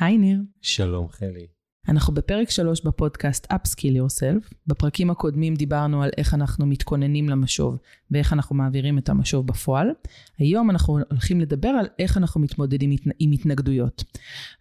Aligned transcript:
היי 0.00 0.18
ניר. 0.18 0.38
שלום 0.60 1.08
חלי. 1.08 1.46
אנחנו 1.88 2.14
בפרק 2.14 2.50
3 2.50 2.84
בפודקאסט 2.84 3.52
Upskill 3.52 3.96
Yourself. 3.96 4.54
בפרקים 4.66 5.10
הקודמים 5.10 5.54
דיברנו 5.54 6.02
על 6.02 6.10
איך 6.16 6.34
אנחנו 6.34 6.66
מתכוננים 6.66 7.28
למשוב 7.28 7.78
ואיך 8.10 8.32
אנחנו 8.32 8.56
מעבירים 8.56 8.98
את 8.98 9.08
המשוב 9.08 9.46
בפועל. 9.46 9.88
היום 10.38 10.70
אנחנו 10.70 10.98
הולכים 11.10 11.40
לדבר 11.40 11.68
על 11.68 11.86
איך 11.98 12.16
אנחנו 12.16 12.40
מתמודדים 12.40 12.90
עם 13.18 13.32
התנגדויות. 13.32 14.04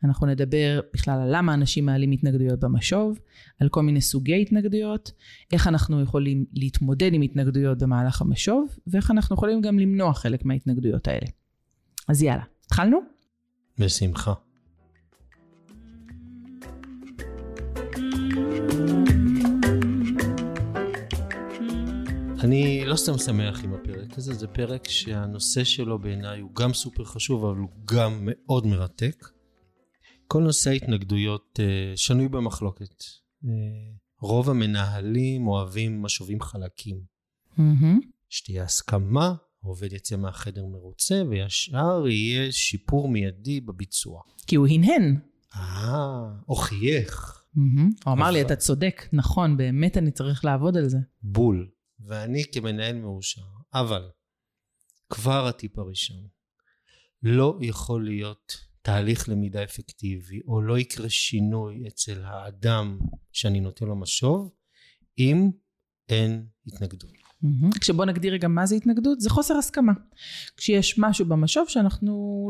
אנחנו 0.04 0.28
נדבר 0.28 0.80
בכלל 0.94 1.22
על 1.22 1.36
למה 1.38 1.54
אנשים 1.54 1.86
מעלים 1.86 2.12
התנגדויות 2.12 2.60
במשוב, 2.60 3.20
על 3.60 3.70
כל 3.70 3.82
מיני 3.82 4.02
סוגי 4.02 4.42
התנגדויות, 4.42 5.12
איך 5.54 5.68
אנחנו 5.68 6.02
יכולים 6.02 6.46
להתמודד 6.54 7.14
עם 7.14 7.22
התנגדויות 7.22 7.78
במהלך 7.78 8.22
המשוב, 8.22 8.78
ואיך 8.88 9.12
אנחנו 9.12 9.36
יכולים 9.36 9.62
גם 9.62 9.80
למנוע 9.80 10.14
חלק 10.14 10.46
מההתנגדויות 10.46 11.08
האלה. 11.08 11.28
אז 12.08 12.24
יאללה, 12.24 12.44
התחלנו? 12.66 13.00
בשמחה. 13.80 14.34
אני 22.44 22.86
לא 22.86 22.96
סתם 22.96 23.18
שמח 23.18 23.64
עם 23.64 23.74
הפרק 23.74 24.18
הזה, 24.18 24.34
זה 24.34 24.48
פרק 24.48 24.90
שהנושא 24.90 25.64
שלו 25.64 26.00
בעיניי 26.00 26.40
הוא 26.40 26.56
גם 26.56 26.74
סופר 26.74 27.04
חשוב, 27.04 27.46
אבל 27.46 27.58
הוא 27.58 27.70
גם 27.86 28.20
מאוד 28.22 28.68
מרתק. 28.68 29.28
כל 30.28 30.44
נושא 30.44 30.70
ההתנגדויות 30.70 31.60
uh, 31.60 31.98
שנוי 31.98 32.28
במחלוקת. 32.28 33.04
Uh, 33.44 33.48
רוב 34.20 34.50
המנהלים 34.50 35.48
אוהבים 35.48 36.04
משובים 36.04 36.42
חלקים. 36.42 37.02
Mm-hmm. 37.58 38.06
שתהיה 38.30 38.64
הסכמה, 38.64 39.34
העובד 39.64 39.94
יצא 39.94 40.16
מהחדר 40.16 40.66
מרוצה, 40.66 41.24
וישר 41.30 42.08
יהיה 42.08 42.52
שיפור 42.52 43.10
מיידי 43.10 43.62
בביצוע. 43.62 44.22
כי 44.48 44.56
הוא 44.56 44.68
הנהן. 44.68 45.20
אה, 45.56 46.24
או 46.50 46.56
חייך. 46.56 47.44
Mm-hmm. 47.56 47.60
הוא 48.06 48.14
אמר 48.14 48.32
לי, 48.32 48.42
אתה 48.42 48.56
צודק, 48.56 49.08
נכון, 49.14 49.58
באמת 49.58 49.98
אני 49.98 50.12
צריך 50.12 50.46
לעבוד 50.46 50.78
על 50.78 50.90
זה. 50.90 50.98
בול. 51.24 51.73
ואני 52.08 52.44
כמנהל 52.52 52.96
מאושר. 52.96 53.42
אבל, 53.74 54.10
כבר 55.10 55.48
הטיפ 55.48 55.78
הראשון, 55.80 56.28
לא 57.24 57.58
יכול 57.62 58.06
להיות 58.06 58.58
תהליך 58.82 59.30
למידה 59.30 59.64
אפקטיבי, 59.64 60.42
או 60.48 60.62
לא 60.62 60.78
יקרה 60.80 61.10
שינוי 61.10 61.88
אצל 61.88 62.24
האדם 62.24 63.00
שאני 63.32 63.60
נותן 63.60 63.86
לו 63.86 63.96
משוב, 63.96 64.52
אם 65.20 65.52
אין 66.10 66.46
התנגדות. 66.68 67.12
כשבוא 67.82 68.06
נגדיר 68.06 68.34
רגע 68.34 68.48
מה 68.48 68.66
זה 68.66 68.76
התנגדות, 68.76 69.22
זה 69.22 69.30
חוסר 69.30 69.58
הסכמה. 69.58 69.94
כשיש 70.58 71.00
משהו 71.00 71.26
במשוב 71.26 71.70
שאנחנו 71.70 72.48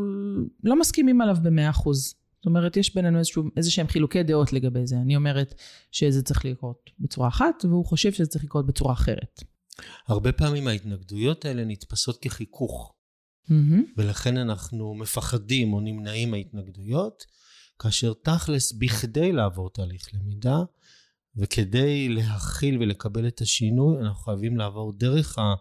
לא 0.63 0.79
מסכימים 0.79 1.21
עליו 1.21 1.35
במאה 1.43 1.69
אחוז. 1.69 2.15
זאת 2.43 2.47
אומרת, 2.47 2.77
יש 2.77 2.95
בינינו 2.95 3.19
איזשהו, 3.19 3.43
איזה 3.57 3.71
שהם 3.71 3.87
חילוקי 3.87 4.23
דעות 4.23 4.53
לגבי 4.53 4.87
זה. 4.87 4.95
אני 4.95 5.15
אומרת 5.15 5.53
שזה 5.91 6.23
צריך 6.23 6.45
לקרות 6.45 6.89
בצורה 6.99 7.27
אחת, 7.27 7.65
והוא 7.65 7.85
חושב 7.85 8.11
שזה 8.11 8.27
צריך 8.27 8.43
לקרות 8.43 8.65
בצורה 8.65 8.93
אחרת. 8.93 9.43
הרבה 10.07 10.31
פעמים 10.31 10.67
ההתנגדויות 10.67 11.45
האלה 11.45 11.65
נתפסות 11.65 12.17
כחיכוך. 12.21 12.93
Mm-hmm. 13.45 13.53
ולכן 13.97 14.37
אנחנו 14.37 14.93
מפחדים 14.93 15.73
או 15.73 15.79
נמנעים 15.79 16.31
מההתנגדויות, 16.31 17.23
כאשר 17.79 18.13
תכלס, 18.23 18.71
בכדי 18.71 19.31
לעבור 19.31 19.69
תהליך 19.69 20.09
למידה, 20.13 20.57
וכדי 21.35 22.09
להכיל 22.09 22.77
ולקבל 22.81 23.27
את 23.27 23.41
השינוי, 23.41 23.97
אנחנו 24.01 24.23
חייבים 24.23 24.57
לעבור 24.57 24.93
דרך 24.97 25.39
ה... 25.39 25.53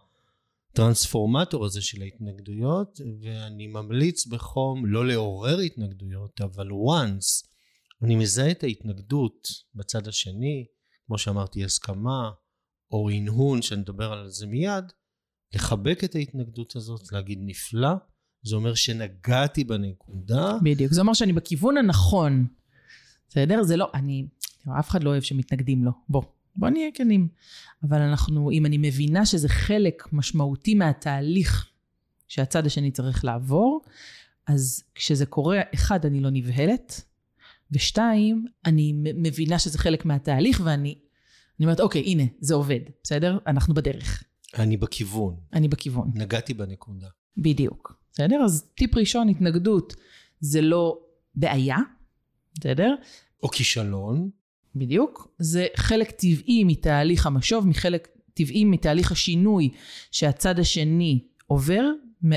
הטרנספורמטור 0.72 1.64
הזה 1.64 1.82
של 1.82 2.02
ההתנגדויות, 2.02 3.00
ואני 3.20 3.66
ממליץ 3.66 4.26
בחום 4.26 4.86
לא 4.86 5.06
לעורר 5.06 5.58
התנגדויות, 5.58 6.40
אבל 6.40 6.68
once 6.68 7.48
אני 8.02 8.16
מזהה 8.16 8.50
את 8.50 8.64
ההתנגדות 8.64 9.48
בצד 9.74 10.08
השני, 10.08 10.66
כמו 11.06 11.18
שאמרתי, 11.18 11.64
הסכמה 11.64 12.30
או 12.90 13.10
הנהון, 13.10 13.62
שאני 13.62 13.82
אדבר 13.82 14.12
על 14.12 14.28
זה 14.28 14.46
מיד, 14.46 14.84
לחבק 15.54 16.04
את 16.04 16.14
ההתנגדות 16.14 16.76
הזאת, 16.76 17.12
להגיד 17.12 17.38
נפלא, 17.42 17.92
זה 18.42 18.56
אומר 18.56 18.74
שנגעתי 18.74 19.64
בנקודה. 19.64 20.56
בדיוק, 20.62 20.92
זה 20.92 21.00
אומר 21.00 21.12
שאני 21.12 21.32
בכיוון 21.32 21.76
הנכון. 21.76 22.46
בסדר? 23.28 23.62
זה 23.62 23.76
לא, 23.76 23.90
אני, 23.94 24.26
אף 24.78 24.88
אחד 24.88 25.04
לא 25.04 25.10
אוהב 25.10 25.22
שמתנגדים 25.22 25.84
לו. 25.84 25.90
בוא, 26.08 26.22
בוא 26.56 26.68
נהיה 26.68 26.88
כנים. 26.94 27.28
אבל 27.82 28.00
אנחנו, 28.00 28.50
אם 28.50 28.66
אני 28.66 28.78
מבינה 28.78 29.26
שזה 29.26 29.48
חלק 29.48 30.08
משמעותי 30.12 30.74
מהתהליך 30.74 31.70
שהצד 32.28 32.66
השני 32.66 32.90
צריך 32.90 33.24
לעבור, 33.24 33.80
אז 34.46 34.84
כשזה 34.94 35.26
קורה, 35.26 35.60
אחד, 35.74 36.06
אני 36.06 36.20
לא 36.20 36.30
נבהלת, 36.30 37.04
ושתיים, 37.72 38.46
אני 38.64 38.92
מבינה 38.96 39.58
שזה 39.58 39.78
חלק 39.78 40.04
מהתהליך, 40.04 40.60
ואני 40.64 40.94
אני 41.58 41.66
אומרת, 41.66 41.80
אוקיי, 41.80 42.02
הנה, 42.02 42.22
זה 42.40 42.54
עובד, 42.54 42.80
בסדר? 43.02 43.38
אנחנו 43.46 43.74
בדרך. 43.74 44.24
אני 44.54 44.76
בכיוון. 44.76 45.36
אני 45.52 45.68
בכיוון. 45.68 46.10
נגעתי 46.14 46.54
בנקודה. 46.54 47.08
בדיוק, 47.36 47.96
בסדר? 48.12 48.42
אז 48.44 48.68
טיפ 48.74 48.96
ראשון, 48.96 49.28
התנגדות 49.28 49.96
זה 50.40 50.60
לא 50.60 50.98
בעיה, 51.34 51.76
בסדר? 52.54 52.94
או 53.42 53.48
כישלון. 53.48 54.30
בדיוק. 54.76 55.34
זה 55.38 55.66
חלק 55.76 56.10
טבעי 56.10 56.64
מתהליך 56.64 57.26
המשוב, 57.26 57.66
מחלק 57.66 58.08
טבעי 58.34 58.64
מתהליך 58.64 59.12
השינוי 59.12 59.70
שהצד 60.10 60.58
השני 60.58 61.24
עובר, 61.46 61.84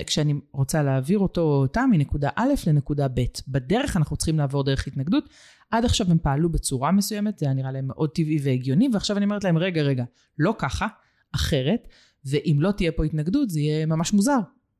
כשאני 0.08 0.34
רוצה 0.52 0.84
להעביר 0.84 1.20
אותו 1.20 1.42
או 1.42 1.62
אותה 1.62 1.86
מנקודה 1.92 2.30
א' 2.36 2.54
לנקודה 2.68 3.08
ב'. 3.08 3.26
בדרך 3.48 3.98
אנחנו 3.98 4.18
צריכים 4.18 4.38
לעבור 4.38 4.64
דרך 4.64 4.88
התנגדות. 4.88 5.30
עד 5.72 5.86
עכשיו 5.86 6.12
הם 6.12 6.18
פעלו 6.22 6.50
בצורה 6.52 6.92
מסוימת, 6.92 7.40
זה 7.40 7.46
היה 7.46 7.56
נראה 7.56 7.72
להם 7.72 7.88
מאוד 7.88 8.10
טבעי 8.10 8.38
והגיוני, 8.44 8.90
ועכשיו 8.94 9.18
אני 9.18 9.26
אומרת 9.26 9.44
להם, 9.44 9.58
רגע, 9.58 9.82
רגע, 9.82 10.04
לא 10.40 10.56
ככה, 10.58 10.88
אחרת, 11.32 11.88
ואם 12.26 12.58
לא 12.60 12.72
תהיה 12.72 12.92
פה 12.92 13.04
התנגדות, 13.06 13.50
זה 13.50 13.60
יהיה 13.60 13.86
ממש 13.86 14.14
מוזר. 14.14 14.40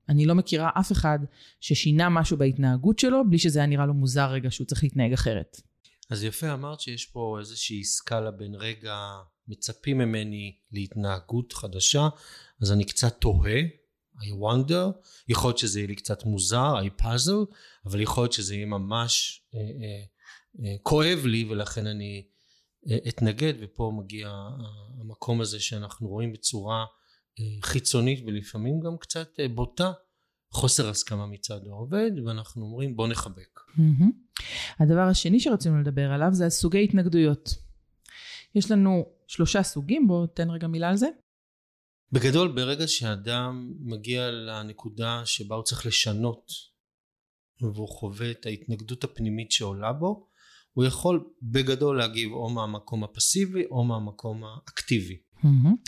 אני 0.10 0.26
לא 0.26 0.36
מכירה 0.36 0.70
אף 0.80 0.92
אחד 0.92 1.20
ששינה 1.60 2.10
משהו 2.10 2.38
בהתנהגות 2.38 3.00
שלו, 3.00 3.30
בלי 3.30 3.38
שזה 3.38 3.60
היה 3.60 3.68
נראה 3.68 3.86
לו 3.86 3.94
מוזר 3.94 4.32
רגע 4.32 4.52
שהוא 4.52 4.68
צריך 4.68 4.84
להתנהג 4.84 5.14
אחרת. 5.14 5.62
אז 6.10 6.24
יפה 6.24 6.54
אמרת 6.54 6.80
שיש 6.80 7.06
פה 7.06 7.38
איזושהי 7.40 7.84
סקאלה 7.84 8.32
בין 8.32 8.56
רגע 8.56 8.98
מצפים 9.48 9.98
ממני 9.98 10.56
להתנהגות 10.72 11.54
חדשה, 11.54 12.10
אז 12.62 12.72
אני 12.72 12.86
קצת 12.86 13.18
תוהה, 13.22 13.62
I 14.16 14.28
wonder, 14.28 15.08
יכול 15.28 15.50
להיות 15.50 15.58
שזה 15.58 15.80
יהיה 15.80 15.88
לי 15.88 15.96
קצת 15.96 16.26
מוזר, 16.26 16.74
I 16.80 17.02
puzzle, 17.02 17.56
אבל 17.86 18.02
יכול 18.02 18.24
להיות 18.24 18.34
שזה 18.34 18.56
יהיה 18.56 18.66
ממש 18.66 19.44
אה, 19.56 19.60
אה, 19.60 20.04
אה, 20.66 20.78
כואב 20.84 21.20
לי 21.26 21.46
ולכן 21.50 21.88
אני 21.88 22.28
אה, 22.90 22.98
אתנגד, 23.10 23.54
ופה 23.60 23.92
מגיע 23.98 24.30
המקום 25.02 25.42
הזה 25.42 25.60
שאנחנו 25.60 26.08
רואים 26.08 26.34
בצורה 26.34 26.86
אה, 27.40 27.46
חיצונית 27.62 28.24
ולפעמים 28.28 28.80
גם 28.80 28.98
קצת 28.98 29.30
בוטה 29.56 29.92
חוסר 30.56 30.90
הסכמה 30.90 31.26
מצד 31.26 31.60
העובד 31.68 32.12
ואנחנו 32.26 32.66
אומרים 32.66 32.96
בוא 32.96 33.08
נחבק. 33.08 33.60
Mm-hmm. 33.70 34.44
הדבר 34.80 35.02
השני 35.02 35.40
שרצינו 35.40 35.82
לדבר 35.82 36.12
עליו 36.12 36.30
זה 36.32 36.46
הסוגי 36.46 36.84
התנגדויות. 36.84 37.50
יש 38.56 38.72
לנו 38.72 39.06
שלושה 39.28 39.64
סוגים, 39.64 40.08
בואו 40.08 40.28
תן 40.28 40.50
רגע 40.50 40.68
מילה 40.68 40.90
על 40.90 40.96
זה. 40.96 41.08
בגדול 42.12 42.52
ברגע 42.56 42.88
שאדם 42.88 43.74
מגיע 43.80 44.32
לנקודה 44.32 45.22
שבה 45.26 45.56
הוא 45.56 45.64
צריך 45.64 45.86
לשנות 45.86 46.52
והוא 47.62 47.88
חווה 47.88 48.32
את 48.32 48.46
ההתנגדות 48.46 49.04
הפנימית 49.04 49.52
שעולה 49.52 49.94
בו 49.94 50.28
הוא 50.74 50.86
יכול 50.86 51.30
בגדול 51.42 51.98
להגיב 51.98 52.32
או 52.32 52.50
מהמקום 52.50 53.04
הפסיבי 53.04 53.66
או 53.72 53.84
מהמקום 53.84 54.44
האקטיבי. 54.44 55.18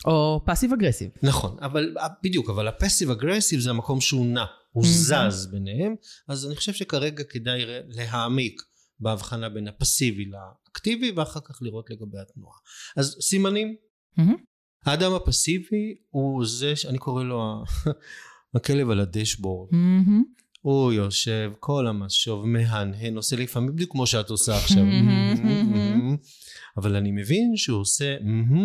או 0.05 0.41
פאסיב 0.45 0.73
אגרסיב. 0.73 1.11
נכון, 1.23 1.57
אבל 1.61 1.95
בדיוק, 2.23 2.49
אבל 2.49 2.67
הפאסיב 2.67 3.09
אגרסיב 3.09 3.59
זה 3.59 3.69
המקום 3.69 4.01
שהוא 4.01 4.25
נע, 4.25 4.45
הוא 4.71 4.85
זז 4.87 5.47
ביניהם, 5.51 5.95
אז 6.27 6.45
אני 6.45 6.55
חושב 6.55 6.73
שכרגע 6.73 7.23
כדאי 7.23 7.61
להעמיק 7.87 8.61
בהבחנה 8.99 9.49
בין 9.49 9.67
הפסיבי 9.67 10.25
לאקטיבי 10.25 11.11
ואחר 11.11 11.39
כך 11.39 11.59
לראות 11.61 11.89
לגבי 11.89 12.17
התנועה. 12.19 12.57
אז 12.97 13.17
סימנים, 13.21 13.75
האדם 14.85 15.13
הפסיבי 15.13 15.95
הוא 16.09 16.45
זה 16.45 16.75
שאני 16.75 16.97
קורא 16.97 17.23
לו 17.23 17.63
הכלב 18.55 18.89
על 18.89 18.99
הדשבורד. 18.99 19.69
הוא 20.61 20.93
יושב 20.93 21.51
כל 21.59 21.87
המשוב 21.87 22.45
מהנהן 22.45 23.15
עושה 23.15 23.35
לפעמים 23.35 23.75
בדיוק 23.75 23.91
כמו 23.91 24.07
שאת 24.07 24.29
עושה 24.29 24.57
עכשיו 24.63 24.83
אבל 26.77 26.95
אני 26.95 27.11
מבין 27.11 27.57
שהוא 27.57 27.81
עושה 27.81 28.17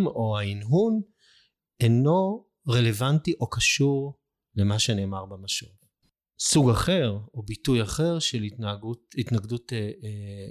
או 0.06 0.39
ההנהון 0.39 1.00
אינו 1.81 2.47
רלוונטי 2.69 3.35
או 3.41 3.50
קשור 3.50 4.19
למה 4.56 4.79
שנאמר 4.79 5.25
במשוב. 5.27 5.71
סוג 6.39 6.71
אחר 6.71 7.19
או 7.35 7.43
ביטוי 7.43 7.83
אחר 7.83 8.19
של 8.19 8.43
התנהגות, 8.43 9.15
התנגדות 9.19 9.73
אה, 9.73 9.79
אה, 9.79 10.49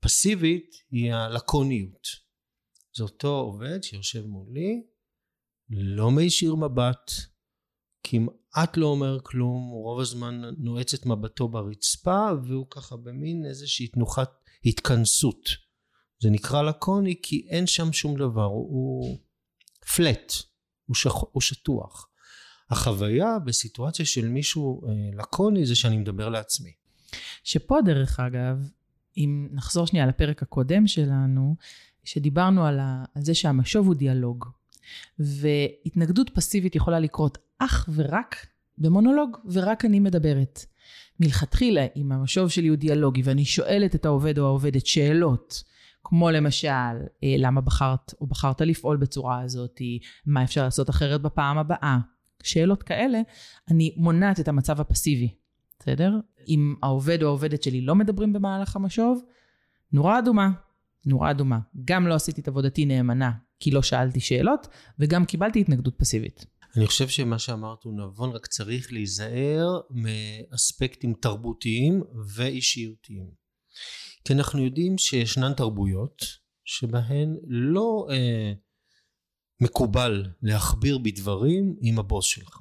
פסיבית 0.00 0.70
היא 0.90 1.12
הלקוניות. 1.12 2.06
זה 2.96 3.02
אותו 3.02 3.38
עובד 3.38 3.82
שיושב 3.82 4.26
מולי 4.26 4.82
לא 5.70 6.10
מישיר 6.10 6.54
מבט 6.54 7.10
כמעט 8.10 8.76
לא 8.76 8.86
אומר 8.86 9.18
כלום, 9.22 9.68
הוא 9.70 9.84
רוב 9.84 10.00
הזמן 10.00 10.42
נועץ 10.58 10.94
את 10.94 11.06
מבטו 11.06 11.48
ברצפה, 11.48 12.28
והוא 12.44 12.66
ככה 12.70 12.96
במין 12.96 13.46
איזושהי 13.46 13.88
תנוחת 13.88 14.30
התכנסות. 14.64 15.48
זה 16.22 16.30
נקרא 16.30 16.62
לקוני 16.62 17.14
כי 17.22 17.46
אין 17.50 17.66
שם 17.66 17.92
שום 17.92 18.16
דבר, 18.16 18.44
הוא 18.44 19.18
פלט, 19.96 20.32
הוא, 20.86 20.94
שח, 20.94 21.12
הוא 21.32 21.40
שטוח. 21.40 22.08
החוויה 22.70 23.38
בסיטואציה 23.38 24.06
של 24.06 24.28
מישהו 24.28 24.82
אה, 24.88 25.18
לקוני 25.18 25.66
זה 25.66 25.74
שאני 25.74 25.96
מדבר 25.96 26.28
לעצמי. 26.28 26.72
שפה 27.44 27.76
דרך 27.84 28.20
אגב, 28.20 28.56
אם 29.16 29.48
נחזור 29.50 29.86
שנייה 29.86 30.06
לפרק 30.06 30.42
הקודם 30.42 30.86
שלנו, 30.86 31.56
שדיברנו 32.04 32.66
על, 32.66 32.78
ה, 32.80 33.04
על 33.14 33.22
זה 33.22 33.34
שהמשוב 33.34 33.86
הוא 33.86 33.94
דיאלוג. 33.94 34.44
והתנגדות 35.18 36.30
פסיבית 36.34 36.76
יכולה 36.76 37.00
לקרות 37.00 37.38
אך 37.58 37.88
ורק 37.94 38.46
במונולוג, 38.78 39.36
ורק 39.52 39.84
אני 39.84 40.00
מדברת. 40.00 40.64
מלכתחילה, 41.20 41.86
אם 41.96 42.12
המשוב 42.12 42.48
שלי 42.48 42.68
הוא 42.68 42.76
דיאלוגי 42.76 43.22
ואני 43.24 43.44
שואלת 43.44 43.94
את 43.94 44.04
העובד 44.04 44.38
או 44.38 44.46
העובדת 44.46 44.86
שאלות, 44.86 45.62
כמו 46.04 46.30
למשל, 46.30 46.68
אה, 47.24 47.34
למה 47.38 47.60
בחרת 47.60 48.14
או 48.20 48.26
בחרת 48.26 48.60
לפעול 48.60 48.96
בצורה 48.96 49.40
הזאת, 49.40 49.80
מה 50.26 50.44
אפשר 50.44 50.64
לעשות 50.64 50.90
אחרת 50.90 51.22
בפעם 51.22 51.58
הבאה, 51.58 51.98
שאלות 52.42 52.82
כאלה, 52.82 53.20
אני 53.70 53.94
מונעת 53.96 54.40
את 54.40 54.48
המצב 54.48 54.80
הפסיבי, 54.80 55.34
בסדר? 55.80 56.20
אם 56.48 56.74
העובד 56.82 57.22
או 57.22 57.28
העובדת 57.28 57.62
שלי 57.62 57.80
לא 57.80 57.94
מדברים 57.94 58.32
במהלך 58.32 58.76
המשוב, 58.76 59.22
נורה 59.92 60.18
אדומה, 60.18 60.50
נורה 61.06 61.30
אדומה. 61.30 61.58
גם 61.84 62.06
לא 62.06 62.14
עשיתי 62.14 62.40
את 62.40 62.48
עבודתי 62.48 62.84
נאמנה 62.84 63.32
כי 63.60 63.70
לא 63.70 63.82
שאלתי 63.82 64.20
שאלות, 64.20 64.68
וגם 64.98 65.24
קיבלתי 65.24 65.60
התנגדות 65.60 65.94
פסיבית. 65.98 66.46
אני 66.76 66.86
חושב 66.86 67.08
שמה 67.08 67.38
שאמרת 67.38 67.82
הוא 67.84 67.92
נבון, 67.92 68.30
רק 68.30 68.46
צריך 68.46 68.92
להיזהר 68.92 69.80
מאספקטים 69.90 71.14
תרבותיים 71.14 72.02
ואישיותיים. 72.34 73.30
כי 74.24 74.32
אנחנו 74.32 74.64
יודעים 74.64 74.98
שישנן 74.98 75.54
תרבויות 75.54 76.22
שבהן 76.64 77.36
לא 77.46 78.06
אה, 78.10 78.52
מקובל 79.60 80.26
להכביר 80.42 80.98
בדברים 80.98 81.76
עם 81.80 81.98
הבוס 81.98 82.26
שלך. 82.26 82.60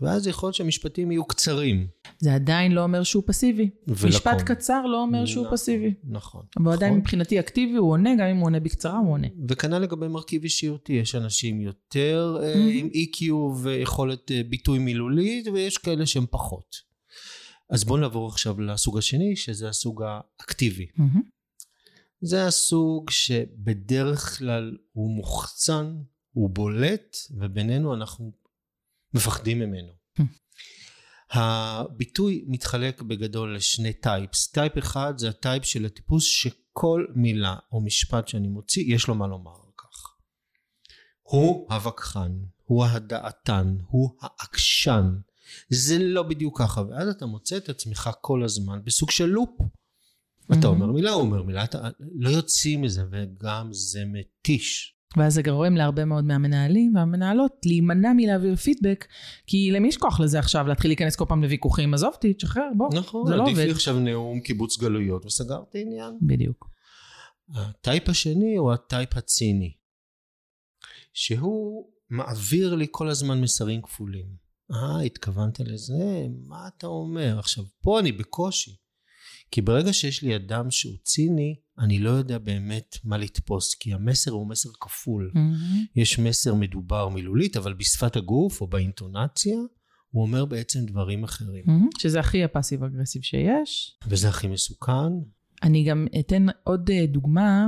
ואז 0.00 0.26
יכול 0.26 0.46
להיות 0.46 0.54
שהמשפטים 0.54 1.10
יהיו 1.10 1.24
קצרים. 1.24 1.86
זה 2.18 2.34
עדיין 2.34 2.72
לא 2.72 2.82
אומר 2.82 3.02
שהוא 3.02 3.22
פסיבי. 3.26 3.70
ולקום. 3.88 4.08
משפט 4.08 4.42
קצר 4.42 4.86
לא 4.86 5.02
אומר 5.02 5.26
שהוא 5.26 5.44
נכון, 5.44 5.56
פסיבי. 5.56 5.94
נכון. 6.04 6.42
אבל 6.56 6.64
נכון. 6.64 6.72
עדיין 6.76 6.94
מבחינתי 6.94 7.40
אקטיבי, 7.40 7.76
הוא 7.76 7.90
עונה, 7.90 8.10
גם 8.18 8.26
אם 8.26 8.36
הוא 8.36 8.44
עונה 8.44 8.60
בקצרה, 8.60 8.98
הוא 8.98 9.12
עונה. 9.12 9.28
וכנ"ל 9.48 9.78
לגבי 9.78 10.08
מרכיב 10.08 10.42
אישיותי, 10.42 10.92
יש 10.92 11.14
אנשים 11.14 11.60
יותר 11.60 12.38
mm-hmm. 12.40 12.58
עם 12.58 12.88
EQ 12.88 13.32
ויכולת 13.62 14.30
אה, 14.30 14.42
ביטוי 14.48 14.78
מילולית, 14.78 15.46
ויש 15.48 15.78
כאלה 15.78 16.06
שהם 16.06 16.26
פחות. 16.30 16.76
אז 17.70 17.84
בואו 17.84 17.98
נעבור 17.98 18.28
עכשיו 18.28 18.60
לסוג 18.60 18.98
השני, 18.98 19.36
שזה 19.36 19.68
הסוג 19.68 20.02
האקטיבי. 20.02 20.86
Mm-hmm. 20.98 21.20
זה 22.20 22.46
הסוג 22.46 23.10
שבדרך 23.10 24.38
כלל 24.38 24.76
הוא 24.92 25.10
מוחצן, 25.10 25.96
הוא 26.32 26.50
בולט, 26.50 27.16
ובינינו 27.30 27.94
אנחנו 27.94 28.32
מפחדים 29.16 29.58
ממנו. 29.58 29.92
הביטוי 31.30 32.44
מתחלק 32.46 33.02
בגדול 33.02 33.56
לשני 33.56 33.92
types. 33.92 34.48
type 34.48 34.78
אחד 34.78 35.14
זה 35.16 35.28
ה 35.28 35.35
type 35.35 35.64
של 35.64 35.86
הטיפוס 35.86 36.24
שכל 36.24 37.06
מילה 37.14 37.56
או 37.72 37.80
משפט 37.80 38.28
שאני 38.28 38.48
מוציא 38.48 38.94
יש 38.94 39.08
לו 39.08 39.14
מה 39.14 39.26
לומר 39.26 39.50
על 39.50 39.72
כך. 39.78 40.16
הוא 41.22 41.72
הווכחן, 41.72 42.32
הוא 42.64 42.84
הדעתן, 42.84 43.76
הוא 43.86 44.10
העקשן. 44.20 45.10
זה 45.68 45.98
לא 45.98 46.22
בדיוק 46.22 46.58
ככה, 46.58 46.80
ואז 46.80 47.08
אתה 47.08 47.26
מוצא 47.26 47.56
את 47.56 47.68
עצמך 47.68 48.10
כל 48.20 48.44
הזמן 48.44 48.84
בסוג 48.84 49.10
של 49.10 49.26
לופ. 49.26 49.50
אתה 50.52 50.66
אומר 50.66 50.86
מילה, 50.86 51.10
הוא 51.10 51.22
אומר 51.22 51.42
מילה, 51.42 51.64
אתה 51.64 51.88
לא 52.14 52.28
יוצאים 52.30 52.82
מזה, 52.82 53.04
וגם 53.10 53.68
זה 53.72 54.04
מתיש. 54.06 54.95
ואז 55.16 55.34
זה 55.34 55.42
גורם 55.42 55.76
להרבה 55.76 56.04
מאוד 56.04 56.24
מהמנהלים 56.24 56.96
והמנהלות 56.96 57.52
להימנע 57.66 58.12
מלהעביר 58.16 58.56
פידבק, 58.56 59.06
כי 59.46 59.70
למי 59.70 59.88
יש 59.88 59.96
כוח 59.96 60.20
לזה 60.20 60.38
עכשיו, 60.38 60.66
להתחיל 60.66 60.90
להיכנס 60.90 61.16
כל 61.16 61.24
פעם 61.28 61.42
לוויכוחים, 61.42 61.94
עזוב 61.94 62.14
אותי, 62.14 62.34
תשחרר, 62.34 62.68
בוא, 62.76 62.88
נכון, 62.94 63.26
זה 63.26 63.36
לא 63.36 63.42
עובד. 63.42 63.50
נכון, 63.50 63.60
עדיף 63.60 63.66
לי 63.66 63.72
עכשיו 63.72 63.98
נאום 63.98 64.40
קיבוץ 64.40 64.78
גלויות 64.78 65.24
וסגרתי 65.24 65.80
עניין. 65.80 66.18
בדיוק. 66.22 66.70
הטייפ 67.54 68.08
השני 68.08 68.56
הוא 68.56 68.72
הטייפ 68.72 69.16
הציני, 69.16 69.72
שהוא 71.12 71.90
מעביר 72.10 72.74
לי 72.74 72.86
כל 72.90 73.08
הזמן 73.08 73.40
מסרים 73.40 73.82
כפולים. 73.82 74.26
אה, 74.72 75.00
התכוונת 75.00 75.60
לזה? 75.60 76.26
מה 76.46 76.68
אתה 76.68 76.86
אומר? 76.86 77.38
עכשיו, 77.38 77.64
פה 77.82 78.00
אני 78.00 78.12
בקושי. 78.12 78.76
כי 79.50 79.60
ברגע 79.60 79.92
שיש 79.92 80.22
לי 80.22 80.36
אדם 80.36 80.70
שהוא 80.70 80.96
ציני, 81.02 81.56
אני 81.78 81.98
לא 81.98 82.10
יודע 82.10 82.38
באמת 82.38 82.96
מה 83.04 83.16
לתפוס, 83.16 83.74
כי 83.74 83.94
המסר 83.94 84.30
הוא 84.30 84.48
מסר 84.48 84.68
כפול. 84.80 85.30
Mm-hmm. 85.34 86.00
יש 86.00 86.18
מסר 86.18 86.54
מדובר 86.54 87.08
מילולית, 87.08 87.56
אבל 87.56 87.74
בשפת 87.74 88.16
הגוף 88.16 88.60
או 88.60 88.66
באינטונציה, 88.66 89.56
הוא 90.10 90.22
אומר 90.22 90.44
בעצם 90.44 90.86
דברים 90.86 91.24
אחרים. 91.24 91.64
Mm-hmm. 91.64 92.00
שזה 92.00 92.20
הכי 92.20 92.44
הפאסיב 92.44 92.84
אגרסיב 92.84 93.22
שיש. 93.22 93.98
וזה 94.08 94.28
הכי 94.28 94.46
מסוכן. 94.46 95.12
אני 95.62 95.84
גם 95.84 96.06
אתן 96.20 96.46
עוד 96.64 96.90
אה, 96.90 97.06
דוגמה. 97.06 97.66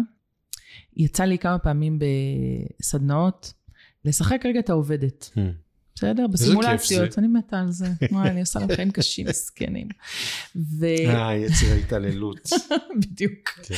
יצא 0.96 1.24
לי 1.24 1.38
כמה 1.38 1.58
פעמים 1.58 1.98
בסדנאות 2.78 3.52
לשחק 4.04 4.40
רגע 4.44 4.60
את 4.60 4.70
העובדת. 4.70 5.30
Mm. 5.34 5.38
בסדר? 5.98 6.26
בסימולציות, 6.26 7.18
אני 7.18 7.28
מתה 7.28 7.60
על 7.60 7.70
זה. 7.70 7.86
מה, 8.12 8.30
אני 8.30 8.40
עושה 8.40 8.58
להם 8.58 8.68
חיים 8.74 8.90
קשים, 8.90 9.26
מסכנים. 9.26 9.88
אה, 11.08 11.36
יציר 11.36 11.72
ההתעללות. 11.72 12.50
בדיוק. 13.00 13.48
כן. 13.62 13.74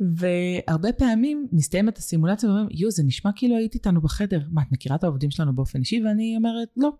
והרבה 0.00 0.92
פעמים 0.92 1.46
מסתיימת 1.52 1.98
הסימולציה 1.98 2.48
ואומרים, 2.48 2.68
יו, 2.70 2.90
זה 2.90 3.02
נשמע 3.02 3.30
כאילו 3.36 3.56
היית 3.56 3.74
איתנו 3.74 4.00
בחדר. 4.00 4.40
מה, 4.50 4.62
את 4.62 4.72
מכירה 4.72 4.96
את 4.96 5.04
העובדים 5.04 5.30
שלנו 5.30 5.54
באופן 5.54 5.78
אישי? 5.78 6.02
ואני 6.06 6.34
אומרת, 6.36 6.68
לא. 6.76 6.90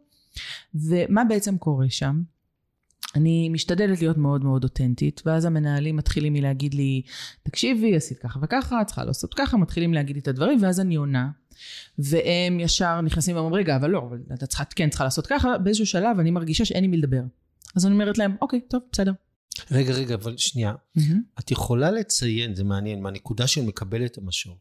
ומה 0.75 1.25
בעצם 1.25 1.58
קורה 1.58 1.87
שם? 1.90 2.22
אני 3.14 3.49
משתדלת 3.49 4.00
להיות 4.00 4.16
מאוד 4.16 4.44
מאוד 4.44 4.64
אותנטית, 4.64 5.22
ואז 5.26 5.44
המנהלים 5.44 5.96
מתחילים 5.96 6.32
מלהגיד 6.32 6.75
לי, 6.75 7.02
תקשיבי, 7.43 7.96
עשית 7.96 8.19
ככה 8.19 8.38
וככה, 8.43 8.84
צריכה 8.87 9.05
לעשות 9.05 9.34
ככה, 9.34 9.56
מתחילים 9.56 9.94
להגיד 9.94 10.16
לי 10.16 10.20
את 10.20 10.28
הדברים, 10.28 10.58
ואז 10.62 10.81
אני 10.81 10.94
עונה. 10.94 11.31
והם 11.99 12.61
ישר 12.61 13.00
נכנסים 13.00 13.37
ואומרים, 13.37 13.55
רגע, 13.55 13.76
אבל 13.76 13.90
לא, 13.90 13.99
אבל 13.99 14.19
אתה 14.34 14.46
צריכה, 14.46 14.64
כן 14.64 14.90
צריכה 14.90 15.05
לעשות 15.05 15.26
ככה, 15.26 15.58
באיזשהו 15.58 15.87
שלב 15.87 16.19
אני 16.19 16.31
מרגישה 16.31 16.64
שאין 16.64 16.84
עם 16.84 16.90
מי 16.90 16.96
לדבר. 16.96 17.22
אז 17.76 17.87
אני 17.87 17.94
אומרת 17.94 18.19
להם, 18.19 18.37
אוקיי, 18.40 18.61
טוב, 18.61 18.82
בסדר. 18.93 19.12
רגע, 19.70 19.93
רגע, 19.93 20.14
אבל 20.14 20.37
שנייה. 20.37 20.75
Mm-hmm. 20.99 21.14
את 21.38 21.50
יכולה 21.50 21.90
לציין, 21.90 22.55
זה 22.55 22.64
מעניין, 22.64 23.02
מהנקודה 23.02 23.46
של 23.46 23.62
מקבלת 23.62 24.19
המשוב. 24.19 24.58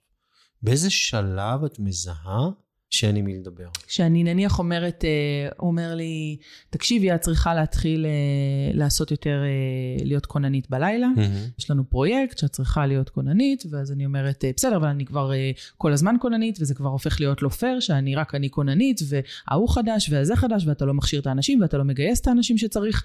באיזה 0.61 0.89
שלב 0.89 1.63
את 1.63 1.79
מזהה 1.79 2.49
שאין 2.93 3.15
עם 3.15 3.25
מי 3.25 3.33
לדבר. 3.33 3.67
שאני 3.87 4.23
נניח 4.23 4.59
אומרת, 4.59 5.05
אה, 5.05 5.49
הוא 5.57 5.69
אומר 5.69 5.95
לי, 5.95 6.37
תקשיבי, 6.69 7.15
את 7.15 7.21
צריכה 7.21 7.53
להתחיל 7.53 8.05
אה, 8.05 8.71
לעשות 8.73 9.11
יותר, 9.11 9.43
אה, 9.43 10.05
להיות 10.05 10.25
כוננית 10.25 10.69
בלילה. 10.69 11.07
Mm-hmm. 11.15 11.59
יש 11.59 11.71
לנו 11.71 11.89
פרויקט 11.89 12.37
שאת 12.37 12.51
צריכה 12.51 12.85
להיות 12.85 13.09
כוננית, 13.09 13.63
ואז 13.71 13.91
אני 13.91 14.05
אומרת, 14.05 14.43
בסדר, 14.55 14.75
אבל 14.75 14.87
אני 14.87 15.05
כבר 15.05 15.31
כל 15.77 15.93
הזמן 15.93 16.15
כוננית, 16.21 16.57
וזה 16.61 16.75
כבר 16.75 16.89
הופך 16.89 17.19
להיות 17.19 17.41
לא 17.41 17.49
פייר, 17.49 17.79
שאני 17.79 18.15
רק 18.15 18.35
אני 18.35 18.49
כוננית, 18.49 19.01
וההוא 19.09 19.69
חדש, 19.69 20.09
והזה 20.09 20.35
חדש, 20.35 20.65
ואתה 20.65 20.85
לא 20.85 20.93
מכשיר 20.93 21.21
את 21.21 21.27
האנשים, 21.27 21.61
ואתה 21.61 21.77
לא 21.77 21.83
מגייס 21.83 22.21
את 22.21 22.27
האנשים 22.27 22.57
שצריך. 22.57 23.03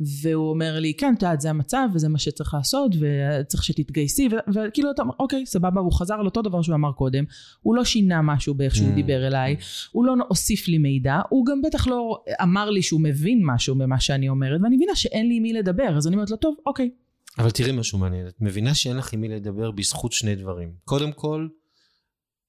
והוא 0.00 0.50
אומר 0.50 0.78
לי, 0.78 0.94
כן, 0.94 1.14
את 1.14 1.22
יודעת, 1.22 1.40
זה 1.40 1.50
המצב, 1.50 1.88
וזה 1.94 2.08
מה 2.08 2.18
שצריך 2.18 2.54
לעשות, 2.54 2.92
וצריך 3.00 3.64
שתתגייסי, 3.64 4.28
וכאילו 4.54 4.90
אתה 4.90 5.02
אומר, 5.02 5.14
אוקיי, 5.20 5.46
סבבה, 5.46 5.80
הוא 5.80 5.92
חזר 5.92 6.14
על 6.14 6.24
אותו 6.24 6.42
דבר 6.42 6.62
שהוא 6.62 6.74
אמר 6.74 6.92
קודם, 6.92 7.24
הוא 7.60 7.76
לא 7.76 7.84
שינה 7.84 8.22
משהו 8.22 8.54
באיך 8.54 8.74
שהוא 8.74 8.88
mm. 8.88 8.94
דיבר 8.94 9.26
אליי, 9.26 9.56
הוא 9.92 10.04
לא 10.04 10.14
הוסיף 10.28 10.68
לי 10.68 10.78
מידע, 10.78 11.20
הוא 11.28 11.46
גם 11.46 11.62
בטח 11.62 11.86
לא 11.86 12.22
אמר 12.42 12.70
לי 12.70 12.82
שהוא 12.82 13.00
מבין 13.00 13.42
משהו 13.44 13.74
ממה 13.74 14.00
שאני 14.00 14.28
אומרת, 14.28 14.60
ואני 14.62 14.76
מבינה 14.76 14.94
שאין 14.94 15.28
לי 15.28 15.36
עם 15.36 15.42
מי 15.42 15.52
לדבר, 15.52 15.96
אז 15.96 16.06
אני 16.06 16.16
אומרת 16.16 16.30
לו, 16.30 16.36
טוב, 16.36 16.54
אוקיי. 16.66 16.90
אבל 17.38 17.50
תראי 17.50 17.72
משהו 17.72 17.98
מעניין, 17.98 18.26
את 18.28 18.40
מבינה 18.40 18.74
שאין 18.74 18.96
לך 18.96 19.12
עם 19.12 19.20
מי 19.20 19.28
לדבר 19.28 19.70
בזכות 19.70 20.12
שני 20.12 20.34
דברים. 20.34 20.72
קודם 20.84 21.12
כל, 21.12 21.48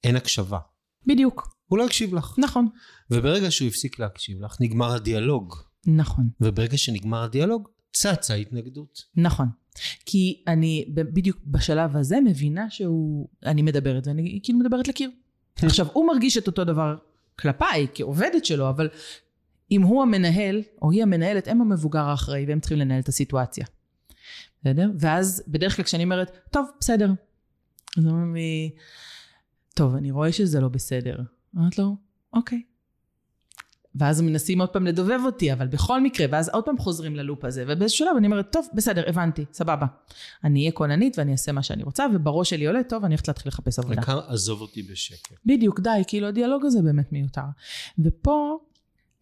אין 0.03 0.15
הקשבה. 0.15 0.57
בדיוק. 1.07 1.55
הוא 1.67 1.77
לא 1.77 1.85
הקשיב 1.85 2.13
לך. 2.13 2.35
נכון. 2.37 2.67
וברגע 3.11 3.51
שהוא 3.51 3.67
הפסיק 3.67 3.99
להקשיב 3.99 4.41
לך, 4.41 4.57
נגמר 4.59 4.91
הדיאלוג. 4.91 5.68
נכון. 5.88 6.29
וברגע 6.41 6.77
שנגמר 6.77 7.24
הדיאלוג, 7.24 7.67
צצה 7.93 8.33
ההתנגדות. 8.33 9.03
נכון. 9.15 9.48
כי 10.05 10.43
אני 10.48 10.86
בדיוק 10.95 11.38
בשלב 11.45 11.98
הזה 11.98 12.17
מבינה 12.25 12.69
שהוא, 12.69 13.27
אני 13.45 13.62
מדברת 13.62 14.07
ואני 14.07 14.39
כאילו 14.43 14.59
מדברת 14.59 14.88
לקיר. 14.88 15.09
עכשיו, 15.63 15.88
הוא 15.93 16.07
מרגיש 16.07 16.38
את 16.38 16.48
אותו 16.48 16.63
דבר 16.63 16.95
כלפיי, 17.39 17.88
כעובדת 17.93 18.45
שלו, 18.45 18.69
אבל 18.69 18.89
אם 19.71 19.81
הוא 19.81 20.01
המנהל, 20.01 20.62
או 20.81 20.91
היא 20.91 21.03
המנהלת, 21.03 21.48
הם 21.48 21.62
המבוגר 21.62 22.05
האחראי, 22.05 22.45
והם 22.48 22.59
צריכים 22.59 22.77
לנהל 22.77 23.00
את 23.00 23.07
הסיטואציה. 23.07 23.65
בסדר? 24.62 24.89
ואז 25.00 25.43
בדרך 25.48 25.75
כלל 25.75 25.86
כשאני 25.86 26.03
אומרת, 26.03 26.38
טוב, 26.51 26.69
בסדר. 26.79 27.12
אז 27.98 28.05
הוא 28.05 28.12
אומר 28.12 28.33
לי, 28.33 28.71
טוב, 29.74 29.95
אני 29.95 30.12
רואה 30.12 30.31
שזה 30.31 30.59
לא 30.59 30.69
בסדר. 30.69 31.17
אמרת 31.57 31.77
לו, 31.77 31.95
אוקיי. 32.33 32.62
ואז 33.96 34.22
מנסים 34.22 34.62
עוד 34.62 34.69
פעם 34.69 34.88
לדובב 34.88 35.19
אותי, 35.25 35.53
אבל 35.53 35.67
בכל 35.67 36.01
מקרה, 36.01 36.27
ואז 36.31 36.50
עוד 36.50 36.65
פעם 36.65 36.77
חוזרים 36.77 37.15
ללופ 37.15 37.46
הזה, 37.46 37.63
ובאיזשהו 37.67 38.05
שלב 38.05 38.17
אני 38.17 38.27
אומרת, 38.27 38.51
טוב, 38.51 38.67
בסדר, 38.74 39.03
הבנתי, 39.08 39.46
סבבה. 39.53 39.86
אני 40.43 40.60
אהיה 40.60 40.72
כוננית 40.72 41.19
ואני 41.19 41.31
אעשה 41.31 41.51
מה 41.51 41.63
שאני 41.63 41.84
רוצה, 41.84 42.05
ובראש 42.15 42.50
שלי 42.50 42.67
עולה, 42.67 42.84
טוב, 42.84 43.03
אני 43.03 43.13
הולכת 43.13 43.27
להתחיל 43.27 43.50
לחפש 43.50 43.79
עבודה. 43.79 43.96
העיקר 43.96 44.19
עזוב 44.27 44.62
אותי 44.62 44.84
בשקט. 44.84 45.34
בדיוק, 45.46 45.79
די, 45.79 45.89
כאילו 46.08 46.27
הדיאלוג 46.27 46.65
הזה 46.65 46.81
באמת 46.81 47.12
מיותר. 47.12 47.41
ופה, 48.00 48.58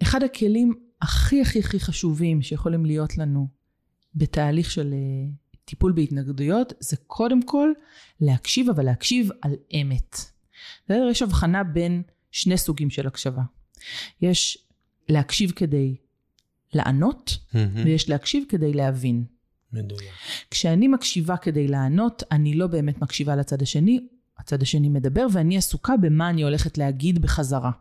אחד 0.01 0.23
הכלים 0.23 0.73
הכי 1.01 1.41
הכי 1.41 1.59
הכי 1.59 1.79
חשובים 1.79 2.41
שיכולים 2.41 2.85
להיות 2.85 3.17
לנו 3.17 3.47
בתהליך 4.15 4.71
של 4.71 4.93
אה, 4.93 5.29
טיפול 5.65 5.91
בהתנגדויות, 5.91 6.73
זה 6.79 6.97
קודם 7.07 7.41
כל 7.41 7.69
להקשיב, 8.21 8.69
אבל 8.69 8.85
להקשיב 8.85 9.29
על 9.41 9.55
אמת. 9.81 10.15
בסדר? 10.85 11.07
יש 11.11 11.21
הבחנה 11.21 11.63
בין 11.63 12.01
שני 12.31 12.57
סוגים 12.57 12.89
של 12.89 13.07
הקשבה. 13.07 13.41
יש 14.21 14.57
להקשיב 15.09 15.51
כדי 15.51 15.95
לענות, 16.73 17.37
ויש 17.85 18.09
להקשיב 18.09 18.43
כדי 18.49 18.73
להבין. 18.73 19.23
מדויק. 19.73 20.11
כשאני 20.51 20.87
מקשיבה 20.87 21.37
כדי 21.37 21.67
לענות, 21.67 22.23
אני 22.31 22.53
לא 22.53 22.67
באמת 22.67 23.01
מקשיבה 23.01 23.35
לצד 23.35 23.61
השני, 23.61 24.07
הצד 24.37 24.61
השני 24.61 24.89
מדבר, 24.89 25.27
ואני 25.33 25.57
עסוקה 25.57 25.97
במה 25.97 26.29
אני 26.29 26.43
הולכת 26.43 26.77
להגיד 26.77 27.21
בחזרה. 27.21 27.71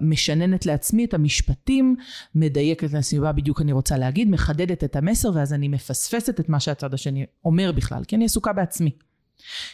משננת 0.00 0.66
לעצמי 0.66 1.04
את 1.04 1.14
המשפטים, 1.14 1.96
מדייקת 2.34 2.90
מה 2.90 3.32
בדיוק 3.32 3.60
אני 3.60 3.72
רוצה 3.72 3.98
להגיד, 3.98 4.28
מחדדת 4.28 4.84
את 4.84 4.96
המסר, 4.96 5.30
ואז 5.34 5.52
אני 5.52 5.68
מפספסת 5.68 6.40
את 6.40 6.48
מה 6.48 6.60
שהצד 6.60 6.94
השני 6.94 7.26
אומר 7.44 7.72
בכלל, 7.72 8.04
כי 8.04 8.16
אני 8.16 8.24
עסוקה 8.24 8.52
בעצמי. 8.52 8.90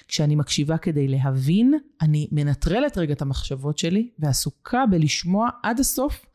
כשאני 0.09 0.37
מקשיבה 0.37 0.79
כדי 0.79 1.09
להבין, 1.09 1.75
אני 2.01 2.29
מנטרלת 2.33 2.99
רגע 2.99 3.13
את 3.13 3.23
המחשבות 3.23 3.79
שלי, 3.79 4.11
ועסוקה 4.19 4.85
בלשמוע 4.91 5.49
עד 5.63 5.81
הסוף 5.81 6.27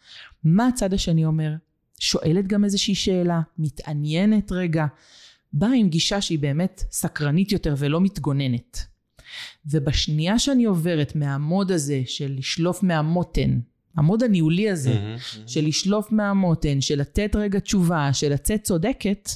מה 0.44 0.68
הצד 0.68 0.94
השני 0.94 1.26
אומר. 1.26 1.52
שואלת 2.00 2.48
גם 2.48 2.66
איזושהי 2.66 2.96
שאלה, 2.96 3.42
מתעניינת 3.58 4.52
רגע, 4.52 4.86
באה 5.54 5.74
עם 5.76 5.90
גישה 5.90 6.22
שהיא 6.22 6.40
באמת 6.40 6.84
סקרנית 6.92 7.52
יותר 7.52 7.76
ולא 7.78 8.02
מתגוננת. 8.02 8.86
ובשנייה 9.66 10.40
שאני 10.40 10.66
עוברת 10.66 11.16
מהמוד 11.16 11.72
הזה 11.72 12.02
של 12.06 12.36
לשלוף 12.38 12.84
מהמותן, 12.84 13.60
המוד 13.98 14.24
הניהולי 14.24 14.70
הזה, 14.70 14.94
mm-hmm, 14.94 15.40
של 15.48 15.66
לשלוף 15.66 16.12
מהמותן, 16.12 16.82
של 16.82 17.00
לתת 17.00 17.36
רגע 17.36 17.60
תשובה, 17.60 18.14
של 18.14 18.34
לצאת 18.34 18.64
צודקת, 18.64 19.30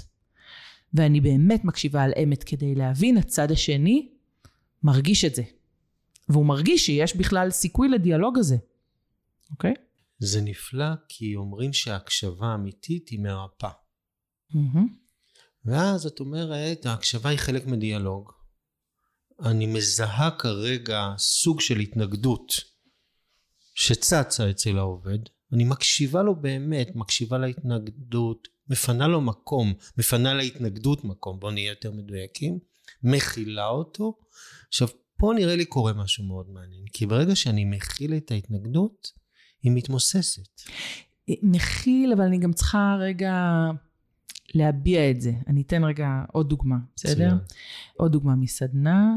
ואני 0.93 1.21
באמת 1.21 1.65
מקשיבה 1.65 2.03
על 2.03 2.11
אמת 2.23 2.43
כדי 2.43 2.75
להבין, 2.75 3.17
הצד 3.17 3.51
השני 3.51 4.09
מרגיש 4.83 5.25
את 5.25 5.35
זה. 5.35 5.43
והוא 6.29 6.45
מרגיש 6.45 6.85
שיש 6.85 7.15
בכלל 7.15 7.51
סיכוי 7.51 7.89
לדיאלוג 7.89 8.37
הזה, 8.37 8.57
אוקיי? 9.51 9.73
Okay? 9.73 9.79
זה 10.19 10.41
נפלא 10.41 10.89
כי 11.09 11.35
אומרים 11.35 11.73
שההקשבה 11.73 12.47
האמיתית 12.47 13.09
היא 13.09 13.19
מרפאה. 13.19 13.71
Mm-hmm. 14.51 14.79
ואז 15.65 16.05
את 16.05 16.19
אומרת, 16.19 16.85
ההקשבה 16.85 17.29
היא 17.29 17.39
חלק 17.39 17.65
מדיאלוג. 17.65 18.31
אני 19.45 19.65
מזהה 19.65 20.31
כרגע 20.39 21.13
סוג 21.17 21.61
של 21.61 21.79
התנגדות 21.79 22.53
שצצה 23.75 24.49
אצל 24.49 24.77
העובד, 24.77 25.19
אני 25.53 25.63
מקשיבה 25.63 26.23
לו 26.23 26.35
באמת, 26.41 26.95
מקשיבה 26.95 27.37
להתנגדות, 27.37 28.47
מפנה 28.69 29.07
לו 29.07 29.21
מקום, 29.21 29.73
מפנה 29.97 30.33
להתנגדות 30.33 31.05
מקום, 31.05 31.39
בואו 31.39 31.51
נהיה 31.51 31.69
יותר 31.69 31.91
מדויקים, 31.91 32.59
מכילה 33.03 33.67
אותו. 33.67 34.17
עכשיו, 34.67 34.87
פה 35.17 35.33
נראה 35.35 35.55
לי 35.55 35.65
קורה 35.65 35.93
משהו 35.93 36.23
מאוד 36.23 36.49
מעניין, 36.49 36.85
כי 36.93 37.05
ברגע 37.05 37.35
שאני 37.35 37.65
מכיל 37.65 38.13
את 38.13 38.31
ההתנגדות, 38.31 39.11
היא 39.63 39.71
מתמוססת. 39.75 40.61
מכיל, 41.43 42.13
אבל 42.13 42.23
אני 42.23 42.37
גם 42.37 42.53
צריכה 42.53 42.97
רגע 42.99 43.33
להביע 44.55 45.11
את 45.11 45.21
זה. 45.21 45.31
אני 45.47 45.61
אתן 45.61 45.83
רגע 45.83 46.23
עוד 46.31 46.49
דוגמה, 46.49 46.77
בסדר? 46.95 47.37
עוד 47.97 48.11
דוגמה 48.11 48.35
מסדנה, 48.35 49.15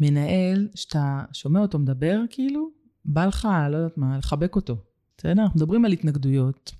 מנהל 0.00 0.68
שאתה 0.74 1.20
שומע 1.32 1.60
אותו 1.60 1.78
מדבר, 1.78 2.20
כאילו, 2.30 2.70
בא 3.04 3.26
לך, 3.26 3.48
לא 3.70 3.76
יודעת 3.76 3.98
מה, 3.98 4.18
לחבק 4.18 4.56
אותו. 4.56 4.76
בסדר? 5.18 5.42
אנחנו 5.42 5.58
מדברים 5.60 5.84
על 5.84 5.92
התנגדויות. 5.92 6.72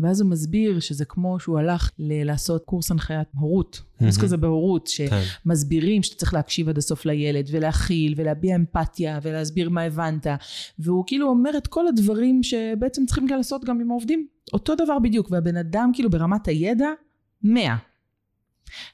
ואז 0.00 0.20
הוא 0.20 0.30
מסביר 0.30 0.80
שזה 0.80 1.04
כמו 1.04 1.40
שהוא 1.40 1.58
הלך 1.58 1.90
ל- 1.98 2.24
לעשות 2.24 2.64
קורס 2.64 2.90
הנחיית 2.90 3.28
הורות, 3.34 3.82
קורס 3.98 4.18
כזה 4.18 4.36
בהורות, 4.36 4.88
כן. 4.96 5.20
שמסבירים 5.44 6.02
שאתה 6.02 6.16
צריך 6.16 6.34
להקשיב 6.34 6.68
עד 6.68 6.78
הסוף 6.78 7.06
לילד, 7.06 7.48
ולהכיל, 7.52 8.14
ולהביע 8.16 8.56
אמפתיה, 8.56 9.18
ולהסביר 9.22 9.70
מה 9.70 9.82
הבנת. 9.82 10.26
והוא 10.78 11.04
כאילו 11.06 11.28
אומר 11.28 11.56
את 11.56 11.66
כל 11.66 11.88
הדברים 11.88 12.42
שבעצם 12.42 13.06
צריכים 13.06 13.26
לעשות 13.28 13.64
גם 13.64 13.80
עם 13.80 13.90
העובדים. 13.90 14.26
אותו 14.52 14.74
דבר 14.74 14.98
בדיוק, 14.98 15.30
והבן 15.30 15.56
אדם 15.56 15.90
כאילו 15.94 16.10
ברמת 16.10 16.48
הידע, 16.48 16.88
100. 17.42 17.76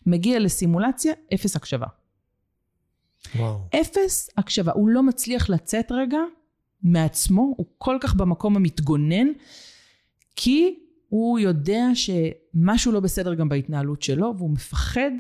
מגיע 0.07 0.39
לסימולציה, 0.39 1.13
אפס 1.35 1.57
הקשבה. 1.57 1.87
וואו. 3.37 3.59
אפס 3.81 4.31
הקשבה. 4.37 4.73
הוא 4.73 4.89
לא 4.89 5.03
מצליח 5.03 5.51
לצאת 5.51 5.93
רגע 5.93 6.19
מעצמו, 6.83 7.55
הוא 7.57 7.67
כל 7.79 7.99
כך 8.01 8.15
במקום 8.15 8.57
המתגונן, 8.57 9.27
כי 10.41 10.79
הוא 11.09 11.39
יודע 11.39 11.83
שמשהו 11.95 12.93
לא 12.93 13.01
בסדר 13.01 13.35
גם 13.35 13.49
בהתנהלות 13.49 14.03
שלו, 14.03 14.35
והוא 14.37 14.51
מפחד 14.51 15.11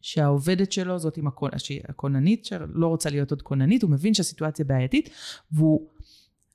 שהעובדת 0.00 0.72
שלו, 0.72 0.98
זאת 0.98 1.16
עם 1.16 1.26
הכונ... 1.26 1.50
הכוננית, 1.88 2.44
שלא 2.44 2.86
רוצה 2.86 3.10
להיות 3.10 3.30
עוד 3.30 3.42
כוננית, 3.42 3.82
הוא 3.82 3.90
מבין 3.90 4.14
שהסיטואציה 4.14 4.64
בעייתית, 4.64 5.10
והוא 5.52 5.88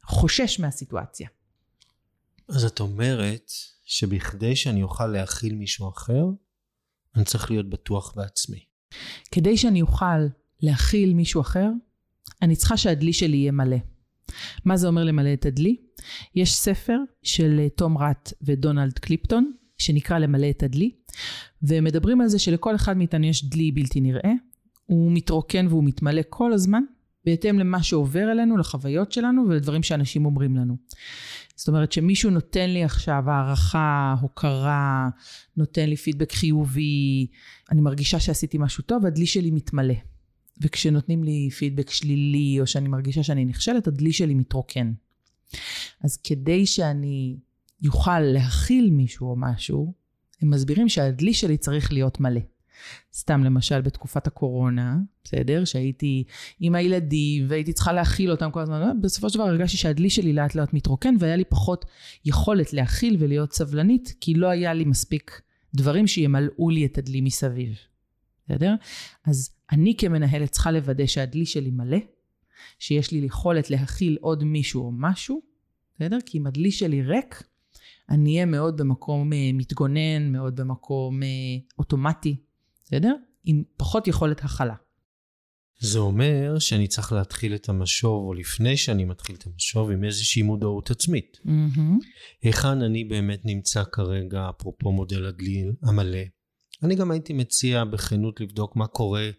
חושש 0.05 0.59
מהסיטואציה. 0.59 1.29
אז 2.49 2.65
את 2.65 2.79
אומרת 2.79 3.51
שבכדי 3.85 4.55
שאני 4.55 4.83
אוכל 4.83 5.07
להכיל 5.07 5.55
מישהו 5.55 5.89
אחר, 5.89 6.25
אני 7.15 7.25
צריך 7.25 7.51
להיות 7.51 7.69
בטוח 7.69 8.13
בעצמי. 8.15 8.65
כדי 9.31 9.57
שאני 9.57 9.81
אוכל 9.81 10.27
להכיל 10.61 11.13
מישהו 11.13 11.41
אחר, 11.41 11.69
אני 12.41 12.55
צריכה 12.55 12.77
שהדלי 12.77 13.13
שלי 13.13 13.37
יהיה 13.37 13.51
מלא. 13.51 13.77
מה 14.65 14.77
זה 14.77 14.87
אומר 14.87 15.03
למלא 15.03 15.33
את 15.33 15.45
הדלי? 15.45 15.75
יש 16.35 16.55
ספר 16.55 16.97
של 17.23 17.59
אה, 17.59 17.69
תום 17.69 17.97
ראט 17.97 18.33
ודונלד 18.41 18.99
קליפטון, 18.99 19.51
שנקרא 19.77 20.19
למלא 20.19 20.49
את 20.49 20.63
הדלי, 20.63 20.91
ומדברים 21.63 22.21
על 22.21 22.27
זה 22.27 22.39
שלכל 22.39 22.75
אחד 22.75 22.97
מאיתנו 22.97 23.25
יש 23.25 23.45
דלי 23.45 23.71
בלתי 23.71 24.01
נראה, 24.01 24.31
הוא 24.85 25.11
מתרוקן 25.11 25.67
והוא 25.67 25.83
מתמלא 25.83 26.21
כל 26.29 26.53
הזמן, 26.53 26.83
בהתאם 27.25 27.59
למה 27.59 27.83
שעובר 27.83 28.31
אלינו, 28.31 28.57
לחוויות 28.57 29.11
שלנו 29.11 29.45
ולדברים 29.47 29.83
שאנשים 29.83 30.25
אומרים 30.25 30.55
לנו. 30.55 30.77
זאת 31.55 31.67
אומרת 31.67 31.91
שמישהו 31.91 32.29
נותן 32.29 32.69
לי 32.69 32.83
עכשיו 32.83 33.23
הערכה, 33.27 34.15
הוקרה, 34.21 35.09
נותן 35.57 35.89
לי 35.89 35.95
פידבק 35.95 36.31
חיובי, 36.31 37.27
אני 37.71 37.81
מרגישה 37.81 38.19
שעשיתי 38.19 38.57
משהו 38.57 38.83
טוב, 38.83 39.05
הדלי 39.05 39.25
שלי 39.25 39.51
מתמלא. 39.51 39.93
וכשנותנים 40.61 41.23
לי 41.23 41.49
פידבק 41.49 41.89
שלילי, 41.89 42.57
או 42.59 42.67
שאני 42.67 42.89
מרגישה 42.89 43.23
שאני 43.23 43.45
נכשלת, 43.45 43.87
הדלי 43.87 44.11
שלי 44.11 44.33
מתרוקן. 44.33 44.93
אז 46.03 46.17
כדי 46.17 46.65
שאני 46.65 47.37
יוכל 47.81 48.19
להכיל 48.19 48.89
מישהו 48.89 49.29
או 49.29 49.35
משהו, 49.37 49.93
הם 50.41 50.49
מסבירים 50.49 50.89
שהדלי 50.89 51.33
שלי 51.33 51.57
צריך 51.57 51.93
להיות 51.93 52.19
מלא. 52.19 52.41
סתם 53.13 53.43
למשל 53.43 53.81
בתקופת 53.81 54.27
הקורונה, 54.27 54.97
בסדר? 55.23 55.65
שהייתי 55.65 56.23
עם 56.59 56.75
הילדים 56.75 57.45
והייתי 57.49 57.73
צריכה 57.73 57.93
להכיל 57.93 58.31
אותם 58.31 58.51
כל 58.51 58.59
הזמן, 58.59 59.01
בסופו 59.01 59.29
של 59.29 59.35
דבר 59.35 59.47
הרגשתי 59.47 59.77
שהדלי 59.77 60.09
שלי 60.09 60.33
לאט 60.33 60.55
לאט 60.55 60.73
מתרוקן 60.73 61.15
והיה 61.19 61.35
לי 61.35 61.43
פחות 61.45 61.85
יכולת 62.25 62.73
להכיל 62.73 63.15
ולהיות 63.19 63.53
סבלנית, 63.53 64.15
כי 64.21 64.33
לא 64.33 64.47
היה 64.47 64.73
לי 64.73 64.85
מספיק 64.85 65.41
דברים 65.75 66.07
שימלאו 66.07 66.69
לי 66.69 66.85
את 66.85 66.97
הדלי 66.97 67.21
מסביב. 67.21 67.75
בסדר? 68.45 68.73
אז 69.25 69.49
אני 69.71 69.95
כמנהלת 69.97 70.51
צריכה 70.51 70.71
לוודא 70.71 71.05
שהדלי 71.05 71.45
שלי 71.45 71.71
מלא, 71.71 71.97
שיש 72.79 73.11
לי 73.11 73.17
יכולת 73.17 73.69
להכיל 73.69 74.17
עוד 74.21 74.43
מישהו 74.43 74.85
או 74.85 74.91
משהו, 74.91 75.41
בסדר? 75.95 76.17
כי 76.25 76.37
אם 76.37 76.47
הדלי 76.47 76.71
שלי 76.71 77.01
ריק, 77.01 77.43
אני 78.09 78.33
אהיה 78.33 78.45
מאוד 78.45 78.77
במקום 78.77 79.33
uh, 79.33 79.35
מתגונן, 79.53 80.31
מאוד 80.31 80.55
במקום 80.55 81.21
uh, 81.21 81.25
אוטומטי, 81.79 82.35
בסדר? 82.83 83.13
עם 83.45 83.63
פחות 83.77 84.07
יכולת 84.07 84.43
הכלה. 84.43 84.75
זה 85.79 85.99
אומר 85.99 86.59
שאני 86.59 86.87
צריך 86.87 87.11
להתחיל 87.11 87.55
את 87.55 87.69
המשוב, 87.69 88.27
או 88.27 88.33
לפני 88.33 88.77
שאני 88.77 89.05
מתחיל 89.05 89.35
את 89.35 89.47
המשוב, 89.47 89.91
עם 89.91 90.03
איזושהי 90.03 90.41
מודעות 90.41 90.91
עצמית. 90.91 91.37
Mm-hmm. 91.45 92.05
היכן 92.41 92.81
אני 92.81 93.03
באמת 93.03 93.45
נמצא 93.45 93.83
כרגע, 93.91 94.49
אפרופו 94.49 94.91
מודל 94.91 95.25
הדליל 95.25 95.73
המלא. 95.83 96.19
אני 96.83 96.95
גם 96.95 97.11
הייתי 97.11 97.33
מציע 97.33 97.83
בכנות 97.85 98.41
לבדוק 98.41 98.75
מה 98.75 98.87
קורה 98.87 99.29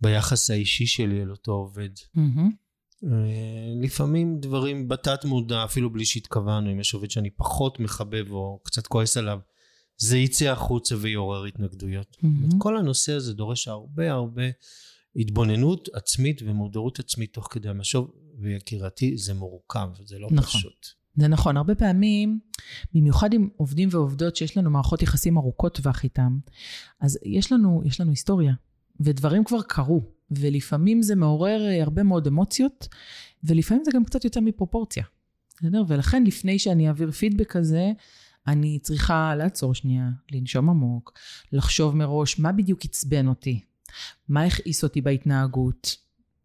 ביחס 0.00 0.50
האישי 0.50 0.86
שלי 0.86 1.22
אל 1.22 1.30
אותו 1.30 1.52
עובד. 1.52 1.90
Mm-hmm. 2.16 3.06
לפעמים 3.82 4.40
דברים 4.40 4.88
בתת 4.88 5.24
מודע, 5.24 5.64
אפילו 5.64 5.92
בלי 5.92 6.04
שהתכוונו, 6.04 6.72
אם 6.72 6.80
יש 6.80 6.94
עובד 6.94 7.10
שאני 7.10 7.30
פחות 7.30 7.80
מחבב 7.80 8.30
או 8.30 8.60
קצת 8.64 8.86
כועס 8.86 9.16
עליו, 9.16 9.38
זה 9.96 10.18
יצא 10.18 10.44
החוצה 10.44 10.94
ויעורר 10.98 11.44
התנגדויות. 11.44 12.16
Mm-hmm. 12.16 12.54
כל 12.58 12.76
הנושא 12.76 13.12
הזה 13.12 13.34
דורש 13.34 13.68
הרבה 13.68 14.12
הרבה 14.12 14.42
התבוננות 15.16 15.88
עצמית 15.94 16.42
ומודעות 16.42 16.98
עצמית 16.98 17.32
תוך 17.32 17.48
כדי 17.50 17.68
המשוב, 17.68 18.10
ויקירתי, 18.40 19.16
זה 19.16 19.34
מורכב, 19.34 19.88
זה 20.04 20.18
לא 20.18 20.28
נכון. 20.30 20.60
פשוט. 20.60 20.86
זה 21.16 21.28
נכון, 21.28 21.56
הרבה 21.56 21.74
פעמים, 21.74 22.38
במיוחד 22.94 23.32
עם 23.32 23.48
עובדים 23.56 23.88
ועובדות 23.92 24.36
שיש 24.36 24.56
לנו 24.56 24.70
מערכות 24.70 25.02
יחסים 25.02 25.36
ארוכות 25.36 25.74
טווח 25.74 26.04
איתם, 26.04 26.38
אז 27.00 27.18
יש 27.24 27.52
לנו, 27.52 27.82
יש 27.84 28.00
לנו 28.00 28.10
היסטוריה, 28.10 28.52
ודברים 29.00 29.44
כבר 29.44 29.62
קרו, 29.62 30.02
ולפעמים 30.30 31.02
זה 31.02 31.16
מעורר 31.16 31.66
אה, 31.66 31.82
הרבה 31.82 32.02
מאוד 32.02 32.26
אמוציות, 32.26 32.88
ולפעמים 33.44 33.84
זה 33.84 33.90
גם 33.94 34.04
קצת 34.04 34.24
יוצא 34.24 34.40
מפרופורציה. 34.40 35.04
בסדר? 35.56 35.82
ולכן 35.88 36.24
לפני 36.24 36.58
שאני 36.58 36.88
אעביר 36.88 37.10
פידבק 37.10 37.50
כזה, 37.50 37.92
אני 38.46 38.78
צריכה 38.78 39.34
לעצור 39.34 39.74
שנייה, 39.74 40.08
לנשום 40.32 40.70
עמוק, 40.70 41.12
לחשוב 41.52 41.96
מראש 41.96 42.38
מה 42.38 42.52
בדיוק 42.52 42.84
עצבן 42.84 43.28
אותי, 43.28 43.60
מה 44.28 44.42
הכעיס 44.42 44.84
אותי 44.84 45.00
בהתנהגות. 45.00 45.96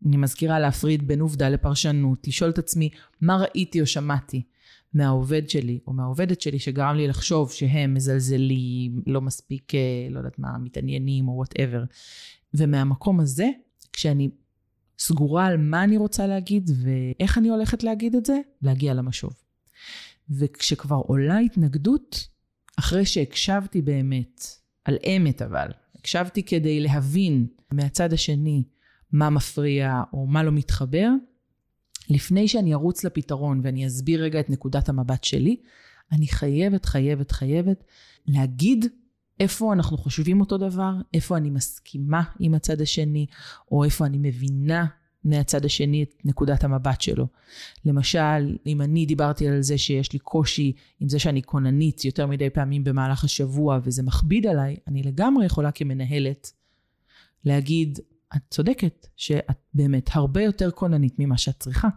אני 0.06 0.18
מזכירה 0.18 0.60
להפריד 0.60 1.08
בין 1.08 1.20
עובדה 1.20 1.50
לפרשנות, 1.50 2.28
לשאול 2.28 2.50
את 2.50 2.58
עצמי 2.58 2.90
מה 3.22 3.38
ראיתי 3.38 3.82
או 3.82 3.86
שמעתי 3.86 4.44
מהעובד 4.94 5.50
שלי 5.50 5.80
או 5.88 5.94
מהעובדת 5.94 6.42
שלי 6.42 6.60
שגרם 6.60 6.96
לי 6.96 7.08
לחשוב 7.08 7.52
שהם 7.52 7.94
מזלזלים, 7.94 9.02
לא 9.08 9.22
מספיק, 9.22 9.76
אה, 9.76 10.08
לא 10.10 10.18
יודעת 10.18 10.40
מה, 10.40 10.58
מתעניינים 10.58 11.28
או 11.28 11.34
whatever. 11.34 11.84
ומהמקום 12.54 13.20
הזה, 13.20 13.50
כשאני 13.94 14.30
סגורה 15.00 15.46
על 15.46 15.58
מה 15.58 15.84
אני 15.84 15.98
רוצה 15.98 16.28
להגיד 16.28 16.70
ואיך 16.84 17.38
אני 17.38 17.50
הולכת 17.50 17.84
להגיד 17.84 18.16
את 18.16 18.26
זה, 18.26 18.40
להגיע 18.62 18.94
למשוב. 18.94 19.34
וכשכבר 20.30 20.96
עולה 20.96 21.38
התנגדות, 21.38 22.28
אחרי 22.80 23.06
שהקשבתי 23.06 23.82
באמת, 23.82 24.42
על 24.86 24.98
אמת 25.18 25.42
אבל, 25.42 25.68
הקשבתי 25.96 26.44
כדי 26.44 26.80
להבין 26.80 27.48
מהצד 27.72 28.14
השני 28.14 28.64
מה 29.12 29.30
מפריע 29.30 30.04
או 30.14 30.28
מה 30.28 30.44
לא 30.44 30.52
מתחבר, 30.52 31.10
לפני 32.12 32.48
שאני 32.48 32.74
ארוץ 32.74 33.04
לפתרון 33.04 33.62
ואני 33.64 33.88
אסביר 33.88 34.24
רגע 34.24 34.40
את 34.40 34.50
נקודת 34.50 34.90
המבט 34.90 35.24
שלי, 35.24 35.56
אני 36.12 36.28
חייבת, 36.28 36.86
חייבת, 36.86 37.32
חייבת 37.32 37.84
להגיד 38.28 38.86
איפה 39.40 39.74
אנחנו 39.74 39.98
חושבים 39.98 40.40
אותו 40.40 40.58
דבר, 40.58 40.94
איפה 41.14 41.38
אני 41.38 41.50
מסכימה 41.50 42.24
עם 42.40 42.54
הצד 42.54 42.82
השני, 42.82 43.26
או 43.72 43.84
איפה 43.84 44.06
אני 44.06 44.18
מבינה 44.18 44.86
מהצד 45.24 45.66
השני 45.66 46.04
את 46.04 46.16
נקודת 46.26 46.64
המבט 46.64 47.02
שלו. 47.02 47.28
למשל, 47.86 48.58
אם 48.66 48.82
אני 48.82 49.06
דיברתי 49.06 49.48
על 49.48 49.62
זה 49.62 49.78
שיש 49.78 50.14
לי 50.14 50.20
קושי 50.20 50.74
עם 51.00 51.10
זה 51.10 51.20
שאני 51.20 51.44
כוננית 51.44 52.06
יותר 52.06 52.28
מדי 52.28 52.50
פעמים 52.50 52.84
במהלך 52.84 53.24
השבוע 53.24 53.80
וזה 53.84 54.04
מכביד 54.04 54.48
עליי, 54.48 54.78
אני 54.88 55.04
לגמרי 55.04 55.46
יכולה 55.46 55.72
כמנהלת 55.72 56.52
להגיד, 57.46 58.00
את 58.36 58.42
צודקת 58.50 59.08
שאת 59.16 59.58
באמת 59.74 60.10
הרבה 60.14 60.44
יותר 60.44 60.72
כוננית 60.72 61.16
ממה 61.20 61.38
שאת 61.38 61.60
צריכה, 61.60 61.88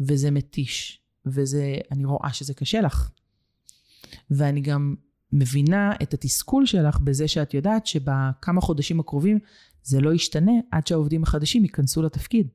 וזה 0.00 0.30
מתיש, 0.30 1.00
וזה, 1.26 1.76
אני 1.92 2.04
רואה 2.04 2.32
שזה 2.32 2.54
קשה 2.54 2.80
לך. 2.80 3.10
ואני 4.30 4.60
גם 4.60 4.94
מבינה 5.32 5.92
את 6.02 6.14
התסכול 6.14 6.66
שלך 6.66 6.98
בזה 6.98 7.28
שאת 7.28 7.54
יודעת 7.54 7.86
שבכמה 7.86 8.60
חודשים 8.60 9.00
הקרובים 9.00 9.38
זה 9.82 10.00
לא 10.00 10.14
ישתנה 10.14 10.52
עד 10.70 10.86
שהעובדים 10.86 11.22
החדשים 11.22 11.64
ייכנסו 11.64 12.02
לתפקיד. 12.02 12.48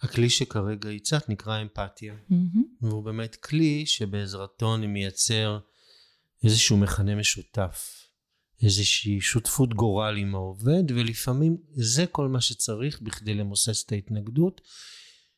הכלי 0.00 0.30
שכרגע 0.30 0.90
הצעת 0.90 1.28
נקרא 1.28 1.62
אמפתיה, 1.62 2.14
mm-hmm. 2.14 2.58
והוא 2.82 3.04
באמת 3.04 3.36
כלי 3.36 3.86
שבעזרתו 3.86 4.74
אני 4.74 4.86
מייצר 4.86 5.58
איזשהו 6.44 6.76
מכנה 6.76 7.14
משותף, 7.14 8.08
איזושהי 8.62 9.20
שותפות 9.20 9.74
גורל 9.74 10.16
עם 10.16 10.34
העובד, 10.34 10.82
ולפעמים 10.88 11.56
זה 11.70 12.06
כל 12.06 12.28
מה 12.28 12.40
שצריך 12.40 13.02
בכדי 13.02 13.34
למוסס 13.34 13.84
את 13.86 13.92
ההתנגדות, 13.92 14.60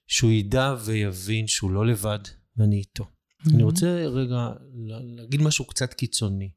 שהוא 0.07 0.31
ידע 0.31 0.75
ויבין 0.85 1.47
שהוא 1.47 1.71
לא 1.71 1.87
לבד 1.87 2.19
ואני 2.57 2.77
איתו. 2.77 3.05
Mm-hmm. 3.05 3.55
אני 3.55 3.63
רוצה 3.63 3.87
רגע 4.07 4.51
להגיד 5.17 5.43
משהו 5.43 5.67
קצת 5.67 5.95
קיצוני. 5.95 6.51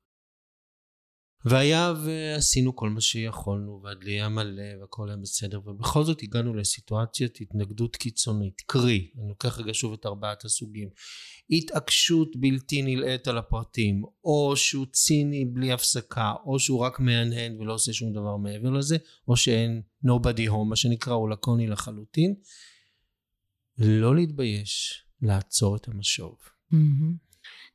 והיה 1.45 1.93
ועשינו 2.03 2.75
כל 2.75 2.89
מה 2.89 3.01
שיכולנו, 3.01 3.81
והדלי 3.83 4.11
היה 4.11 4.29
מלא 4.29 4.81
והכל 4.81 5.09
היה 5.09 5.17
בסדר, 5.17 5.59
ובכל 5.65 6.03
זאת 6.03 6.23
הגענו 6.23 6.53
לסיטואציית 6.53 7.41
התנגדות 7.41 7.95
קיצונית, 7.95 8.61
קרי, 8.65 9.11
אני 9.19 9.29
לוקח 9.29 9.59
רגע 9.59 9.73
שוב 9.73 9.93
את 9.93 10.05
ארבעת 10.05 10.45
הסוגים, 10.45 10.89
התעקשות 11.49 12.35
בלתי 12.35 12.81
נלאית 12.81 13.27
על 13.27 13.37
הפרטים, 13.37 14.03
או 14.23 14.53
שהוא 14.55 14.85
ציני 14.91 15.45
בלי 15.45 15.71
הפסקה, 15.71 16.33
או 16.45 16.59
שהוא 16.59 16.79
רק 16.79 16.99
מהנהן 16.99 17.55
ולא 17.59 17.73
עושה 17.73 17.93
שום 17.93 18.13
דבר 18.13 18.37
מעבר 18.37 18.69
לזה, 18.69 18.97
או 19.27 19.37
שאין 19.37 19.81
nobody 20.05 20.49
home, 20.49 20.69
מה 20.69 20.75
שנקרא, 20.75 21.13
הוא 21.13 21.29
לקוני 21.29 21.67
לחלוטין, 21.67 22.35
לא 23.79 24.15
להתבייש 24.15 25.03
לעצור 25.21 25.75
את 25.75 25.87
המשוב. 25.87 26.37
Mm-hmm. 26.73 27.29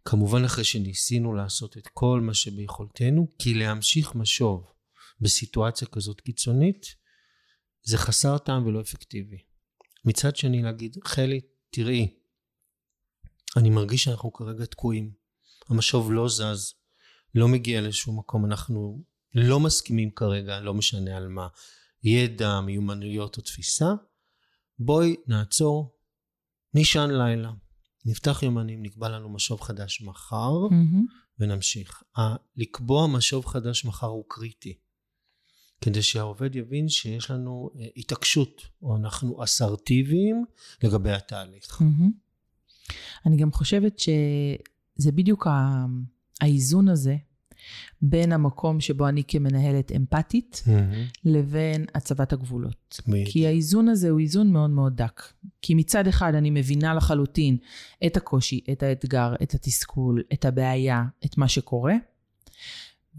כמובן 0.05 0.45
אחרי 0.45 0.65
שניסינו 0.65 1.33
לעשות 1.35 1.77
את 1.77 1.89
כל 1.93 2.21
מה 2.21 2.35
שביכולתנו, 2.35 3.27
כי 3.39 3.55
להמשיך 3.55 4.15
משוב 4.15 4.73
בסיטואציה 5.21 5.89
כזאת 5.89 6.21
קיצונית, 6.21 6.87
זה 7.83 7.99
חסר 7.99 8.39
טעם 8.39 8.67
ולא 8.67 8.81
אפקטיבי. 8.81 9.39
מצד 10.05 10.37
שני 10.37 10.63
להגיד, 10.63 10.97
חלי, 11.05 11.41
תראי, 11.71 12.15
אני 13.57 13.71
מרגיש 13.71 14.05
שאנחנו 14.05 14.33
כרגע 14.33 14.65
תקועים. 14.65 15.13
המשוב 15.69 16.13
לא 16.13 16.29
זז, 16.29 16.75
לא 17.35 17.49
מגיע 17.49 17.81
לשום 17.81 18.19
מקום, 18.19 18.45
אנחנו 18.45 19.05
לא 19.35 19.61
מסכימים 19.61 20.11
כרגע, 20.11 20.61
לא 20.61 20.75
משנה 20.75 21.17
על 21.17 21.29
מה, 21.29 21.49
ידע, 22.03 22.61
מיומנויות 22.61 23.37
או 23.37 23.43
תפיסה. 23.43 23.87
בואי 24.79 25.17
נעצור, 25.27 25.95
נישן 26.75 27.11
לילה. 27.11 27.53
נפתח 28.05 28.43
יומנים, 28.43 28.83
נקבע 28.83 29.09
לנו 29.09 29.29
משוב 29.29 29.61
חדש 29.61 30.03
מחר, 30.03 30.53
mm-hmm. 30.71 31.39
ונמשיך. 31.39 32.03
לקבוע 32.57 33.07
משוב 33.07 33.47
חדש 33.47 33.85
מחר 33.85 34.07
הוא 34.07 34.25
קריטי. 34.29 34.79
כדי 35.81 36.03
שהעובד 36.03 36.57
יבין 36.57 36.89
שיש 36.89 37.31
לנו 37.31 37.71
uh, 37.75 37.79
התעקשות, 37.97 38.63
או 38.83 38.97
אנחנו 38.97 39.45
אסרטיביים 39.45 40.45
לגבי 40.83 41.13
התהליך. 41.13 41.81
Mm-hmm. 41.81 42.95
אני 43.27 43.37
גם 43.37 43.53
חושבת 43.53 43.99
שזה 43.99 45.13
בדיוק 45.13 45.47
האיזון 46.41 46.89
הזה 46.89 47.17
בין 48.03 48.33
המקום 48.33 48.81
שבו 48.81 49.09
אני 49.09 49.23
כמנהלת 49.29 49.93
אמפתית 49.93 50.63
mm-hmm. 50.67 50.71
לבין 51.25 51.85
הצבת 51.95 52.33
הגבולות. 52.33 53.01
מי... 53.07 53.25
כי 53.29 53.47
האיזון 53.47 53.89
הזה 53.89 54.11
הוא 54.11 54.21
איזון 54.21 54.53
מאוד 54.53 54.71
מאוד 54.71 54.97
דק. 54.97 55.23
כי 55.63 55.75
מצד 55.75 56.07
אחד 56.07 56.35
אני 56.35 56.51
מבינה 56.51 56.95
לחלוטין 56.95 57.57
את 58.07 58.17
הקושי, 58.17 58.61
את 58.73 58.83
האתגר, 58.83 59.35
את 59.43 59.55
התסכול, 59.55 60.23
את 60.33 60.45
הבעיה, 60.45 61.05
את 61.25 61.39
מה 61.39 61.49
שקורה, 61.49 61.95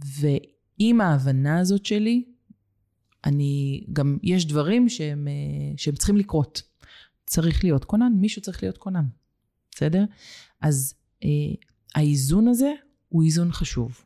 ועם 0.05 1.01
ההבנה 1.01 1.59
הזאת 1.59 1.85
שלי, 1.85 2.23
אני 3.25 3.83
גם, 3.93 4.17
יש 4.23 4.45
דברים 4.45 4.89
שהם, 4.89 5.27
אה, 5.27 5.33
שהם 5.77 5.95
צריכים 5.95 6.17
לקרות. 6.17 6.61
צריך 7.25 7.63
להיות 7.63 7.85
כונן, 7.85 8.13
מישהו 8.15 8.41
צריך 8.41 8.63
להיות 8.63 8.77
כונן, 8.77 9.05
בסדר? 9.71 10.03
אז 10.61 10.93
אה, 11.23 11.29
האיזון 11.95 12.47
הזה 12.47 12.71
הוא 13.09 13.23
איזון 13.23 13.51
חשוב. 13.51 14.04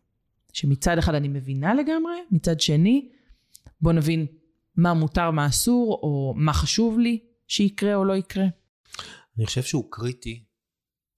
שמצד 0.53 0.97
אחד 0.97 1.15
אני 1.15 1.27
מבינה 1.27 1.73
לגמרי, 1.73 2.15
מצד 2.31 2.59
שני, 2.59 3.09
בוא 3.81 3.93
נבין 3.93 4.25
מה 4.75 4.93
מותר, 4.93 5.31
מה 5.31 5.47
אסור, 5.47 5.99
או 6.03 6.33
מה 6.37 6.53
חשוב 6.53 6.99
לי 6.99 7.19
שיקרה 7.47 7.95
או 7.95 8.05
לא 8.05 8.13
יקרה. 8.13 8.45
אני 9.37 9.45
חושב 9.45 9.63
שהוא 9.63 9.91
קריטי, 9.91 10.43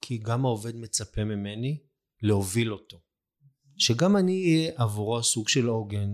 כי 0.01 0.17
גם 0.17 0.45
העובד 0.45 0.75
מצפה 0.75 1.23
ממני 1.23 1.77
להוביל 2.21 2.73
אותו. 2.73 2.97
שגם 3.77 4.17
אני 4.17 4.43
אהיה 4.43 4.71
עבורו 4.75 5.23
סוג 5.23 5.49
של 5.49 5.67
עוגן, 5.67 6.09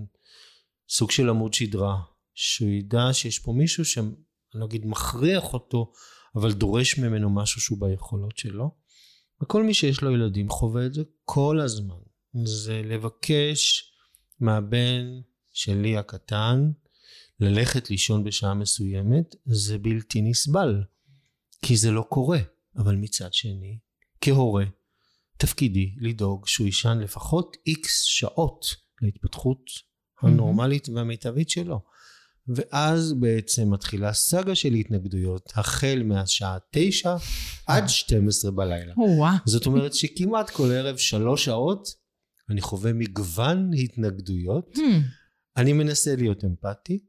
סוג 0.90 1.12
של 1.12 1.30
עמוד 1.30 1.54
שדרה, 1.54 1.98
שהוא 2.34 2.70
ידע 2.70 3.14
שיש 3.14 3.40
פה 3.40 3.52
מישהו 3.52 3.86
שאני 3.86 4.12
לא 4.54 4.66
אגיד 4.66 4.86
מכריח 4.86 5.54
אותו, 5.54 5.92
אבל 6.36 6.54
דורש 6.54 7.00
ממנו 7.00 7.30
משהו 7.30 7.62
שהוא 7.62 7.80
ביכולות 7.82 8.38
שלו. 8.38 8.72
וכל 9.42 9.64
מי 9.64 9.74
שיש 9.74 10.02
לו 10.02 10.12
ילדים 10.12 10.50
חווה 10.50 10.86
את 10.86 10.94
זה 10.94 11.04
כל 11.26 11.60
הזמן. 11.60 12.07
זה 12.46 12.82
לבקש 12.86 13.92
מהבן 14.40 15.06
שלי 15.54 15.98
הקטן 15.98 16.72
ללכת 17.40 17.90
לישון 17.90 18.24
בשעה 18.24 18.54
מסוימת, 18.54 19.36
זה 19.46 19.78
בלתי 19.78 20.22
נסבל. 20.22 20.84
כי 21.62 21.78
זה 21.78 21.92
לא 21.92 22.06
קורה. 22.10 22.40
אבל 22.78 22.96
מצד 22.96 23.34
שני, 23.34 23.78
כהורה, 24.22 24.66
תפקידי 25.38 25.96
לדאוג 25.98 26.48
שהוא 26.48 26.66
יישן 26.66 26.98
לפחות 27.02 27.58
איקס 27.68 28.04
שעות 28.04 28.66
להתפתחות 29.02 29.62
הנורמלית 30.22 30.90
והמיטבית 30.90 31.50
שלו. 31.50 31.82
ואז 32.48 33.14
בעצם 33.14 33.74
מתחילה 33.74 34.14
סאגה 34.14 34.56
של 34.56 34.74
התנגדויות, 34.74 35.52
החל 35.56 36.02
מהשעה 36.06 36.58
תשע 36.72 37.16
עד 37.68 37.88
12 37.88 38.52
בלילה. 38.52 38.94
זאת 39.46 39.66
אומרת 39.66 39.94
שכמעט 39.94 40.50
כל 40.50 40.72
ערב 40.72 40.98
שלוש 40.98 41.46
שעות 41.46 41.88
אני 42.50 42.62
חווה 42.62 42.94
מגוון 42.94 43.72
התנגדויות. 43.74 44.76
Hmm. 44.76 44.82
אני 45.58 45.74
מנסה 45.74 46.16
להיות 46.16 46.44
אמפתי, 46.44 47.00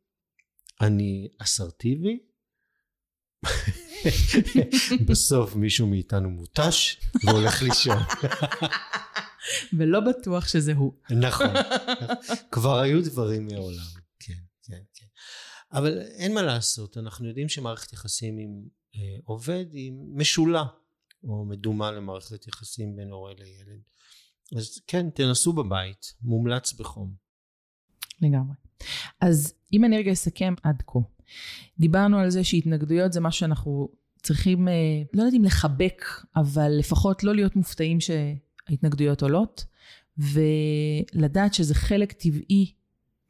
אני 0.80 1.28
אסרטיבי, 1.38 2.18
בסוף 5.08 5.56
מישהו 5.56 5.86
מאיתנו 5.86 6.30
מותש 6.30 7.00
והולך 7.24 7.62
לישון. 7.62 7.98
ולא 9.78 10.00
בטוח 10.00 10.48
שזה 10.48 10.72
הוא. 10.72 10.92
נכון. 11.10 11.46
כבר 12.52 12.78
היו 12.78 13.04
דברים 13.04 13.46
מעולם. 13.46 13.86
כן, 14.18 14.34
כן, 14.62 14.82
כן. 14.94 15.06
אבל 15.72 16.00
אין 16.00 16.34
מה 16.34 16.42
לעשות, 16.42 16.98
אנחנו 16.98 17.28
יודעים 17.28 17.48
שמערכת 17.48 17.92
יחסים 17.92 18.38
עם 18.38 18.64
אה, 18.94 19.18
עובד 19.24 19.64
היא 19.72 19.92
משולה, 20.14 20.64
או 21.24 21.44
מדומה 21.44 21.90
למערכת 21.90 22.46
יחסים 22.46 22.96
בין 22.96 23.10
הורה 23.10 23.32
לילד. 23.38 23.80
אז 24.56 24.80
כן, 24.86 25.10
תנסו 25.10 25.52
בבית, 25.52 26.14
מומלץ 26.22 26.72
בחום. 26.72 27.14
לגמרי. 28.22 28.54
אז 29.20 29.54
אם 29.72 29.84
אני 29.84 29.96
רגע 29.98 30.12
אסכם 30.12 30.54
עד 30.62 30.82
כה, 30.86 30.98
דיברנו 31.78 32.18
על 32.18 32.30
זה 32.30 32.44
שהתנגדויות 32.44 33.12
זה 33.12 33.20
משהו 33.20 33.40
שאנחנו 33.40 33.88
צריכים, 34.22 34.68
אה, 34.68 34.72
לא 35.14 35.22
יודעת 35.22 35.34
אם 35.34 35.44
לחבק, 35.44 36.04
אבל 36.36 36.72
לפחות 36.78 37.24
לא 37.24 37.34
להיות 37.34 37.56
מופתעים 37.56 37.98
שההתנגדויות 38.00 39.22
עולות, 39.22 39.64
ולדעת 40.18 41.54
שזה 41.54 41.74
חלק 41.74 42.12
טבעי 42.12 42.72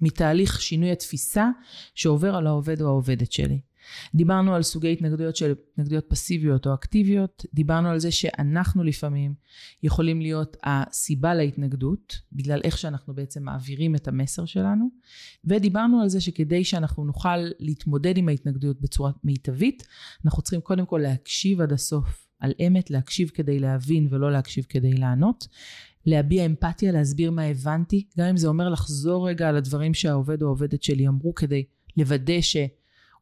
מתהליך 0.01 0.61
שינוי 0.61 0.93
התפיסה 0.93 1.49
שעובר 1.95 2.35
על 2.35 2.47
העובד 2.47 2.81
או 2.81 2.87
העובדת 2.87 3.33
שלי. 3.33 3.61
דיברנו 4.15 4.55
על 4.55 4.63
סוגי 4.63 4.93
התנגדויות 4.93 5.37
של 5.37 5.55
התנגדויות 5.73 6.05
פסיביות 6.09 6.67
או 6.67 6.75
אקטיביות, 6.75 7.45
דיברנו 7.55 7.89
על 7.89 7.99
זה 7.99 8.11
שאנחנו 8.11 8.85
לפעמים 8.85 9.35
יכולים 9.83 10.21
להיות 10.21 10.57
הסיבה 10.65 11.35
להתנגדות, 11.35 12.21
בגלל 12.33 12.61
איך 12.65 12.79
שאנחנו 12.79 13.15
בעצם 13.15 13.43
מעבירים 13.43 13.95
את 13.95 14.09
המסר 14.09 14.45
שלנו, 14.45 14.89
ודיברנו 15.45 16.01
על 16.01 16.09
זה 16.09 16.21
שכדי 16.21 16.65
שאנחנו 16.65 17.05
נוכל 17.05 17.37
להתמודד 17.59 18.17
עם 18.17 18.29
ההתנגדויות 18.29 18.81
בצורה 18.81 19.11
מיטבית, 19.25 19.87
אנחנו 20.25 20.43
צריכים 20.43 20.61
קודם 20.61 20.87
כל 20.87 21.01
להקשיב 21.03 21.61
עד 21.61 21.73
הסוף 21.73 22.29
על 22.41 22.53
אמת, 22.67 22.91
להקשיב 22.91 23.29
כדי 23.29 23.59
להבין 23.59 24.09
ולא 24.11 24.33
להקשיב 24.33 24.67
כדי 24.69 24.93
לענות. 24.93 25.49
להביע 26.07 26.47
אמפתיה, 26.47 26.93
להסביר 26.93 27.31
מה 27.31 27.43
הבנתי, 27.43 28.07
גם 28.19 28.27
אם 28.27 28.37
זה 28.37 28.49
אומר 28.49 28.69
לחזור 28.69 29.29
רגע 29.29 29.49
על 29.49 29.57
הדברים 29.57 29.95
שהעובד 29.95 30.43
או 30.43 30.47
העובדת 30.47 30.83
שלי 30.83 31.09
אמרו 31.09 31.35
כדי 31.35 31.65
לוודא 31.97 32.41
ש... 32.41 32.57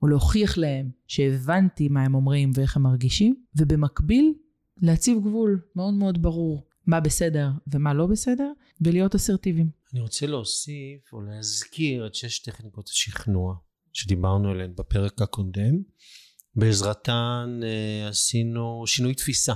או 0.02 0.06
להוכיח 0.06 0.58
להם 0.58 0.90
שהבנתי 1.06 1.88
מה 1.88 2.02
הם 2.02 2.14
אומרים 2.14 2.50
ואיך 2.54 2.76
הם 2.76 2.82
מרגישים, 2.82 3.34
ובמקביל 3.56 4.34
להציב 4.82 5.18
גבול 5.20 5.60
מאוד 5.76 5.94
מאוד 5.94 6.22
ברור 6.22 6.66
מה 6.86 7.00
בסדר 7.00 7.50
ומה 7.72 7.94
לא 7.94 8.06
בסדר, 8.06 8.52
ולהיות 8.80 9.14
אסרטיביים. 9.14 9.70
אני 9.92 10.00
רוצה 10.00 10.26
להוסיף 10.26 11.12
או 11.12 11.20
להזכיר 11.20 12.06
את 12.06 12.14
שש 12.14 12.38
טכניקות 12.38 12.88
השכנוע 12.88 13.54
שדיברנו 13.92 14.50
עליהן 14.50 14.72
בפרק 14.78 15.22
הקודם. 15.22 15.82
בעזרתן 16.56 17.60
אה, 17.62 18.08
עשינו 18.08 18.82
שינוי 18.86 19.14
תפיסה, 19.14 19.54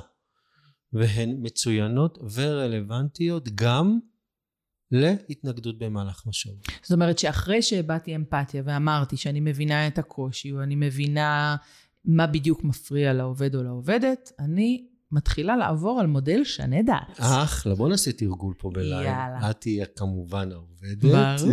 והן 0.92 1.36
מצוינות 1.42 2.18
ורלוונטיות 2.34 3.48
גם 3.54 3.98
להתנגדות 4.92 5.78
במהלך 5.78 6.26
משוב. 6.26 6.52
זאת 6.82 6.92
אומרת 6.92 7.18
שאחרי 7.18 7.62
שהבעתי 7.62 8.16
אמפתיה 8.16 8.62
ואמרתי 8.64 9.16
שאני 9.16 9.40
מבינה 9.40 9.86
את 9.86 9.98
הקושי, 9.98 10.52
או 10.52 10.62
אני 10.62 10.74
מבינה 10.74 11.56
מה 12.04 12.26
בדיוק 12.26 12.64
מפריע 12.64 13.12
לעובד 13.12 13.54
או 13.54 13.62
לעובדת, 13.62 14.32
אני 14.38 14.86
מתחילה 15.12 15.56
לעבור 15.56 16.00
על 16.00 16.06
מודל 16.06 16.44
שנה 16.44 16.82
דעת. 16.82 17.20
אחלה, 17.20 17.74
בוא 17.74 17.88
נעשה 17.88 18.12
תרגול 18.12 18.54
פה 18.58 18.70
בלילה. 18.74 19.02
יאללה. 19.04 19.50
את 19.50 19.60
תהיה 19.60 19.86
כמובן 19.86 20.52
העובדת. 20.52 20.98
ברור. 20.98 21.52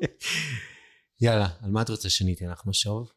יאללה, 1.20 1.48
על 1.60 1.70
מה 1.70 1.82
את 1.82 1.90
רוצה 1.90 2.10
שאני 2.10 2.32
אתן 2.32 2.48
לך 2.48 2.66
משוב? 2.66 3.12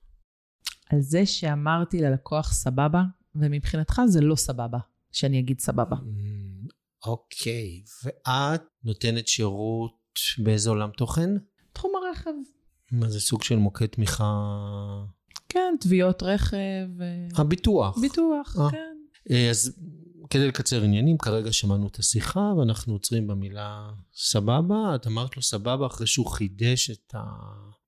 על 0.89 1.01
זה 1.01 1.25
שאמרתי 1.25 2.01
ללקוח 2.01 2.53
סבבה, 2.53 3.03
ומבחינתך 3.35 4.01
זה 4.07 4.21
לא 4.21 4.35
סבבה 4.35 4.77
שאני 5.11 5.39
אגיד 5.39 5.59
סבבה. 5.59 5.95
Mm, 5.95 6.01
אוקיי, 7.05 7.83
ואת 8.03 8.61
נותנת 8.83 9.27
שירות 9.27 9.97
באיזה 10.37 10.69
עולם 10.69 10.89
תוכן? 10.97 11.29
תחום 11.73 11.91
הרכב. 11.95 12.31
מה 12.91 13.09
זה 13.09 13.19
סוג 13.19 13.43
של 13.43 13.55
מוקד 13.55 13.85
תמיכה? 13.85 14.53
כן, 15.49 15.75
תביעות 15.79 16.23
רכב. 16.23 16.87
הביטוח. 17.35 17.97
ביטוח, 17.97 18.55
אה. 18.59 18.71
כן. 18.71 18.97
אה, 19.31 19.49
אז 19.49 19.79
כדי 20.29 20.47
לקצר 20.47 20.83
עניינים, 20.83 21.17
כרגע 21.17 21.53
שמענו 21.53 21.87
את 21.87 21.99
השיחה 21.99 22.53
ואנחנו 22.57 22.93
עוצרים 22.93 23.27
במילה 23.27 23.89
סבבה. 24.13 24.95
את 24.95 25.07
אמרת 25.07 25.37
לו 25.37 25.41
סבבה 25.43 25.87
אחרי 25.87 26.07
שהוא 26.07 26.27
חידש 26.27 26.89
את 26.89 27.15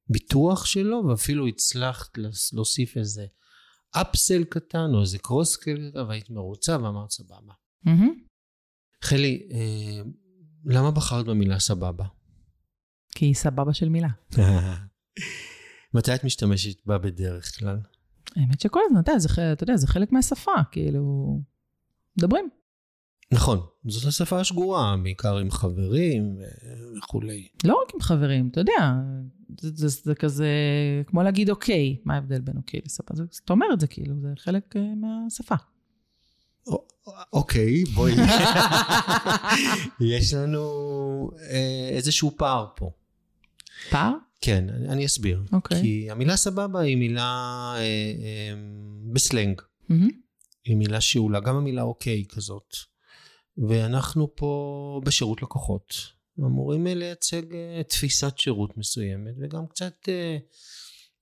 הביטוח 0.09 0.65
שלו, 0.65 1.03
ואפילו 1.07 1.47
הצלחת 1.47 2.17
להוסיף 2.53 2.97
איזה 2.97 3.25
אפסל 3.91 4.43
קטן 4.43 4.91
או 4.93 5.01
איזה 5.01 5.17
קרוסקל, 5.17 5.91
והיית 6.07 6.29
מרוצה 6.29 6.77
ואמרת 6.83 7.11
סבבה. 7.11 7.53
Mm-hmm. 7.87 8.28
חלי, 9.01 9.47
אה, 9.51 10.01
למה 10.65 10.91
בחרת 10.91 11.25
במילה 11.25 11.59
סבבה? 11.59 12.05
כי 13.15 13.25
היא 13.25 13.35
סבבה 13.35 13.73
של 13.73 13.89
מילה. 13.89 14.09
מתי 15.93 16.15
את 16.15 16.23
משתמשת 16.23 16.85
בה 16.85 16.97
בדרך 16.97 17.59
כלל? 17.59 17.79
האמת 18.35 18.59
שכל 18.61 18.79
הזמן, 18.85 18.99
אתה 18.99 19.19
זה, 19.19 19.53
אתה 19.53 19.63
יודע, 19.63 19.77
זה 19.77 19.87
חלק 19.87 20.11
מהשפה, 20.11 20.51
כאילו, 20.71 21.37
מדברים. 22.17 22.49
נכון, 23.31 23.59
זאת 23.87 24.05
השפה 24.05 24.39
השגורה, 24.39 24.95
בעיקר 25.03 25.37
עם 25.37 25.51
חברים 25.51 26.37
וכולי. 26.97 27.47
לא 27.63 27.81
רק 27.83 27.93
עם 27.93 28.01
חברים, 28.01 28.47
אתה 28.47 28.59
יודע, 28.59 28.93
זה, 29.59 29.69
זה, 29.73 29.87
זה 30.03 30.15
כזה, 30.15 30.47
כמו 31.07 31.23
להגיד 31.23 31.49
אוקיי, 31.49 31.97
מה 32.05 32.13
ההבדל 32.13 32.41
בין 32.41 32.57
אוקיי 32.57 32.79
לשפה? 32.85 33.13
אתה 33.45 33.53
אומר 33.53 33.65
את 33.73 33.79
זה 33.79 33.87
כאילו, 33.87 34.15
זה 34.21 34.27
חלק 34.37 34.75
אה, 34.75 34.93
מהשפה. 34.95 35.55
אוקיי, 37.33 37.83
בואי. 37.83 38.13
יש 40.15 40.33
לנו 40.33 41.31
אה, 41.49 41.89
איזשהו 41.91 42.31
פער 42.37 42.67
פה. 42.75 42.91
פער? 43.89 44.13
כן, 44.41 44.69
אני 44.69 45.05
אסביר. 45.05 45.43
אוקיי. 45.51 45.81
כי 45.81 46.11
המילה 46.11 46.37
סבבה 46.37 46.79
היא 46.79 46.97
מילה 46.97 47.73
אה, 47.75 47.79
אה, 47.79 48.53
בסלנג. 49.13 49.61
היא 50.65 50.75
מילה 50.75 51.01
שאולה, 51.01 51.39
גם 51.39 51.55
המילה 51.55 51.81
אוקיי 51.81 52.25
כזאת. 52.29 52.75
ואנחנו 53.57 54.35
פה 54.35 55.01
בשירות 55.05 55.41
לקוחות. 55.41 55.93
אמורים 56.39 56.87
לייצג 56.87 57.41
תפיסת 57.87 58.37
שירות 58.37 58.77
מסוימת, 58.77 59.33
וגם 59.39 59.67
קצת 59.67 60.09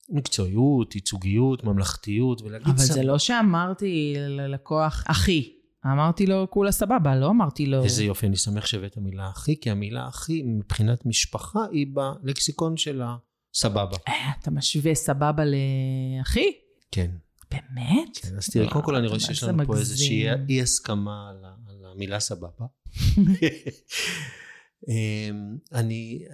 מקצועיות, 0.09 0.95
ייצוגיות, 0.95 1.63
ממלכתיות, 1.63 2.41
ולהגיד... 2.41 2.67
אבל 2.67 2.77
סבבה. 2.77 2.93
זה 2.93 3.03
לא 3.03 3.19
שאמרתי 3.19 4.13
ללקוח, 4.17 5.03
אחי. 5.07 5.53
אמרתי 5.85 6.25
לו, 6.25 6.47
כולה 6.49 6.71
סבבה, 6.71 7.15
לא 7.15 7.29
אמרתי 7.29 7.65
לו... 7.65 7.83
איזה 7.83 8.03
יופי, 8.03 8.27
אני 8.27 8.37
שמח 8.37 8.65
שהבאת 8.65 8.97
מילה 8.97 9.29
אחי, 9.29 9.55
כי 9.61 9.69
המילה 9.69 10.07
אחי, 10.07 10.43
מבחינת 10.43 11.05
משפחה, 11.05 11.59
היא 11.71 11.87
בלקסיקון 12.23 12.77
של 12.77 13.01
הסבבה. 13.01 13.97
אה, 14.07 14.31
אתה 14.41 14.51
משווה 14.51 14.95
סבבה 14.95 15.43
לאחי? 15.45 16.51
כן. 16.91 17.11
באמת? 17.51 18.17
כן, 18.17 18.37
אז 18.37 18.49
תראי, 18.49 18.69
קודם 18.69 18.85
כל 18.85 18.95
אני 18.95 19.07
רואה 19.07 19.19
שיש 19.19 19.43
לנו 19.43 19.65
פה 19.65 19.77
איזושהי 19.77 20.27
אי 20.49 20.61
הסכמה 20.61 21.29
על 21.29 21.45
המילה 21.85 22.19
סבבה. 22.19 22.65
אמ, 24.87 25.57
אני 25.73 26.27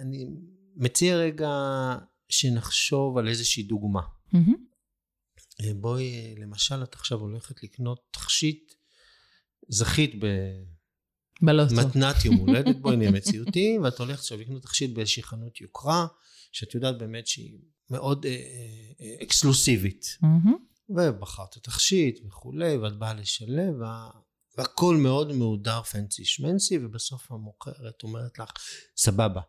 מציע 0.76 1.16
רגע 1.16 1.48
שנחשוב 2.38 3.18
על 3.18 3.28
איזושהי 3.28 3.62
דוגמה. 3.62 4.00
אה, 5.60 5.74
בואי, 5.74 6.34
למשל, 6.38 6.82
את 6.82 6.94
עכשיו 6.94 7.18
הולכת 7.18 7.62
לקנות 7.62 8.00
תכשיט 8.10 8.74
זכית 9.68 10.14
במתנת 11.42 12.24
יום 12.24 12.36
הולדת, 12.46 12.76
בואי 12.76 12.96
נהיה 12.96 13.10
מציאותי, 13.10 13.78
ואת 13.82 13.98
הולכת 13.98 14.18
עכשיו 14.18 14.38
לקנות 14.38 14.62
תכשיט 14.62 14.94
באיזושהי 14.94 15.22
חנות 15.22 15.60
יוקרה, 15.60 16.06
שאת 16.52 16.74
יודעת 16.74 16.98
באמת 16.98 17.26
שהיא 17.26 17.58
מאוד 17.90 18.26
אה, 18.26 18.30
אה, 19.00 19.22
אקסקלוסיבית. 19.22 20.18
Mm-hmm. 20.22 20.48
ובחרת 20.88 21.58
תכשיט 21.62 22.20
וכולי, 22.26 22.76
ואת 22.76 22.98
באה 22.98 23.14
לשלם, 23.14 23.80
וה... 23.80 24.10
והכל 24.58 24.96
מאוד 24.96 25.32
מהודר 25.32 25.82
פנסי 25.82 26.24
שמנסי, 26.24 26.78
ובסוף 26.78 27.32
המוכרת 27.32 28.02
אומרת 28.02 28.38
לך, 28.38 28.50
סבבה, 28.96 29.40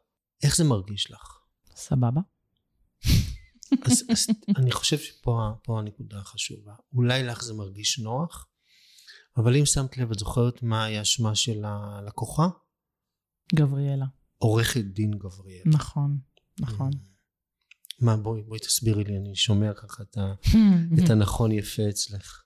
איך 0.44 0.56
זה 0.56 0.64
מרגיש 0.64 1.12
לך? 1.12 1.40
סבבה. 1.76 2.22
אז, 3.86 4.04
אז 4.10 4.28
אני 4.58 4.72
חושב 4.72 4.98
שפה 4.98 5.80
הנקודה 5.80 6.18
החשובה. 6.20 6.74
אולי 6.94 7.24
לך 7.24 7.44
זה 7.44 7.54
מרגיש 7.54 8.00
נוח, 8.00 8.48
אבל 9.38 9.58
אם 9.58 9.66
שמת 9.66 9.98
לב, 9.98 10.12
את 10.12 10.20
זוכרת 10.20 10.64
מה 10.64 10.86
היה 10.86 11.06
שמה 11.06 11.36
של 11.36 11.64
הלקוחה? 11.66 12.48
גבריאלה. 13.56 14.06
עורכת 14.38 14.84
דין 14.84 15.12
גבריאלה. 15.12 15.64
נכון, 15.66 16.18
נכון. 16.60 16.92
Mm. 16.94 17.16
מה, 18.00 18.18
בואי, 18.18 18.42
בואי 18.42 18.60
תסבירי 18.60 19.04
לי, 19.04 19.18
אני 19.18 19.36
שומע 19.36 19.74
ככה 19.74 20.04
את, 20.04 20.18
ה, 20.18 20.34
את 21.04 21.10
הנכון 21.10 21.52
יפה 21.52 21.90
אצלך. 21.90 22.42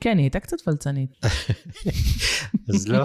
כן, 0.00 0.18
היא 0.18 0.24
הייתה 0.24 0.40
קצת 0.40 0.60
פלצנית. 0.60 1.10
אז 2.74 2.88
לא, 2.88 3.04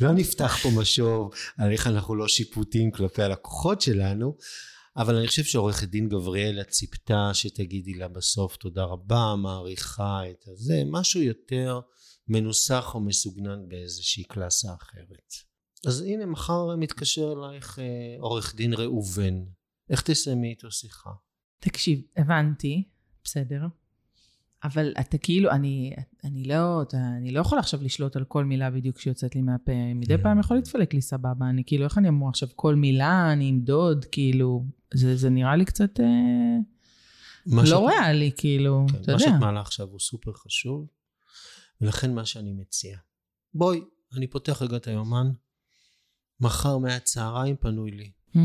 לא 0.00 0.12
נפתח 0.12 0.56
פה 0.62 0.68
משוב 0.80 1.30
על 1.58 1.72
איך 1.72 1.86
אנחנו 1.86 2.14
לא 2.14 2.28
שיפוטיים 2.28 2.90
כלפי 2.90 3.22
הלקוחות 3.22 3.80
שלנו, 3.80 4.36
אבל 4.96 5.16
אני 5.16 5.26
חושב 5.26 5.44
שעורכת 5.44 5.88
דין 5.88 6.08
גבריאלה 6.08 6.64
ציפתה 6.64 7.30
שתגידי 7.34 7.94
לה 7.94 8.08
בסוף 8.08 8.56
תודה 8.56 8.84
רבה, 8.84 9.34
מעריכה 9.38 10.30
את 10.30 10.48
הזה, 10.48 10.82
משהו 10.86 11.22
יותר 11.22 11.80
מנוסח 12.28 12.90
או 12.94 13.00
מסוגנן 13.00 13.68
באיזושהי 13.68 14.24
קלאסה 14.24 14.74
אחרת. 14.74 15.32
אז 15.86 16.00
הנה 16.00 16.26
מחר 16.26 16.76
מתקשר 16.76 17.32
אלייך 17.32 17.78
אה, 17.78 17.84
עורך 18.20 18.54
דין 18.54 18.74
ראובן, 18.74 19.44
איך 19.90 20.02
תסיימי 20.02 20.50
איתו 20.50 20.70
שיחה? 20.70 21.10
תקשיב, 21.58 22.02
הבנתי, 22.16 22.88
בסדר. 23.24 23.60
אבל 24.64 24.94
אתה 25.00 25.18
כאילו, 25.18 25.50
אני, 25.50 25.94
אני, 26.24 26.44
לא, 26.44 26.82
אתה, 26.82 26.96
אני 27.16 27.30
לא 27.30 27.40
יכולה 27.40 27.60
עכשיו 27.60 27.82
לשלוט 27.82 28.16
על 28.16 28.24
כל 28.24 28.44
מילה 28.44 28.70
בדיוק 28.70 28.98
שיוצאת 28.98 29.34
לי 29.34 29.42
מהפה. 29.42 29.72
מדי 29.94 30.16
כן. 30.16 30.22
פעם 30.22 30.40
יכול 30.40 30.56
להתפלק 30.56 30.94
לי 30.94 31.00
סבבה. 31.00 31.48
אני 31.50 31.62
כאילו, 31.66 31.84
איך 31.84 31.98
אני 31.98 32.08
אמור 32.08 32.28
עכשיו 32.28 32.48
כל 32.56 32.74
מילה, 32.74 33.32
אני 33.32 33.50
אמדוד, 33.50 34.04
כאילו, 34.04 34.64
זה, 34.94 35.16
זה 35.16 35.30
נראה 35.30 35.56
לי 35.56 35.64
קצת 35.64 36.00
אה, 36.00 36.04
מה 37.46 37.62
לא 37.62 37.66
שאת- 37.68 37.78
ריאלי, 37.78 38.30
כאילו, 38.36 38.86
כן, 38.90 38.96
אתה 38.96 39.12
מה 39.12 39.12
יודע. 39.12 39.24
שאת 39.24 39.40
מעלה 39.40 39.60
עכשיו 39.60 39.88
הוא 39.88 40.00
סופר 40.00 40.32
חשוב, 40.32 40.86
ולכן 41.80 42.14
מה 42.14 42.24
שאני 42.26 42.52
מציע. 42.52 42.98
בואי, 43.54 43.80
אני 44.16 44.26
פותח 44.26 44.62
רגע 44.62 44.76
את 44.76 44.86
היומן, 44.86 45.26
מחר 46.40 46.78
מהצהריים 46.78 47.56
פנוי 47.56 47.90
לי. 47.90 48.10
Hmm. 48.34 48.38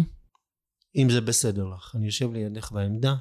אם 0.96 1.08
זה 1.12 1.22
בסדר 1.22 1.66
לך, 1.66 1.96
אני 1.96 2.06
יושב 2.06 2.32
לידך 2.34 2.72
בעמדה, 2.72 3.16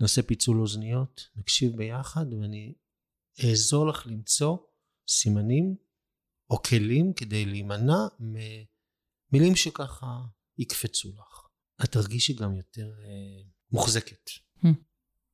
נעשה 0.00 0.22
פיצול 0.22 0.60
אוזניות, 0.60 1.28
נקשיב 1.36 1.76
ביחד, 1.76 2.32
ואני 2.32 2.74
אעזור 3.44 3.86
לך 3.86 4.06
למצוא 4.06 4.56
סימנים 5.08 5.76
או 6.50 6.62
כלים 6.62 7.12
כדי 7.12 7.44
להימנע 7.46 7.96
ממילים 8.20 9.56
שככה 9.56 10.20
יקפצו 10.58 11.08
לך. 11.18 11.45
את 11.84 11.92
תרגישי 11.92 12.34
גם 12.34 12.56
יותר 12.56 12.92
אה, 13.04 13.42
מוחזקת. 13.72 14.30
Hmm. 14.62 14.68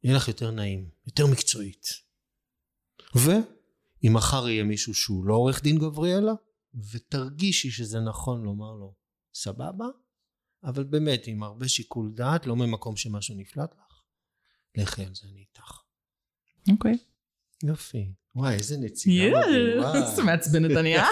יהיה 0.04 0.16
לך 0.16 0.28
יותר 0.28 0.50
נעים, 0.50 0.90
יותר 1.06 1.26
מקצועית. 1.26 1.86
ואם 3.14 4.12
מחר 4.14 4.48
יהיה 4.48 4.64
מישהו 4.64 4.94
שהוא 4.94 5.24
לא 5.24 5.34
עורך 5.34 5.62
דין 5.62 5.78
גבריאלה, 5.78 6.32
ותרגישי 6.90 7.70
שזה 7.70 8.00
נכון 8.00 8.42
לומר 8.42 8.72
לו, 8.72 8.94
סבבה, 9.34 9.86
אבל 10.64 10.84
באמת 10.84 11.26
עם 11.26 11.42
הרבה 11.42 11.68
שיקול 11.68 12.12
דעת, 12.14 12.46
לא 12.46 12.56
ממקום 12.56 12.96
שמשהו 12.96 13.34
נפלט 13.36 13.74
לך, 13.74 14.02
לכי 14.74 15.04
על 15.04 15.14
זה, 15.14 15.28
אני 15.28 15.40
איתך. 15.40 15.78
אוקיי. 16.72 16.98
יופי. 17.64 18.12
וואי, 18.36 18.54
איזה 18.54 18.76
נציגה 18.78 19.38
מדהימה. 19.38 19.94
איזה 19.94 20.22
מעצבנת 20.22 20.76
אני, 20.76 20.98
אה? 20.98 21.06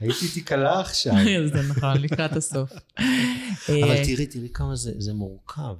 הייתי 0.00 0.28
תיקלה 0.34 0.80
עכשיו. 0.80 1.14
זה 1.52 1.62
נכון, 1.70 1.98
לקראת 2.00 2.32
הסוף. 2.32 2.70
אבל 3.68 3.90
אה, 3.90 4.04
תראי, 4.04 4.26
תראי 4.26 4.48
כמה 4.54 4.76
זה, 4.76 4.92
זה 4.98 5.14
מורכב. 5.14 5.74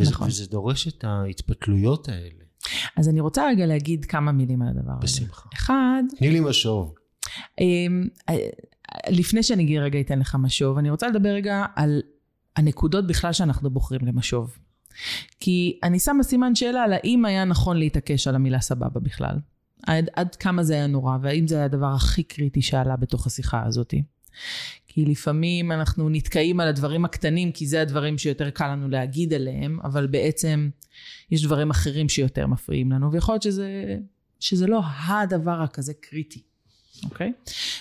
נכון. 0.00 0.28
וזה 0.28 0.46
דורש 0.46 0.88
את 0.88 1.04
ההתפתלויות 1.04 2.08
האלה. 2.08 2.44
אז 2.96 3.08
אני 3.08 3.20
רוצה 3.20 3.46
רגע 3.48 3.66
להגיד 3.66 4.04
כמה 4.04 4.32
מילים 4.32 4.62
על 4.62 4.68
הדבר 4.68 4.92
הזה. 4.92 5.02
בשמחה. 5.02 5.48
אחד, 5.54 6.02
תני 6.18 6.30
לי 6.30 6.40
משוב. 6.40 6.94
אמ, 7.60 8.08
אה, 8.28 8.36
לפני 9.08 9.42
שאני 9.42 9.78
רגע 9.78 10.00
אתן 10.00 10.18
לך 10.18 10.36
משוב, 10.38 10.78
אני 10.78 10.90
רוצה 10.90 11.08
לדבר 11.08 11.28
רגע 11.28 11.64
על 11.76 12.02
הנקודות 12.56 13.06
בכלל 13.06 13.32
שאנחנו 13.32 13.70
בוחרים 13.70 14.06
למשוב. 14.06 14.56
כי 15.40 15.78
אני 15.82 15.98
שמה 15.98 16.22
סימן 16.22 16.54
שאלה 16.54 16.82
על 16.82 16.92
האם 16.92 17.24
היה 17.24 17.44
נכון 17.44 17.76
להתעקש 17.76 18.28
על 18.28 18.34
המילה 18.34 18.60
סבבה 18.60 19.00
בכלל. 19.00 19.38
עד, 19.86 20.08
עד 20.16 20.34
כמה 20.34 20.62
זה 20.62 20.74
היה 20.74 20.86
נורא, 20.86 21.16
והאם 21.22 21.46
זה 21.46 21.54
היה 21.56 21.64
הדבר 21.64 21.92
הכי 21.94 22.22
קריטי 22.22 22.62
שעלה 22.62 22.96
בתוך 22.96 23.26
השיחה 23.26 23.62
הזאת. 23.66 23.94
כי 24.86 25.04
לפעמים 25.04 25.72
אנחנו 25.72 26.08
נתקעים 26.08 26.60
על 26.60 26.68
הדברים 26.68 27.04
הקטנים, 27.04 27.52
כי 27.52 27.66
זה 27.66 27.82
הדברים 27.82 28.18
שיותר 28.18 28.50
קל 28.50 28.68
לנו 28.68 28.88
להגיד 28.88 29.34
עליהם, 29.34 29.78
אבל 29.84 30.06
בעצם 30.06 30.70
יש 31.30 31.44
דברים 31.44 31.70
אחרים 31.70 32.08
שיותר 32.08 32.46
מפריעים 32.46 32.92
לנו, 32.92 33.12
ויכול 33.12 33.32
להיות 33.32 33.42
שזה, 33.42 33.98
שזה 34.40 34.66
לא 34.66 34.80
הדבר 35.08 35.62
הכזה 35.62 35.92
קריטי. 36.00 36.42
אוקיי? 37.04 37.32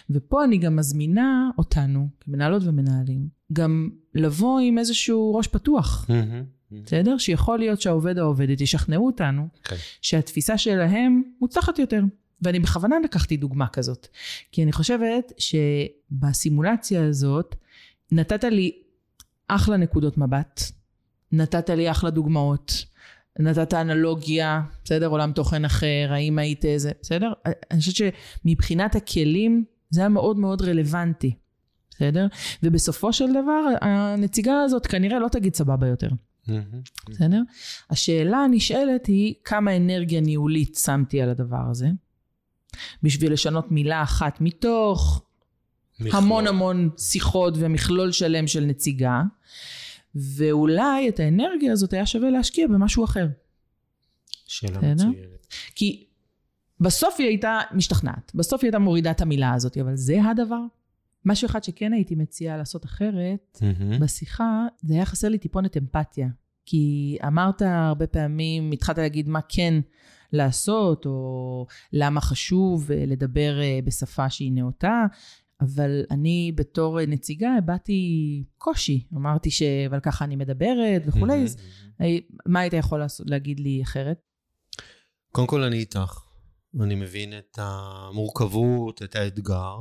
ופה 0.09 0.43
אני 0.43 0.57
גם 0.57 0.75
מזמינה 0.75 1.49
אותנו, 1.57 2.07
כמנהלות 2.19 2.63
ומנהלים, 2.65 3.27
גם 3.53 3.89
לבוא 4.15 4.59
עם 4.59 4.77
איזשהו 4.77 5.35
ראש 5.35 5.47
פתוח, 5.47 6.07
בסדר? 6.71 7.17
שיכול 7.17 7.59
להיות 7.59 7.81
שהעובד 7.81 8.19
או 8.19 8.23
העובדת 8.23 8.61
ישכנעו 8.61 9.05
אותנו 9.05 9.47
כן. 9.63 9.75
שהתפיסה 10.01 10.57
שלהם 10.57 11.21
מוצלחת 11.41 11.79
יותר. 11.79 12.01
ואני 12.41 12.59
בכוונה 12.59 12.95
לקחתי 13.03 13.37
דוגמה 13.37 13.67
כזאת, 13.67 14.07
כי 14.51 14.63
אני 14.63 14.71
חושבת 14.71 15.31
שבסימולציה 15.37 17.07
הזאת 17.07 17.55
נתת 18.11 18.43
לי 18.43 18.71
אחלה 19.47 19.77
נקודות 19.77 20.17
מבט, 20.17 20.61
נתת 21.31 21.69
לי 21.69 21.91
אחלה 21.91 22.09
דוגמאות, 22.09 22.85
נתת 23.39 23.73
אנלוגיה, 23.73 24.61
בסדר? 24.83 25.07
עולם 25.07 25.31
תוכן 25.31 25.65
אחר, 25.65 26.07
האם 26.09 26.39
היית 26.39 26.65
איזה, 26.65 26.91
בסדר? 27.01 27.33
אני 27.71 27.79
חושבת 27.79 28.13
שמבחינת 28.45 28.95
הכלים 28.95 29.65
זה 29.89 30.01
היה 30.01 30.09
מאוד 30.09 30.37
מאוד 30.37 30.61
רלוונטי, 30.61 31.35
בסדר? 31.89 32.27
ובסופו 32.63 33.13
של 33.13 33.31
דבר 33.31 33.65
הנציגה 33.81 34.61
הזאת 34.61 34.87
כנראה 34.87 35.19
לא 35.19 35.27
תגיד 35.27 35.55
סבבה 35.55 35.87
יותר. 35.87 36.09
בסדר? 37.09 37.41
השאלה 37.89 38.37
הנשאלת 38.37 39.05
היא 39.05 39.33
כמה 39.43 39.77
אנרגיה 39.77 40.21
ניהולית 40.21 40.75
שמתי 40.75 41.21
על 41.21 41.29
הדבר 41.29 41.69
הזה, 41.71 41.87
בשביל 43.03 43.33
לשנות 43.33 43.71
מילה 43.71 44.03
אחת 44.03 44.41
מתוך 44.41 45.21
המון 45.99 46.47
המון 46.47 46.89
שיחות 46.97 47.53
ומכלול 47.57 48.11
שלם 48.11 48.47
של 48.47 48.65
נציגה, 48.65 49.21
ואולי 50.15 51.09
את 51.09 51.19
האנרגיה 51.19 51.71
הזאת 51.71 51.93
היה 51.93 52.05
שווה 52.05 52.29
להשקיע 52.29 52.67
במשהו 52.67 53.03
אחר. 53.05 53.27
שאלה? 54.47 54.93
מצוינת. 54.93 55.15
כי 55.75 56.05
בסוף 56.79 57.15
היא 57.17 57.27
הייתה 57.27 57.59
משתכנעת, 57.71 58.31
בסוף 58.35 58.63
היא 58.63 58.67
הייתה 58.67 58.79
מורידה 58.79 59.11
את 59.11 59.21
המילה 59.21 59.53
הזאת, 59.53 59.77
אבל 59.77 59.95
זה 59.95 60.23
הדבר. 60.23 60.61
משהו 61.25 61.45
אחד 61.45 61.63
שכן 61.63 61.93
הייתי 61.93 62.15
מציעה 62.15 62.57
לעשות 62.57 62.85
אחרת, 62.85 63.61
מהמם. 63.61 63.99
בשיחה, 63.99 64.65
זה 64.81 64.93
היה 64.93 65.05
חסר 65.05 65.29
לי 65.29 65.37
טיפונת 65.37 65.77
אמפתיה. 65.77 66.27
כי 66.65 67.17
אמרת 67.27 67.61
הרבה 67.61 68.07
פעמים, 68.07 68.71
התחלת 68.71 68.97
להגיד 68.97 69.29
מה 69.29 69.39
כן 69.49 69.73
לעשות, 70.33 71.05
או 71.05 71.65
למה 71.93 72.21
חשוב 72.21 72.91
אה, 72.91 73.03
לדבר 73.07 73.61
אה, 73.61 73.79
בשפה 73.83 74.29
שהיא 74.29 74.51
נאותה, 74.51 75.05
אבל 75.61 76.03
אני 76.11 76.51
בתור 76.55 76.99
אה, 76.99 77.05
נציגה 77.05 77.49
הבעתי 77.57 78.43
קושי. 78.57 79.07
אמרתי 79.15 79.51
ש... 79.51 79.61
אבל 79.61 79.99
ככה 79.99 80.25
אני 80.25 80.35
מדברת 80.35 81.01
וכולי, 81.05 81.43
אז 81.43 81.57
אה, 82.01 82.17
מה 82.45 82.59
היית 82.59 82.73
יכול 82.73 82.99
לעשות, 82.99 83.29
להגיד 83.29 83.59
לי 83.59 83.81
אחרת? 83.83 84.17
קודם 85.31 85.47
כל 85.47 85.63
אני 85.63 85.77
איתך, 85.77 86.19
ואני 86.73 86.95
מבין 86.95 87.37
את 87.37 87.59
המורכבות, 87.61 89.01
את 89.03 89.15
האתגר, 89.15 89.77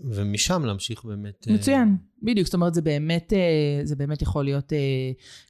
ומשם 0.00 0.64
להמשיך 0.64 1.04
באמת... 1.04 1.46
אה, 1.48 1.54
מצוין, 1.54 1.96
בדיוק, 2.22 2.46
זאת 2.46 2.54
אומרת 2.54 2.74
זה 2.74 2.82
באמת, 2.82 3.32
אה, 3.32 3.80
זה 3.84 3.96
באמת 3.96 4.22
יכול 4.22 4.44
להיות 4.44 4.72
אה, 4.72 4.78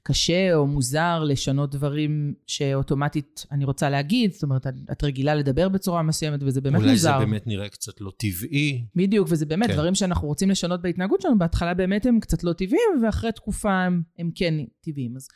קשה 0.03 0.55
או 0.55 0.67
מוזר 0.67 1.23
לשנות 1.23 1.71
דברים 1.71 2.33
שאוטומטית 2.47 3.45
אני 3.51 3.65
רוצה 3.65 3.89
להגיד, 3.89 4.31
זאת 4.31 4.43
אומרת 4.43 4.67
את- 4.91 5.03
רגילה 5.03 5.35
לדבר 5.35 5.69
בצורה 5.69 6.03
מסוימת 6.03 6.39
וזה 6.43 6.61
באמת 6.61 6.75
אולי 6.79 6.91
מוזר. 6.91 7.19
זה 7.19 7.25
באמת 7.25 7.47
נראה 7.47 7.69
קצת 7.69 8.01
לא 8.01 8.11
טבעי. 8.17 8.85
בדיוק, 8.95 9.27
וזה 9.31 9.45
באמת 9.45 9.67
כן. 9.67 9.73
דברים 9.73 9.95
שאנחנו 9.95 10.27
רוצים 10.27 10.49
לשנות 10.49 10.81
בהתנהגות 10.81 11.21
שלנו, 11.21 11.37
בהתחלה 11.37 11.73
באמת 11.73 12.05
הם 12.05 12.19
קצת 12.19 12.43
לא 12.43 12.53
טבעיים 12.53 13.03
ואחרי 13.03 13.31
תקופה 13.31 13.73
הם, 13.73 14.01
הם 14.19 14.29
כן 14.35 14.53
טבעיים. 14.81 15.15
אז 15.15 15.27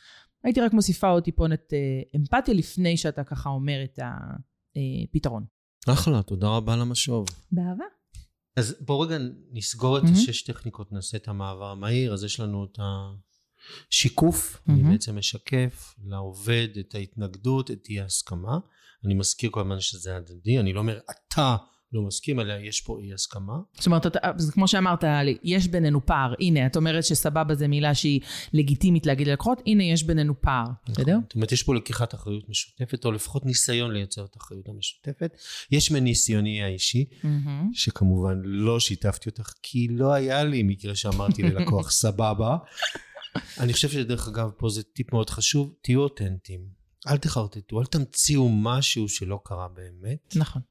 הייתי 0.44 0.60
רק 0.60 0.72
מוסיפה 0.72 1.08
עוד 1.08 1.22
טיפונת 1.22 1.72
אה, 1.72 1.78
אמפתיה 2.16 2.54
לפני 2.54 2.96
שאתה 2.96 3.24
ככה 3.24 3.50
אומר 3.50 3.84
את 3.84 3.98
הפתרון. 4.76 5.44
אחלה, 5.88 6.22
תודה 6.22 6.48
רבה 6.48 6.74
על 6.74 6.80
המשוב. 6.80 7.26
באהבה. 7.52 7.84
אז 8.60 8.76
בואו 8.80 9.00
רגע 9.00 9.16
נסגור 9.52 9.98
את 9.98 10.02
מהמם. 10.02 10.16
השש 10.16 10.42
טכניקות, 10.42 10.92
נעשה 10.92 11.16
את 11.16 11.28
המעבר 11.28 11.70
המהיר, 11.70 12.12
אז 12.12 12.24
יש 12.24 12.40
לנו 12.40 12.64
את 12.64 12.78
השיקוף, 13.88 14.62
אני 14.68 14.76
מהמם. 14.76 14.92
בעצם 14.92 15.18
משקף 15.18 15.94
לעובד 16.04 16.68
את 16.80 16.94
ההתנגדות, 16.94 17.70
את 17.70 17.86
אי 17.88 18.00
ההסכמה. 18.00 18.58
אני 19.04 19.14
מזכיר 19.14 19.50
כל 19.50 19.60
הזמן 19.60 19.80
שזה 19.80 20.16
הדדי, 20.16 20.58
אני 20.58 20.72
לא 20.72 20.80
אומר 20.80 20.98
אתה 21.10 21.56
לא 21.92 22.02
מסכים, 22.02 22.40
אלא 22.40 22.54
יש 22.54 22.80
פה 22.80 22.98
אי 23.02 23.14
הסכמה. 23.14 23.52
זאת 23.74 23.86
אומרת, 23.86 24.06
אתה, 24.06 24.18
זה 24.36 24.52
כמו 24.52 24.68
שאמרת, 24.68 25.04
יש 25.42 25.68
בינינו 25.68 26.06
פער. 26.06 26.34
הנה, 26.40 26.66
את 26.66 26.76
אומרת 26.76 27.04
שסבבה 27.04 27.54
זה 27.54 27.68
מילה 27.68 27.94
שהיא 27.94 28.20
לגיטימית 28.52 29.06
להגיד 29.06 29.28
ללקוחות, 29.28 29.62
הנה, 29.66 29.84
יש 29.84 30.02
בינינו 30.02 30.40
פער, 30.40 30.64
בסדר? 30.88 31.18
זאת 31.22 31.34
אומרת, 31.34 31.52
יש 31.52 31.62
פה 31.62 31.74
לקיחת 31.74 32.14
אחריות 32.14 32.48
משותפת, 32.48 33.04
או 33.04 33.12
לפחות 33.12 33.46
ניסיון 33.46 33.92
לייצר 33.92 34.24
את 34.24 34.36
האחריות 34.36 34.68
המשותפת. 34.68 35.36
יש 35.70 35.90
מניסיוני 35.90 36.62
האישי, 36.62 37.04
מהמם. 37.22 37.70
שכמובן 37.72 38.40
לא 38.44 38.80
שיתפתי 38.80 39.28
אותך, 39.28 39.52
כי 39.62 39.88
לא 39.90 40.12
היה 40.12 40.44
לי 40.44 40.62
מקרה 40.62 40.94
שאמרתי 40.94 41.42
ללקוח 41.42 41.90
סבבה. 42.02 42.56
אני 43.60 43.72
חושב 43.72 43.88
שדרך 43.88 44.28
אגב, 44.28 44.50
פה 44.58 44.68
זה 44.68 44.82
טיפ 44.82 45.12
מאוד 45.12 45.30
חשוב, 45.30 45.74
תהיו 45.82 46.00
אותנטיים. 46.00 46.60
אל 47.08 47.16
תחרטטו, 47.16 47.80
אל 47.80 47.86
תמציאו 47.86 48.48
משהו 48.48 49.08
שלא 49.08 49.40
קרה 49.44 49.68
באמת. 49.68 50.36
נכון. 50.36 50.62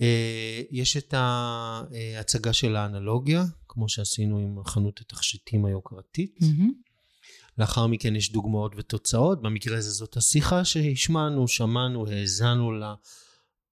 אה, 0.00 0.62
יש 0.70 0.96
את 0.96 1.14
ההצגה 1.16 2.52
של 2.52 2.76
האנלוגיה, 2.76 3.44
כמו 3.68 3.88
שעשינו 3.88 4.38
עם 4.38 4.64
חנות 4.64 5.00
התכשיטים 5.00 5.64
היוקרתית. 5.64 6.38
מהמם. 6.40 6.72
לאחר 7.58 7.86
מכן 7.86 8.16
יש 8.16 8.32
דוגמאות 8.32 8.72
ותוצאות, 8.76 9.42
במקרה 9.42 9.78
הזה 9.78 9.90
זאת 9.90 10.16
השיחה 10.16 10.64
שהשמענו, 10.64 11.48
שמענו, 11.48 12.06
האזנו 12.06 12.72
לה, 12.72 12.94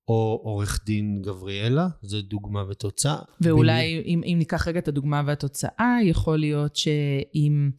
או 0.08 0.40
עורך 0.44 0.80
דין 0.86 1.22
גבריאלה, 1.22 1.88
זו 2.02 2.22
דוגמה 2.22 2.64
ותוצאה. 2.68 3.18
ואולי 3.40 4.02
אם, 4.06 4.20
אם 4.24 4.34
ניקח 4.38 4.68
רגע 4.68 4.78
את 4.78 4.88
הדוגמה 4.88 5.22
והתוצאה, 5.26 5.96
יכול 6.04 6.38
להיות 6.38 6.76
שאם 6.76 7.70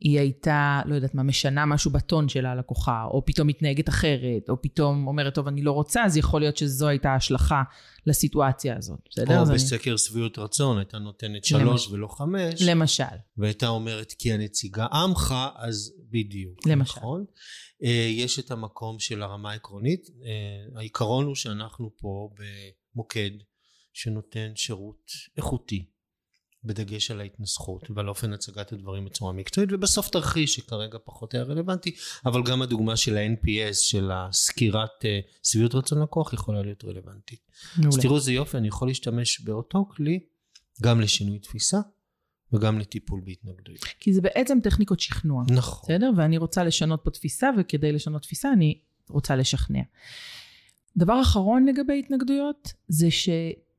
היא 0.00 0.18
הייתה, 0.20 0.80
לא 0.86 0.94
יודעת 0.94 1.14
מה, 1.14 1.22
משנה 1.22 1.66
משהו 1.66 1.90
בטון 1.90 2.28
של 2.28 2.46
הלקוחה, 2.46 3.04
או 3.04 3.24
פתאום 3.26 3.48
מתנהגת 3.48 3.88
אחרת, 3.88 4.48
או 4.48 4.62
פתאום 4.62 5.06
אומרת, 5.06 5.34
טוב, 5.34 5.46
אני 5.48 5.62
לא 5.62 5.72
רוצה, 5.72 6.04
אז 6.04 6.16
יכול 6.16 6.40
להיות 6.40 6.56
שזו 6.56 6.88
הייתה 6.88 7.14
השלכה 7.14 7.62
לסיטואציה 8.06 8.76
הזאת, 8.76 8.98
בסדר? 9.10 9.36
או 9.36 9.42
אז 9.42 9.48
אני- 9.50 9.56
בסקר 9.58 9.96
שביעות 9.96 10.38
רצון, 10.38 10.78
הייתה 10.78 10.98
נותנת 10.98 11.44
שלוש 11.44 11.88
ולא 11.88 12.06
חמש, 12.08 12.62
למשל. 12.62 13.04
והייתה 13.36 13.68
אומרת 13.68 14.12
כי 14.18 14.32
הנציגה 14.32 14.86
עמך, 14.92 15.34
אז 15.56 15.92
בדיוק. 16.10 16.66
למשל. 16.66 16.98
נכון? 16.98 17.24
אה, 17.84 18.08
יש 18.10 18.38
את 18.38 18.50
המקום 18.50 18.98
של 18.98 19.22
הרמה 19.22 19.50
העקרונית. 19.50 20.06
אה, 20.24 20.78
העיקרון 20.78 21.24
הוא 21.26 21.34
שאנחנו 21.34 21.90
פה 21.96 22.30
במוקד 22.94 23.30
שנותן 23.92 24.52
שירות 24.54 25.02
איכותי, 25.36 25.86
בדגש 26.64 27.10
על 27.10 27.20
ההתנסחות 27.20 27.90
ועל 27.90 28.08
אופן 28.08 28.32
הצגת 28.32 28.72
הדברים 28.72 29.04
בצורה 29.04 29.32
מקצועית, 29.32 29.72
ובסוף 29.72 30.08
תרחיש 30.08 30.54
שכרגע 30.54 30.98
פחות 31.04 31.34
היה 31.34 31.42
רלוונטי, 31.42 31.94
אבל 32.26 32.42
גם 32.42 32.62
הדוגמה 32.62 32.96
של 32.96 33.16
ה-NPS, 33.16 33.74
של 33.74 34.10
הסקירת 34.12 35.04
אה, 35.04 35.20
שביעות 35.42 35.74
רצון 35.74 36.02
לקוח, 36.02 36.32
יכולה 36.32 36.62
להיות 36.62 36.84
רלוונטית. 36.84 37.40
אז. 37.86 37.98
תראו 37.98 38.16
איזה 38.16 38.32
יופי, 38.32 38.56
אני 38.56 38.68
יכול 38.68 38.88
להשתמש 38.88 39.40
באותו 39.40 39.88
כלי 39.90 40.20
גם 40.82 41.00
לשינוי 41.00 41.38
תפיסה 41.38 41.80
וגם 42.52 42.78
לטיפול 42.78 43.20
בהתנגדויות. 43.24 43.84
כי 44.00 44.12
זה 44.12 44.20
בעצם 44.20 44.58
טכניקות 44.62 45.00
שכנוע. 45.00 45.44
נכון. 45.50 45.82
בסדר? 45.84 46.10
ואני 46.16 46.38
רוצה 46.38 46.64
לשנות 46.64 47.00
פה 47.04 47.10
תפיסה, 47.10 47.50
וכדי 47.58 47.92
לשנות 47.92 48.22
תפיסה 48.22 48.52
אני 48.52 48.80
רוצה 49.08 49.36
לשכנע. 49.36 49.82
דבר 50.96 51.22
אחרון 51.22 51.66
לגבי 51.66 51.98
התנגדויות, 51.98 52.72
זה 52.88 53.10
שאם 53.10 53.69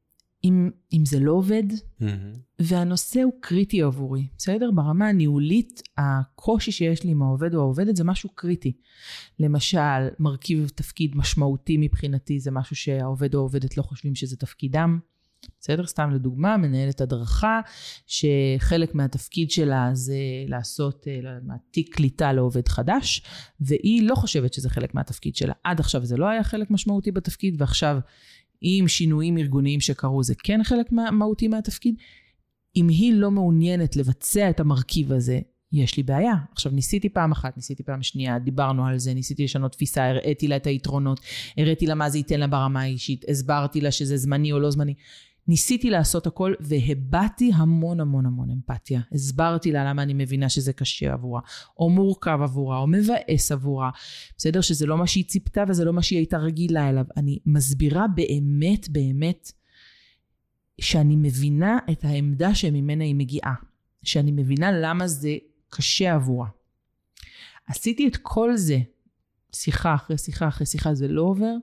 אם 0.43 1.05
זה 1.05 1.19
לא 1.19 1.31
עובד, 1.31 1.63
מהמם. 1.99 2.33
והנושא 2.59 3.21
הוא 3.21 3.33
קריטי 3.39 3.81
עבורי, 3.81 4.27
בסדר? 4.37 4.71
ברמה 4.71 5.07
הניהולית, 5.07 5.81
הקושי 5.97 6.71
שיש 6.71 7.03
לי 7.03 7.11
עם 7.11 7.21
העובד 7.21 7.55
או 7.55 7.59
העובדת 7.59 7.95
זה 7.95 8.03
משהו 8.03 8.29
קריטי. 8.35 8.73
למשל, 9.39 10.07
מרכיב 10.19 10.71
תפקיד 10.75 11.15
משמעותי 11.15 11.77
מבחינתי 11.77 12.39
זה 12.39 12.51
משהו 12.51 12.75
שהעובד 12.75 13.35
או 13.35 13.39
העובדת 13.39 13.77
לא 13.77 13.83
חושבים 13.83 14.15
שזה 14.15 14.37
תפקידם. 14.37 14.99
בסדר? 15.59 15.85
סתם 15.85 16.09
לדוגמה, 16.11 16.57
מנהלת 16.57 17.01
הדרכה, 17.01 17.59
שחלק 18.07 18.95
מהתפקיד 18.95 19.51
שלה 19.51 19.89
זה 19.93 20.17
לעשות, 20.47 21.07
אה, 21.07 21.19
לא 21.21 21.29
יודעת 21.29 21.43
מה, 21.43 21.53
תיק 21.71 21.95
קליטה 21.95 22.33
לעובד 22.33 22.67
חדש, 22.67 23.23
והיא 23.59 24.03
לא 24.03 24.15
חושבת 24.15 24.53
שזה 24.53 24.69
חלק 24.69 24.93
מהתפקיד 24.93 25.35
שלה. 25.35 25.53
עד 25.63 25.79
עכשיו 25.79 26.05
זה 26.05 26.17
לא 26.17 26.29
היה 26.29 26.43
חלק 26.43 26.71
משמעותי 26.71 27.11
בתפקיד, 27.11 27.55
ועכשיו 27.61 27.99
עם 28.61 28.87
שינויים 28.87 29.37
ארגוניים 29.37 29.79
שקרו 29.79 30.23
זה 30.23 30.33
כן 30.43 30.59
חלק 30.63 30.91
מה- 30.91 31.11
מהותי 31.11 31.47
מהתפקיד. 31.47 31.95
אם 32.75 32.87
היא 32.89 33.13
לא 33.13 33.31
מעוניינת 33.31 33.95
לבצע 33.95 34.49
את 34.49 34.59
המרכיב 34.59 35.11
הזה, 35.11 35.39
יש 35.71 35.97
לי 35.97 36.03
בעיה. 36.03 36.33
עכשיו, 36.51 36.71
ניסיתי 36.71 37.09
פעם 37.09 37.31
אחת, 37.31 37.57
ניסיתי 37.57 37.83
פעם 37.83 38.03
שנייה, 38.03 38.39
דיברנו 38.39 38.85
על 38.85 38.97
זה, 38.97 39.13
ניסיתי 39.13 39.43
לשנות 39.43 39.71
תפיסה, 39.71 40.09
הראיתי 40.09 40.47
לה 40.47 40.55
את 40.55 40.67
היתרונות, 40.67 41.19
הראיתי 41.57 41.85
לה 41.85 41.95
מה 41.95 42.09
זה 42.09 42.17
ייתן 42.17 42.39
לה 42.39 42.47
ברמה 42.47 42.81
האישית, 42.81 43.25
הסברתי 43.29 43.81
לה 43.81 43.91
שזה 43.91 44.17
זמני 44.17 44.51
או 44.51 44.59
לא 44.59 44.71
זמני. 44.71 44.93
ניסיתי 45.47 45.89
לעשות 45.89 46.27
הכל 46.27 46.53
והבעתי 46.59 47.51
המון 47.55 47.99
המון 47.99 48.25
המון 48.25 48.49
אמפתיה. 48.49 49.01
הסברתי 49.11 49.71
לה 49.71 49.89
למה 49.89 50.03
אני 50.03 50.13
מבינה 50.13 50.49
שזה 50.49 50.73
קשה 50.73 51.13
עבורה, 51.13 51.41
או 51.79 51.89
מורכב 51.89 52.39
עבורה, 52.43 52.77
או 52.77 52.87
מבאס 52.87 53.51
עבורה. 53.51 53.89
בסדר? 54.37 54.61
שזה 54.61 54.85
לא 54.85 54.97
מה 54.97 55.07
שהיא 55.07 55.25
ציפתה 55.25 55.63
וזה 55.67 55.85
לא 55.85 55.93
מה 55.93 56.01
שהיא 56.01 56.19
הייתה 56.19 56.37
רגילה 56.37 56.89
אליו. 56.89 57.05
אני 57.17 57.39
מסבירה 57.45 58.05
באמת 58.07 58.89
באמת 58.89 59.51
שאני 60.81 61.15
מבינה 61.15 61.79
את 61.91 62.05
העמדה 62.05 62.55
שממנה 62.55 63.03
היא 63.03 63.15
מגיעה. 63.15 63.53
שאני 64.03 64.31
מבינה 64.31 64.71
למה 64.71 65.07
זה 65.07 65.37
קשה 65.69 66.13
עבורה. 66.13 66.47
עשיתי 67.67 68.07
את 68.07 68.17
כל 68.21 68.57
זה, 68.57 68.79
שיחה 69.55 69.95
אחרי 69.95 70.17
שיחה 70.17 70.47
אחרי 70.47 70.65
שיחה, 70.65 70.93
זה 70.93 71.07
לא 71.07 71.21
עובר, 71.21 71.53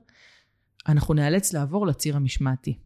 אנחנו 0.87 1.13
נאלץ 1.13 1.53
לעבור 1.53 1.87
לציר 1.87 2.15
המשמעתי. 2.15 2.77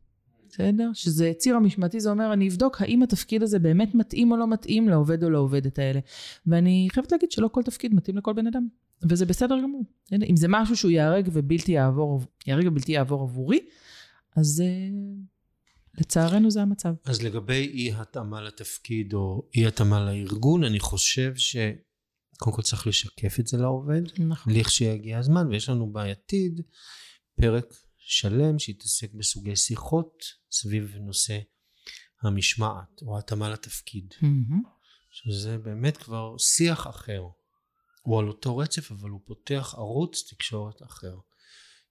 בסדר? 0.53 0.89
שזה 0.93 1.31
ציר 1.37 1.55
המשמעתי, 1.55 1.99
זה 1.99 2.09
אומר, 2.09 2.33
אני 2.33 2.49
אבדוק 2.49 2.81
האם 2.81 3.03
התפקיד 3.03 3.43
הזה 3.43 3.59
באמת 3.59 3.95
מתאים 3.95 4.31
או 4.31 4.37
לא 4.37 4.47
מתאים 4.47 4.89
לעובד 4.89 5.23
או 5.23 5.29
לעובדת 5.29 5.79
האלה. 5.79 5.99
ואני 6.47 6.87
חייבת 6.91 7.11
להגיד 7.11 7.31
שלא 7.31 7.47
כל 7.47 7.63
תפקיד 7.63 7.93
מתאים 7.93 8.17
לכל 8.17 8.33
בן 8.33 8.47
אדם. 8.47 8.67
וזה 9.09 9.25
בסדר 9.25 9.55
גמור. 9.63 9.85
בסדר? 10.05 10.25
אם 10.29 10.35
זה 10.35 10.47
משהו 10.49 10.77
שהוא 10.77 10.91
ייהרג 10.91 11.29
ובלתי 11.33 11.71
יעבור, 11.71 12.21
ייהרג 12.47 12.67
ובלתי 12.67 12.91
יעבור 12.91 13.21
עבורי, 13.21 13.59
אז 14.35 14.63
uh, 14.65 16.01
לצערנו 16.01 16.51
זה 16.51 16.61
המצב. 16.61 16.93
אז 17.05 17.21
לגבי 17.21 17.71
אי 17.73 17.93
התאמה 17.93 18.41
לתפקיד 18.41 19.13
או 19.13 19.49
אי 19.55 19.67
התאמה 19.67 20.05
לארגון, 20.05 20.63
אני 20.63 20.79
חושב 20.79 21.33
שקודם 21.35 22.55
כל 22.55 22.61
צריך 22.61 22.87
לשקף 22.87 23.39
את 23.39 23.47
זה 23.47 23.57
לעובד, 23.57 24.01
נכון. 24.19 24.53
לכשיגיע 24.53 25.19
הזמן, 25.19 25.47
ויש 25.47 25.69
לנו 25.69 25.91
בעתיד 25.91 26.61
פרק 27.35 27.65
שלם 28.05 28.59
שיתעסק 28.59 29.13
בסוגי 29.13 29.55
שיחות 29.55 30.23
סביב 30.51 30.95
נושא 30.95 31.39
המשמעת 32.21 33.01
או 33.01 33.17
התאמה 33.17 33.49
לתפקיד, 33.49 34.13
מהמם. 34.21 34.63
שזה 35.11 35.57
באמת 35.57 35.97
כבר 35.97 36.37
שיח 36.37 36.87
אחר. 36.87 37.21
הוא 38.01 38.19
על 38.19 38.27
אותו 38.27 38.57
רצף 38.57 38.91
אבל 38.91 39.09
הוא 39.09 39.21
פותח 39.25 39.73
ערוץ 39.77 40.33
תקשורת 40.33 40.83
אחר. 40.83 41.15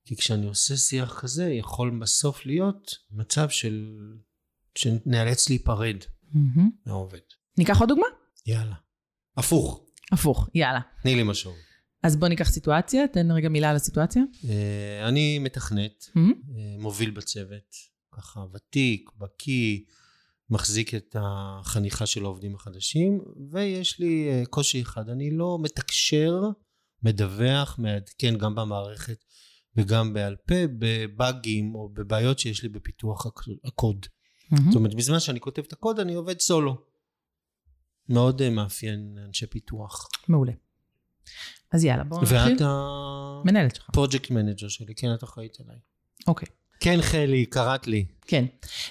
כי 0.04 0.16
כשאני 0.16 0.46
עושה 0.46 0.76
שיח 0.76 1.20
כזה 1.20 1.50
יכול 1.50 1.98
בסוף 2.00 2.46
להיות 2.46 2.90
מצב 3.10 3.48
של 3.50 3.96
שנאלץ 4.74 5.48
להיפרד 5.48 5.96
מהמם. 6.32 6.70
מהעובד. 6.86 7.18
ניקח 7.58 7.80
עוד 7.80 7.88
דוגמה? 7.88 8.06
יאללה. 8.46 8.74
הפוך, 9.36 9.86
הפוך, 10.12 10.48
יאללה. 10.54 10.80
תני 11.02 11.14
לי 11.14 11.22
משהו. 11.22 11.52
אז 12.02 12.16
בוא 12.16 12.28
ניקח 12.28 12.50
סיטואציה, 12.50 13.08
תן 13.08 13.30
רגע 13.30 13.48
מילה 13.48 13.70
על 13.70 13.76
הסיטואציה. 13.76 14.22
אה, 14.48 15.08
אני 15.08 15.38
מתכנת, 15.38 16.04
מהמם. 16.14 16.32
אה, 16.56 16.76
מוביל 16.78 17.10
בצוות, 17.10 17.74
ככה 18.12 18.40
ותיק, 18.54 19.10
בקיא, 19.18 19.80
מחזיק 20.50 20.94
את 20.94 21.16
החניכה 21.20 22.06
של 22.06 22.24
העובדים 22.24 22.54
החדשים, 22.54 23.20
ויש 23.50 24.00
לי 24.00 24.28
אה, 24.30 24.42
קושי 24.46 24.82
אחד, 24.82 25.08
אני 25.08 25.30
לא 25.30 25.58
מתקשר, 25.62 26.40
מדווח, 27.02 27.78
מעדכן 27.78 28.38
גם 28.38 28.54
במערכת 28.54 29.24
וגם 29.76 30.12
בעל 30.14 30.36
פה, 30.46 30.54
בבאגים 30.78 31.74
או 31.74 31.88
בבעיות 31.88 32.38
שיש 32.38 32.62
לי 32.62 32.68
בפיתוח 32.68 33.26
הק- 33.26 33.48
הקוד. 33.64 34.06
מהמם. 34.50 34.70
זאת 34.70 34.76
אומרת, 34.76 34.94
בזמן 34.94 35.20
שאני 35.20 35.40
כותב 35.40 35.62
את 35.66 35.72
הקוד 35.72 36.00
אני 36.00 36.14
עובד 36.14 36.40
סולו. 36.40 36.76
מאוד 38.08 38.48
מאפיין 38.50 39.18
אנשי 39.26 39.46
פיתוח. 39.46 40.08
מעולה. 40.28 40.52
אז 41.72 41.84
יאללה, 41.84 42.04
בואו 42.04 42.22
נתחיל. 42.22 42.38
ואת 42.38 42.62
מנהלת 43.44 43.74
שלך. 43.74 43.88
ה 43.88 43.94
project 43.94 44.30
manager 44.30 44.68
שלי, 44.68 44.94
כן, 44.94 45.14
את 45.14 45.24
אחראית 45.24 45.56
עליי. 45.60 45.76
אוקיי. 46.26 46.48
כן, 46.80 46.98
חלי, 47.02 47.46
קראת 47.46 47.86
לי. 47.86 48.04
כן. 48.26 48.44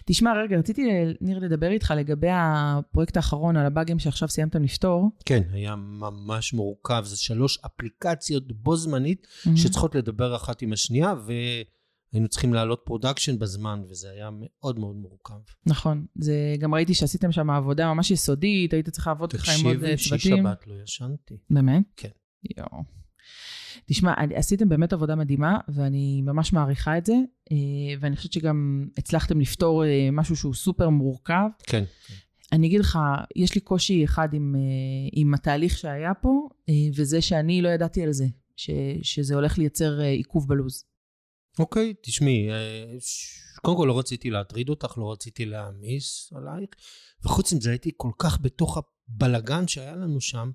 תשמע, 0.06 0.34
רגע, 0.44 0.58
רציתי, 0.58 0.82
ניר, 1.22 1.40
לדבר 1.40 1.72
איתך 1.72 1.94
לגבי 1.98 2.28
הפרויקט 2.32 3.18
האחרון 3.18 3.58
על 3.58 3.66
הבאגים 3.66 4.00
שעכשיו 4.00 4.30
סיימתם 4.30 4.64
לפתור. 4.64 5.10
כן, 5.26 5.42
היה 5.52 5.76
ממש 5.76 6.54
מורכב, 6.54 7.04
זה 7.06 7.18
שלוש 7.18 7.58
אפליקציות 7.66 8.52
בו 8.52 8.76
זמנית 8.76 9.28
שצריכות 9.56 9.96
לדבר 9.96 10.36
אחת 10.36 10.62
עם 10.62 10.74
השנייה, 10.74 11.14
והיינו 11.26 12.28
צריכים 12.28 12.54
להעלות 12.54 12.82
production 12.86 13.40
בזמן, 13.40 13.82
וזה 13.90 14.12
היה 14.12 14.30
מאוד 14.32 14.80
מאוד 14.80 14.96
מורכב. 14.96 15.40
נכון. 15.66 16.06
זה, 16.16 16.56
גם 16.60 16.74
ראיתי 16.74 16.94
שעשיתם 16.94 17.32
שם 17.32 17.50
עבודה 17.50 17.94
ממש 17.94 18.12
יסודית, 18.12 18.74
היית 18.74 18.90
צריך 18.90 19.08
לעבוד 19.08 19.34
ככה 19.34 19.52
עם 19.60 19.66
עוד 19.66 19.84
אה, 19.84 19.96
תקשיבי, 19.96 19.98
שיש 19.98 20.24
צוותים. 20.24 20.44
שבת 20.44 20.68
לא 20.68 20.76
ישנתי. 20.84 21.38
באמת? 21.50 21.84
כן. 21.96 22.10
יואו. 22.58 22.84
תשמע, 23.86 24.14
עשיתם 24.36 24.70
באמת 24.70 24.94
עבודה 24.94 25.16
מדהימה, 25.16 25.58
ואני 25.70 26.22
ממש 26.22 26.54
מעריכה 26.54 26.98
את 26.98 27.06
זה, 27.06 27.14
אה, 27.52 27.58
ואני 28.00 28.16
חושבת 28.16 28.34
שגם 28.34 28.88
הצלחתם 28.98 29.40
לפתור 29.40 29.86
אה, 29.86 30.10
משהו 30.12 30.36
שהוא 30.36 30.54
סופר 30.54 30.90
מורכב. 30.90 31.48
כן. 31.64 31.84
אני 32.52 32.68
אגיד 32.68 32.80
לך, 32.80 33.00
יש 33.36 33.56
לי 33.56 33.62
קושי 33.62 34.06
אחד 34.06 34.34
עם, 34.34 34.56
אה, 34.56 35.10
עם 35.12 35.34
התהליך 35.34 35.78
שהיה 35.78 36.14
פה, 36.14 36.48
וזה 36.96 37.22
שאני 37.22 37.62
לא 37.62 37.70
ידעתי 37.70 38.04
על 38.04 38.14
זה, 38.14 38.26
ש, 38.56 38.70
שזה 39.02 39.36
הולך 39.36 39.58
לייצר 39.58 40.00
עיכוב 40.00 40.48
בלוז. 40.48 40.84
אוקיי, 41.60 41.94
תשמעי, 42.02 42.50
קודם 43.62 43.78
כל 43.78 43.86
לא 43.88 44.00
רציתי 44.00 44.30
להטריד 44.30 44.70
אותך, 44.70 44.98
לא 44.98 45.12
רציתי 45.12 45.46
להעמיס 45.46 46.34
עלייך, 46.36 46.70
וחוץ 47.24 47.54
מזה 47.54 47.70
הייתי 47.70 47.92
כל 47.98 48.12
כך 48.18 48.42
בתוך 48.42 48.78
הבלגן 48.78 49.68
שהיה 49.68 49.96
לנו 49.96 50.22
שם, 50.22 50.52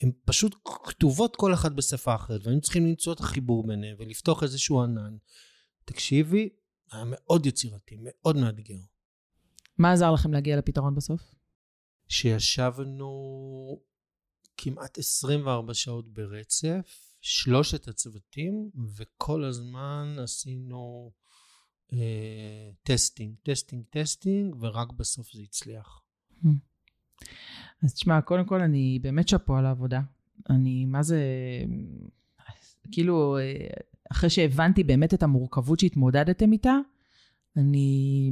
הן 0.00 0.12
פשוט 0.24 0.54
כתובות 0.84 1.36
כל 1.36 1.54
אחת 1.54 1.72
בשפה 1.72 2.14
אחרת, 2.14 2.40
והיינו 2.44 2.60
צריכים 2.60 2.86
למצוא 2.86 3.12
את 3.12 3.20
החיבור 3.20 3.66
ביניהם 3.66 3.96
ולפתוח 3.98 4.42
איזשהו 4.42 4.82
ענן. 4.82 5.16
תקשיבי, 5.84 6.48
היה 6.92 7.04
מאוד 7.06 7.46
יצירתי, 7.46 7.96
מאוד 8.00 8.36
מאתגר. 8.36 8.78
מה 9.78 9.92
עזר 9.92 10.12
לכם 10.12 10.32
להגיע 10.32 10.56
לפתרון 10.56 10.94
בסוף? 10.94 11.22
שישבנו 12.08 13.08
כמעט 14.56 14.98
24 14.98 15.74
שעות 15.74 16.12
ברצף, 16.12 17.14
שלושת 17.20 17.88
הצוותים, 17.88 18.70
וכל 18.96 19.44
הזמן 19.44 20.16
עשינו 20.22 21.12
אה, 21.92 22.70
testing, 22.82 23.36
testing, 23.42 23.84
testing, 23.90 24.54
ורק 24.60 24.92
בסוף 24.92 25.32
זה 25.32 25.42
הצליח. 25.42 26.02
Hmm. 26.30 26.67
אז 27.82 27.94
תשמע, 27.94 28.20
קודם 28.20 28.44
כל 28.44 28.60
אני 28.60 28.98
באמת 29.02 29.28
שאפו 29.28 29.56
על 29.56 29.66
העבודה. 29.66 30.00
אני, 30.50 30.84
מה 30.84 31.02
זה, 31.02 31.20
כאילו, 32.92 33.38
אה, 33.38 33.66
אחרי 34.12 34.30
שהבנתי 34.30 34.84
באמת 34.84 35.14
את 35.14 35.22
המורכבות 35.22 35.80
שהתמודדתם 35.80 36.52
איתה, 36.52 36.76
אני 37.56 38.30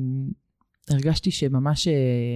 הרגשתי 0.90 1.30
שממש 1.30 1.88
אה, 1.88 1.92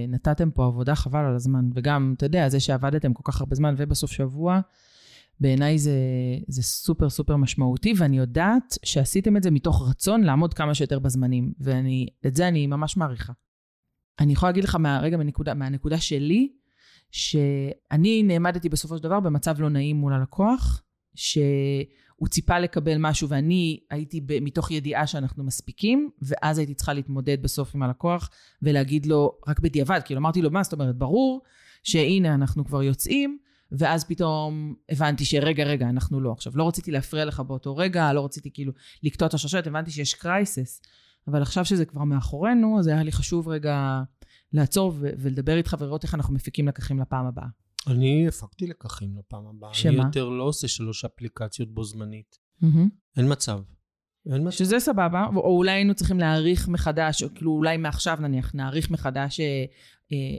נתתם 0.07 0.51
פה 0.51 0.65
עבודה 0.65 0.95
חבל 0.95 1.25
על 1.25 1.35
הזמן. 1.35 1.69
וגם, 1.73 2.13
אתה 2.17 2.25
יודע, 2.25 2.49
זה 2.49 2.59
שעבדתם 2.59 3.13
כל 3.13 3.31
כך 3.31 3.41
הרבה 3.41 3.55
זמן 3.55 3.75
ובסוף 3.77 4.11
שבוע, 4.11 4.59
בעיניי 5.39 5.77
זה, 5.77 5.95
זה 6.47 6.63
סופר 6.63 7.09
סופר 7.09 7.35
משמעותי, 7.35 7.93
ואני 7.97 8.17
יודעת 8.17 8.77
שעשיתם 8.83 9.37
את 9.37 9.43
זה 9.43 9.51
מתוך 9.51 9.89
רצון 9.89 10.23
לעמוד 10.23 10.53
כמה 10.53 10.73
שיותר 10.73 10.99
בזמנים, 10.99 11.53
ואת 11.59 12.35
זה 12.35 12.47
אני 12.47 12.67
ממש 12.67 12.97
מעריכה. 12.97 13.33
אני 14.19 14.33
יכולה 14.33 14.49
להגיד 14.49 14.63
לך 14.63 14.75
מהרגע, 14.75 15.17
מהנקודה, 15.17 15.53
מהנקודה 15.53 15.99
שלי, 15.99 16.51
שאני 17.11 18.23
נעמדתי 18.23 18.69
בסופו 18.69 18.97
של 18.97 19.03
דבר 19.03 19.19
במצב 19.19 19.61
לא 19.61 19.69
נעים 19.69 19.95
מול 19.95 20.13
הלקוח, 20.13 20.83
שהוא 21.15 22.27
ציפה 22.29 22.59
לקבל 22.59 22.97
משהו 22.99 23.29
ואני 23.29 23.79
הייתי 23.89 24.21
ב, 24.21 24.39
מתוך 24.39 24.71
ידיעה 24.71 25.07
שאנחנו 25.07 25.43
מספיקים, 25.43 26.09
ואז 26.21 26.57
הייתי 26.57 26.73
צריכה 26.73 26.93
להתמודד 26.93 27.41
בסוף 27.41 27.75
עם 27.75 27.83
הלקוח 27.83 28.29
ולהגיד 28.61 29.05
לו, 29.05 29.31
רק 29.47 29.59
בדיעבד, 29.59 29.99
כאילו 30.05 30.19
אמרתי 30.19 30.41
לו, 30.41 30.51
מה 30.51 30.63
זאת 30.63 30.73
אומרת, 30.73 30.95
ברור 30.95 31.41
שהנה 31.83 32.33
אנחנו 32.33 32.65
כבר 32.65 32.83
יוצאים, 32.83 33.37
ואז 33.71 34.03
פתאום 34.03 34.75
הבנתי 34.89 35.25
שרגע, 35.25 35.63
רגע, 35.63 35.89
אנחנו 35.89 36.21
לא. 36.21 36.31
עכשיו, 36.31 36.53
לא 36.55 36.67
רציתי 36.67 36.91
להפריע 36.91 37.25
לך 37.25 37.39
באותו 37.39 37.77
רגע, 37.77 38.13
לא 38.13 38.25
רציתי 38.25 38.49
כאילו 38.53 38.73
לקטוע 39.03 39.27
את 39.27 39.33
השרשרת, 39.33 39.67
הבנתי 39.67 39.91
שיש 39.91 40.13
קרייסס. 40.13 40.81
אבל 41.27 41.41
עכשיו 41.41 41.65
שזה 41.65 41.85
כבר 41.85 42.03
מאחורינו, 42.03 42.79
אז 42.79 42.87
היה 42.87 43.03
לי 43.03 43.11
חשוב 43.11 43.47
רגע 43.47 44.01
לעצור 44.53 44.93
ו- 44.95 45.09
ולדבר 45.17 45.57
איתך 45.57 45.75
ולראות 45.79 46.03
איך 46.03 46.15
אנחנו 46.15 46.33
מפיקים 46.33 46.67
לקחים 46.67 46.99
לפעם 46.99 47.25
הבאה. 47.25 47.47
אני 47.87 48.27
הפקתי 48.27 48.67
לקחים 48.67 49.17
לפעם 49.17 49.47
הבאה. 49.47 49.73
שמה? 49.73 49.91
אני 49.91 50.05
יותר 50.05 50.29
לא 50.29 50.43
עושה 50.43 50.67
שלוש 50.67 51.05
אפליקציות 51.05 51.73
בו 51.73 51.83
זמנית. 51.83 52.37
Mm-hmm. 52.63 53.17
אין 53.17 53.31
מצב. 53.31 53.59
אין 54.33 54.47
מצב. 54.47 54.51
שזה 54.51 54.79
סבבה, 54.79 55.25
או 55.35 55.57
אולי 55.57 55.71
היינו 55.71 55.95
צריכים 55.95 56.19
להעריך 56.19 56.67
מחדש, 56.67 57.23
או 57.23 57.27
כאילו 57.35 57.51
אולי 57.51 57.77
מעכשיו 57.77 58.17
נניח, 58.21 58.55
נעריך 58.55 58.91
מחדש 58.91 59.39
אה, 59.39 59.65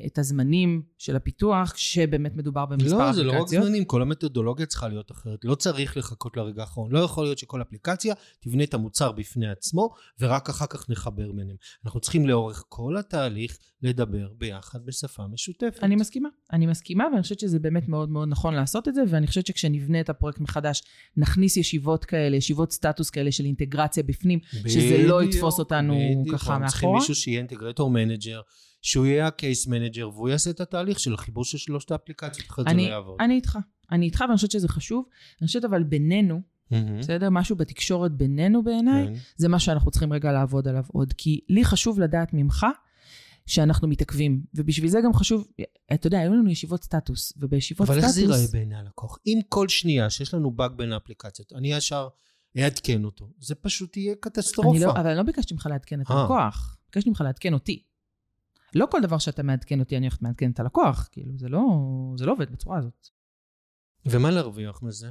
את 0.06 0.18
הזמנים 0.18 0.82
של 0.98 1.16
הפיתוח, 1.16 1.72
כשבאמת 1.72 2.36
מדובר 2.36 2.66
במספר 2.66 2.86
אפליקציות. 2.86 3.08
לא, 3.08 3.12
זה 3.12 3.22
לא 3.22 3.42
רק 3.42 3.48
זמנים, 3.48 3.84
כל 3.84 4.02
המתודולוגיה 4.02 4.66
צריכה 4.66 4.88
להיות 4.88 5.10
אחרת. 5.10 5.44
לא 5.44 5.54
צריך 5.54 5.96
לחכות 5.96 6.36
לרגע 6.36 6.60
האחרון. 6.62 6.92
לא 6.92 6.98
יכול 6.98 7.24
להיות 7.24 7.38
שכל 7.38 7.62
אפליקציה 7.62 8.14
תבנה 8.40 8.64
את 8.64 8.74
המוצר 8.74 9.12
בפני 9.12 9.50
עצמו, 9.50 9.90
ורק 10.20 10.48
אחר 10.48 10.66
כך 10.66 10.90
נחבר 10.90 11.32
ביניהם. 11.32 11.56
אנחנו 11.84 12.00
צריכים 12.00 12.26
לאורך 12.26 12.64
כל 12.68 12.96
התהליך 12.96 13.58
לדבר 13.82 14.28
ביחד 14.38 14.86
בשפה 14.86 15.26
משותפת. 15.26 15.78
אני 15.82 15.96
מסכימה. 15.96 16.28
אני 16.52 16.66
מסכימה, 16.66 17.04
ואני 17.12 17.22
חושבת 17.22 17.40
שזה 17.40 17.58
באמת 17.58 17.88
מאוד 17.88 18.10
מאוד 18.10 18.28
נכון 18.28 18.54
לעשות 18.54 18.88
את 18.88 18.94
זה, 18.94 19.02
ואני 19.08 19.26
חושבת 19.26 19.46
שכשנבנה 19.46 20.00
את 20.00 20.08
הפרויקט 20.10 20.40
מחדש, 20.40 20.82
נכניס 21.16 21.56
ישיבות 21.56 22.04
כאלה, 22.04 22.36
ישיבות 22.36 22.72
סטטוס 22.72 23.10
כאלה 23.10 23.32
של 23.32 23.44
אינטגרציה 23.44 24.02
בפנים, 24.02 24.38
בדיוק, 24.52 24.68
שזה 24.68 25.06
לא 25.06 25.22
יתפוס 25.22 25.58
אותנו 25.58 25.94
בדיוק, 25.94 26.34
ככה 26.34 26.52
מאחורה. 26.52 26.68
צריכים 26.68 26.92
מישהו 26.92 27.14
שיהיה 27.14 27.38
integrator 27.38 27.90
manager. 27.90 28.40
שהוא 28.82 29.06
יהיה 29.06 29.26
ה 29.26 29.34
case 29.34 29.66
manager 29.66 30.08
והוא 30.08 30.28
יעשה 30.28 30.50
את 30.50 30.60
התהליך 30.60 31.00
של 31.00 31.14
החיבור 31.14 31.44
של 31.44 31.58
שלושת 31.58 31.90
האפליקציות, 31.90 32.50
אחרת 32.50 32.66
זה 32.68 32.74
לא 32.74 32.82
יעבוד. 32.82 33.16
אני 33.20 33.34
איתך, 33.34 33.58
אני 33.92 34.06
איתך 34.06 34.20
ואני 34.20 34.34
חושבת 34.34 34.50
שזה 34.50 34.68
חשוב. 34.68 35.04
אני 35.40 35.46
חושבת 35.46 35.64
אבל 35.64 35.82
בינינו, 35.82 36.40
mm-hmm. 36.40 36.74
בסדר? 36.98 37.30
משהו 37.30 37.56
בתקשורת 37.56 38.12
בינינו 38.12 38.64
בעיניי, 38.64 39.06
כן. 39.06 39.12
זה 39.36 39.48
מה 39.48 39.58
שאנחנו 39.58 39.90
צריכים 39.90 40.12
רגע 40.12 40.32
לעבוד 40.32 40.68
עליו 40.68 40.84
עוד. 40.88 41.12
כי 41.12 41.40
לי 41.48 41.64
חשוב 41.64 42.00
לדעת 42.00 42.28
ממך 42.32 42.66
שאנחנו 43.46 43.88
מתעכבים, 43.88 44.42
ובשביל 44.54 44.90
זה 44.90 45.00
גם 45.04 45.12
חשוב, 45.12 45.48
אתה 45.92 46.06
יודע, 46.06 46.18
היו 46.18 46.32
לנו 46.32 46.50
ישיבות 46.50 46.84
סטטוס, 46.84 47.32
ובישיבות 47.36 47.88
אבל 47.88 48.00
סטטוס... 48.00 48.14
אבל 48.14 48.22
איך 48.22 48.30
זה 48.30 48.36
ייראה 48.36 48.52
בעיני 48.52 48.76
הלקוח? 48.76 49.18
אם 49.26 49.40
כל 49.48 49.68
שנייה 49.68 50.10
שיש 50.10 50.34
לנו 50.34 50.50
באג 50.50 50.72
בין 50.72 50.92
האפליקציות, 50.92 51.52
אני 51.52 51.72
ישר 51.72 52.08
אעדכן 52.58 53.04
אותו, 53.04 53.30
זה 53.38 53.54
פשוט 53.54 53.96
יהיה 53.96 54.14
קטסטרופה. 54.20 54.70
אני 54.70 54.80
לא, 54.80 54.90
אבל 54.90 55.06
אני 55.06 55.16
לא 55.16 55.22
ביקשתי 55.22 55.54
ממך 55.54 55.66
לעדכן 55.66 56.00
את 56.00 56.10
אה. 56.10 56.20
הלקוח, 56.20 56.76
ביקשתי 56.86 57.10
ממך 57.10 57.20
לעדכן 57.20 57.54
אותי. 57.54 57.82
לא 58.74 58.86
כל 58.90 59.00
דבר 59.00 59.18
שאתה 59.18 59.42
מעדכן 59.42 59.80
אותי, 59.80 59.96
אני 59.96 60.06
הולכת 60.06 60.22
לעדכן 60.22 60.50
את 60.50 60.60
הלקוח. 60.60 61.08
כאילו, 61.12 61.38
זה 61.38 61.48
לא, 61.48 61.60
זה 62.16 62.26
לא 62.26 62.32
עובד 62.32 62.52
בצורה 62.52 62.78
הזאת. 62.78 63.08
ומה 64.06 64.30
להרוויח 64.30 64.82
מזה? 64.82 65.10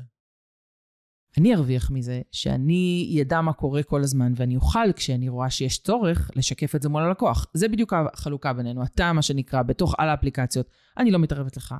אני 1.37 1.55
ארוויח 1.55 1.91
מזה 1.91 2.21
שאני 2.31 3.07
ידע 3.09 3.41
מה 3.41 3.53
קורה 3.53 3.83
כל 3.83 4.01
הזמן, 4.01 4.33
ואני 4.35 4.55
אוכל, 4.55 4.93
כשאני 4.95 5.29
רואה 5.29 5.49
שיש 5.49 5.77
צורך, 5.77 6.31
לשקף 6.35 6.75
את 6.75 6.81
זה 6.81 6.89
מול 6.89 7.03
הלקוח. 7.03 7.47
זה 7.53 7.67
בדיוק 7.67 7.93
החלוקה 8.13 8.53
בינינו. 8.53 8.83
אתה, 8.83 9.13
מה 9.13 9.21
שנקרא, 9.21 9.61
בתוך 9.61 9.95
על 9.97 10.09
האפליקציות, 10.09 10.69
אני 10.97 11.11
לא 11.11 11.19
מתערבת 11.19 11.57
לך. 11.57 11.75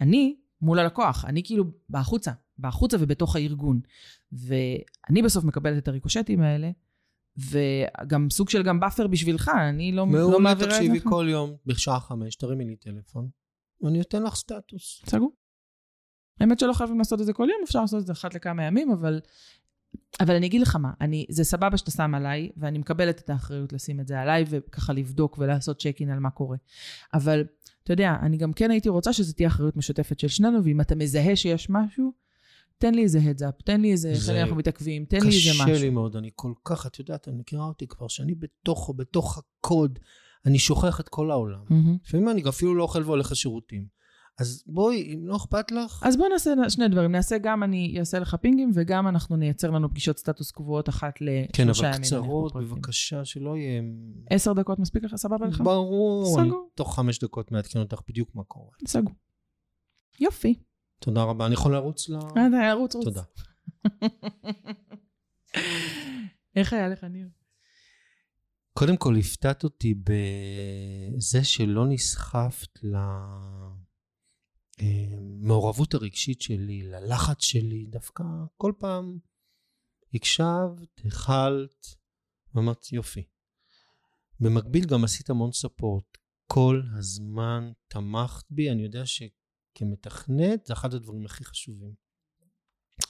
אני 0.00 0.36
מול 0.62 0.78
הלקוח, 0.78 1.24
אני 1.24 1.42
כאילו 1.44 1.64
בחוצה, 1.90 2.32
בחוצה 2.58 2.96
ובתוך 3.00 3.36
הארגון. 3.36 3.80
ואני 4.32 5.22
בסוף 5.24 5.44
מקבלת 5.44 5.82
את 5.82 5.88
הריקושטים 5.88 6.40
האלה, 6.40 6.70
וגם 7.36 8.30
סוג 8.30 8.48
של 8.48 8.62
גם 8.62 8.80
buffer 8.80 9.06
בשבילך, 9.06 9.50
אני 9.68 9.92
לא, 9.92 10.06
מעולה, 10.06 10.32
לא 10.32 10.40
מעבירה 10.40 10.68
את 10.68 10.74
זה. 10.74 10.80
מעולה, 10.80 10.98
תקשיבי 10.98 11.10
כל 11.10 11.26
יום 11.30 11.56
בשעה 11.66 12.00
חמש, 12.00 12.36
תרימי 12.36 12.64
לי 12.64 12.76
טלפון, 12.76 13.28
ואני 13.82 14.00
אתן 14.00 14.22
לך 14.22 14.34
סטטוס. 14.34 15.02
סגור. 15.06 15.32
האמת 16.40 16.58
שלא 16.58 16.72
חייבים 16.72 16.98
לעשות 16.98 17.20
את 17.20 17.26
זה 17.26 17.32
כל 17.32 17.48
יום, 17.50 17.60
אפשר 17.64 17.80
לעשות 17.80 18.00
את 18.00 18.06
זה 18.06 18.12
אחת 18.12 18.34
לכמה 18.34 18.64
ימים, 18.64 18.90
אבל, 18.90 19.20
אבל 20.20 20.34
אני 20.34 20.46
אגיד 20.46 20.60
לך 20.60 20.76
מה, 20.76 20.92
אני, 21.00 21.26
זה 21.30 21.44
סבבה 21.44 21.76
שאתה 21.76 21.90
שם 21.90 22.14
עליי, 22.14 22.50
ואני 22.56 22.78
מקבלת 22.78 23.20
את 23.20 23.30
האחריות 23.30 23.72
לשים 23.72 24.00
את 24.00 24.06
זה 24.06 24.20
עליי, 24.20 24.44
וככה 24.48 24.92
לבדוק 24.92 25.38
ולעשות 25.38 25.80
צ'ק 25.80 25.96
אין 26.00 26.10
על 26.10 26.18
מה 26.18 26.30
קורה. 26.30 26.56
אבל, 27.14 27.44
אתה 27.82 27.92
יודע, 27.92 28.16
אני 28.22 28.36
גם 28.36 28.52
כן 28.52 28.70
הייתי 28.70 28.88
רוצה 28.88 29.12
שזו 29.12 29.32
תהיה 29.32 29.48
אחריות 29.48 29.76
משותפת 29.76 30.20
של 30.20 30.28
שנינו, 30.28 30.64
ואם 30.64 30.80
אתה 30.80 30.94
מזהה 30.94 31.36
שיש 31.36 31.70
משהו, 31.70 32.12
תן 32.80 32.94
לי 32.94 33.02
איזה 33.02 33.18
הדזאפ, 33.22 33.62
תן 33.62 33.80
לי 33.80 33.92
איזה, 33.92 34.10
איך 34.10 34.28
אנחנו 34.28 34.56
מתעכבים, 34.56 35.04
תן 35.04 35.20
לי 35.20 35.26
איזה 35.26 35.50
משהו. 35.50 35.64
קשה 35.64 35.80
לי 35.80 35.90
מאוד, 35.90 36.16
אני 36.16 36.30
כל 36.34 36.52
כך, 36.64 36.86
את 36.86 36.98
יודעת, 36.98 37.28
אני 37.28 37.36
מכירה 37.36 37.64
אותי 37.64 37.86
כבר, 37.86 38.08
שאני 38.08 38.34
בתוכו, 38.34 38.94
בתוך 38.94 39.38
הקוד, 39.38 39.98
אני 40.46 40.58
שוכח 40.58 41.00
את 41.00 41.08
כל 41.08 41.30
העולם. 41.30 41.60
לפעמים 42.04 42.28
אני 42.28 42.42
אפילו 42.48 42.74
לא 42.74 42.82
אוכל 42.82 43.02
והולך 43.02 43.32
לשירותים. 43.32 44.00
אז 44.38 44.64
בואי, 44.66 45.14
אם 45.14 45.26
לא 45.26 45.36
אכפת 45.36 45.70
לך... 45.70 46.02
אז 46.06 46.16
בואי 46.16 46.28
נעשה 46.28 46.54
שני 46.68 46.88
דברים. 46.88 47.12
נעשה 47.12 47.38
גם 47.38 47.62
אני 47.62 47.96
אעשה 47.98 48.18
לך 48.18 48.34
פינגים, 48.34 48.70
וגם 48.74 49.08
אנחנו 49.08 49.36
נייצר 49.36 49.70
לנו 49.70 49.90
פגישות 49.90 50.18
סטטוס 50.18 50.50
קבועות 50.50 50.88
אחת 50.88 51.14
לשלושה 51.20 51.86
ימים. 51.86 52.02
כן, 52.02 52.16
אבל 52.16 52.26
קצרות, 52.26 52.54
בבקשה, 52.54 53.24
שלא 53.24 53.56
יהיה... 53.56 53.82
עשר 54.30 54.52
דקות 54.52 54.78
מספיק 54.78 55.04
לך? 55.04 55.16
סבבה 55.16 55.46
לך? 55.46 55.60
ברור. 55.60 56.36
סגור. 56.44 56.70
תוך 56.74 56.96
חמש 56.96 57.18
דקות 57.18 57.52
מעדכן 57.52 57.78
אותך 57.78 58.00
בדיוק 58.08 58.28
מה 58.34 58.44
קורה. 58.44 58.70
סגור. 58.86 59.14
יופי. 60.20 60.54
תודה 61.00 61.22
רבה. 61.22 61.46
אני 61.46 61.54
יכול 61.54 61.72
לרוץ 61.72 62.08
ל... 62.08 62.14
אה, 62.14 62.74
רוץ, 62.74 62.94
רוץ. 62.94 63.04
תודה. 63.04 63.22
איך 66.56 66.72
היה 66.72 66.88
לך, 66.88 67.04
ניר? 67.04 67.28
קודם 68.72 68.96
כל, 68.96 69.16
הפתעת 69.16 69.64
אותי 69.64 69.94
בזה 69.94 71.44
שלא 71.44 71.86
נסחפת 71.88 72.78
למעורבות 74.82 75.94
הרגשית 75.94 76.40
שלי, 76.40 76.82
ללחץ 76.82 77.44
שלי. 77.44 77.86
דווקא 77.86 78.24
כל 78.56 78.72
פעם 78.78 79.18
הקשבת, 80.14 81.00
הכלת, 81.04 81.86
ואמרת, 82.54 82.92
יופי. 82.92 83.24
במקביל 84.40 84.84
גם 84.84 85.04
עשית 85.04 85.30
המון 85.30 85.52
ספורט. 85.52 86.18
כל 86.46 86.82
הזמן 86.98 87.72
תמכת 87.88 88.44
בי. 88.50 88.70
אני 88.70 88.82
יודע 88.82 89.06
ש... 89.06 89.22
כמתכנת 89.74 90.66
זה 90.66 90.72
אחד 90.72 90.94
הדברים 90.94 91.26
הכי 91.26 91.44
חשובים. 91.44 91.94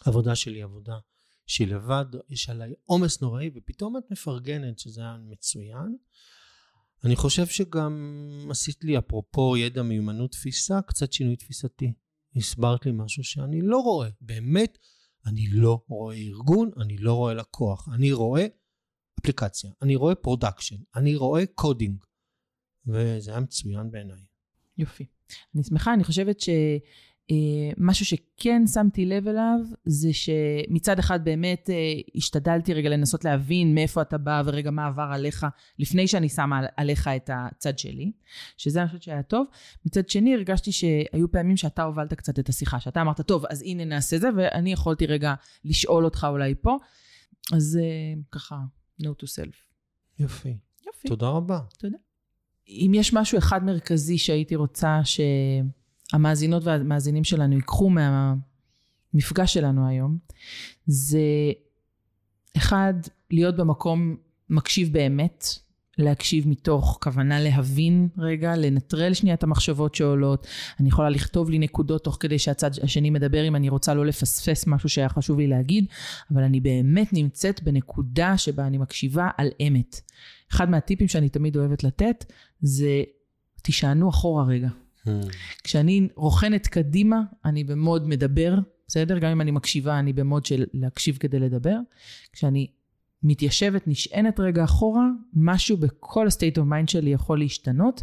העבודה 0.04 0.34
שלי 0.34 0.62
עבודה 0.62 0.98
שהיא 1.46 1.68
לבד, 1.68 2.04
יש 2.28 2.50
עליי 2.50 2.74
עומס 2.84 3.22
נוראי 3.22 3.50
ופתאום 3.54 3.96
את 3.96 4.02
מפרגנת 4.10 4.78
שזה 4.78 5.00
היה 5.00 5.16
מצוין. 5.16 5.96
אני 7.04 7.16
חושב 7.16 7.46
שגם 7.46 7.92
עשית 8.50 8.84
לי 8.84 8.98
אפרופו 8.98 9.56
ידע 9.56 9.82
מיומנות 9.82 10.32
תפיסה 10.32 10.82
קצת 10.82 11.12
שינוי 11.12 11.36
תפיסתי. 11.36 11.92
הסברת 12.36 12.86
לי 12.86 12.92
משהו 12.94 13.24
שאני 13.24 13.60
לא 13.62 13.78
רואה, 13.78 14.08
באמת 14.20 14.78
אני 15.26 15.46
לא 15.50 15.84
רואה 15.88 16.16
ארגון, 16.16 16.70
אני 16.80 16.98
לא 16.98 17.14
רואה 17.14 17.34
לקוח, 17.34 17.88
אני 17.94 18.12
רואה 18.12 18.46
אפליקציה, 19.20 19.70
אני 19.82 19.96
רואה 19.96 20.14
production, 20.14 20.76
אני 20.96 21.16
רואה 21.16 21.46
coding 21.54 22.04
וזה 22.86 23.30
היה 23.30 23.40
מצוין 23.40 23.90
בעיניי. 23.90 24.24
יופי. 24.78 25.06
אני 25.54 25.62
שמחה, 25.62 25.94
אני 25.94 26.04
חושבת 26.04 26.40
ש... 26.40 26.48
אה, 27.30 27.70
משהו 27.78 28.06
שכן 28.06 28.66
שמתי 28.66 29.06
לב 29.06 29.28
אליו, 29.28 29.58
זה 29.84 30.08
שמצד 30.12 30.98
אחד 30.98 31.24
באמת 31.24 31.70
אה, 31.70 31.74
השתדלתי 32.14 32.74
רגע 32.74 32.88
לנסות 32.88 33.24
להבין 33.24 33.74
מאיפה 33.74 34.02
אתה 34.02 34.18
בא 34.18 34.42
ורגע 34.44 34.70
מה 34.70 34.86
עבר 34.86 35.08
עליך, 35.12 35.46
לפני 35.78 36.08
שאני 36.08 36.28
שמה 36.28 36.60
עליך 36.76 37.08
את 37.08 37.30
הצד 37.32 37.78
שלי, 37.78 38.12
שזה 38.56 38.80
אני 38.80 38.88
חושבת 38.88 39.02
שהיה 39.02 39.22
טוב. 39.22 39.46
מצד 39.86 40.08
שני, 40.08 40.34
הרגשתי 40.34 40.72
שהיו 40.72 41.30
פעמים 41.30 41.56
שאתה 41.56 41.82
הובלת 41.82 42.14
קצת 42.14 42.38
את 42.38 42.48
השיחה, 42.48 42.80
שאתה 42.80 43.00
אמרת, 43.00 43.20
טוב, 43.20 43.44
אז 43.50 43.62
הנה 43.62 43.84
נעשה 43.84 44.18
זה, 44.18 44.28
ואני 44.36 44.72
יכולתי 44.72 45.06
רגע 45.06 45.34
לשאול 45.64 46.04
אותך 46.04 46.26
אולי 46.30 46.54
פה. 46.60 46.76
אז 47.52 47.78
אה, 47.82 48.20
ככה, 48.32 48.56
no 49.02 49.06
to 49.06 49.24
self. 49.24 49.56
יופי. 50.18 50.56
יופי. 50.86 51.08
תודה 51.08 51.28
רבה. 51.28 51.60
תודה. 51.78 51.96
אם 52.70 52.92
יש 52.94 53.14
משהו 53.14 53.38
אחד 53.38 53.64
מרכזי 53.64 54.18
שהייתי 54.18 54.56
רוצה 54.56 55.00
שהמאזינות 55.04 56.64
והמאזינים 56.64 57.24
שלנו 57.24 57.54
ייקחו 57.54 57.90
מהמפגש 57.90 59.54
שלנו 59.54 59.88
היום, 59.88 60.18
זה 60.86 61.20
אחד, 62.56 62.94
להיות 63.30 63.56
במקום 63.56 64.16
מקשיב 64.50 64.92
באמת, 64.92 65.44
להקשיב 65.98 66.48
מתוך 66.48 66.98
כוונה 67.02 67.40
להבין 67.40 68.08
רגע, 68.18 68.56
לנטרל 68.56 69.14
שנייה 69.14 69.34
את 69.34 69.42
המחשבות 69.42 69.94
שעולות. 69.94 70.46
אני 70.80 70.88
יכולה 70.88 71.10
לכתוב 71.10 71.50
לי 71.50 71.58
נקודות 71.58 72.04
תוך 72.04 72.16
כדי 72.20 72.38
שהצד 72.38 72.70
השני 72.82 73.10
מדבר, 73.10 73.48
אם 73.48 73.56
אני 73.56 73.68
רוצה 73.68 73.94
לא 73.94 74.06
לפספס 74.06 74.66
משהו 74.66 74.88
שהיה 74.88 75.08
חשוב 75.08 75.38
לי 75.38 75.46
להגיד, 75.46 75.84
אבל 76.32 76.42
אני 76.42 76.60
באמת 76.60 77.12
נמצאת 77.12 77.62
בנקודה 77.62 78.38
שבה 78.38 78.66
אני 78.66 78.78
מקשיבה 78.78 79.28
על 79.36 79.48
אמת. 79.66 80.00
אחד 80.52 80.70
מהטיפים 80.70 81.08
שאני 81.08 81.28
תמיד 81.28 81.56
אוהבת 81.56 81.84
לתת, 81.84 82.24
זה 82.60 83.02
תישענו 83.62 84.10
אחורה 84.10 84.44
רגע. 84.44 84.68
Hmm. 85.06 85.10
כשאני 85.64 86.08
רוכנת 86.16 86.66
קדימה, 86.66 87.20
אני 87.44 87.64
במוד 87.64 88.08
מדבר, 88.08 88.54
בסדר? 88.88 89.18
גם 89.18 89.30
אם 89.30 89.40
אני 89.40 89.50
מקשיבה, 89.50 89.98
אני 89.98 90.12
במוד 90.12 90.46
של 90.46 90.64
להקשיב 90.74 91.16
כדי 91.20 91.38
לדבר. 91.38 91.76
כשאני 92.32 92.66
מתיישבת, 93.22 93.88
נשענת 93.88 94.40
רגע 94.40 94.64
אחורה, 94.64 95.06
משהו 95.34 95.76
בכל 95.76 96.26
ה-state 96.26 96.58
of 96.58 96.62
mind 96.62 96.90
שלי 96.90 97.10
יכול 97.10 97.38
להשתנות, 97.38 98.02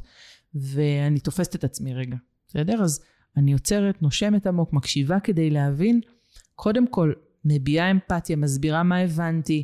ואני 0.56 1.20
תופסת 1.20 1.56
את 1.56 1.64
עצמי 1.64 1.94
רגע, 1.94 2.16
בסדר? 2.48 2.84
אז 2.84 3.02
אני 3.38 3.54
עוצרת, 3.54 4.02
נושמת 4.02 4.48
עמוק, 4.48 4.74
מקשיבה 4.74 5.20
כדי 5.20 5.50
להבין, 5.50 6.02
קודם 6.56 6.88
כל, 6.88 7.14
מביעה 7.46 7.92
אמפתיה, 7.92 8.36
מסבירה 8.36 8.84
מה 8.84 8.98
הבנתי, 8.98 9.64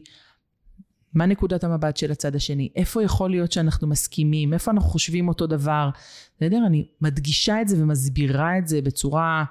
מה 1.14 1.26
נקודת 1.26 1.64
המבט 1.64 1.98
של 1.98 2.12
הצד 2.12 2.36
השני, 2.36 2.70
איפה 2.76 3.04
יכול 3.04 3.30
להיות 3.30 3.52
שאנחנו 3.52 3.88
מסכימים, 3.88 4.54
איפה 4.54 4.72
אנחנו 4.72 4.90
חושבים 4.90 5.28
אותו 5.28 5.48
דבר, 5.48 5.90
בסדר? 6.38 6.64
אני 6.68 6.88
מדגישה 7.02 7.62
את 7.62 7.68
זה 7.68 7.84
ומסבירה 7.84 8.58
את 8.58 8.68
זה 8.68 8.82
בצורה 8.82 9.46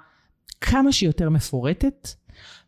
כמה 0.60 0.92
שיותר 0.92 1.30
מפורטת, 1.30 2.08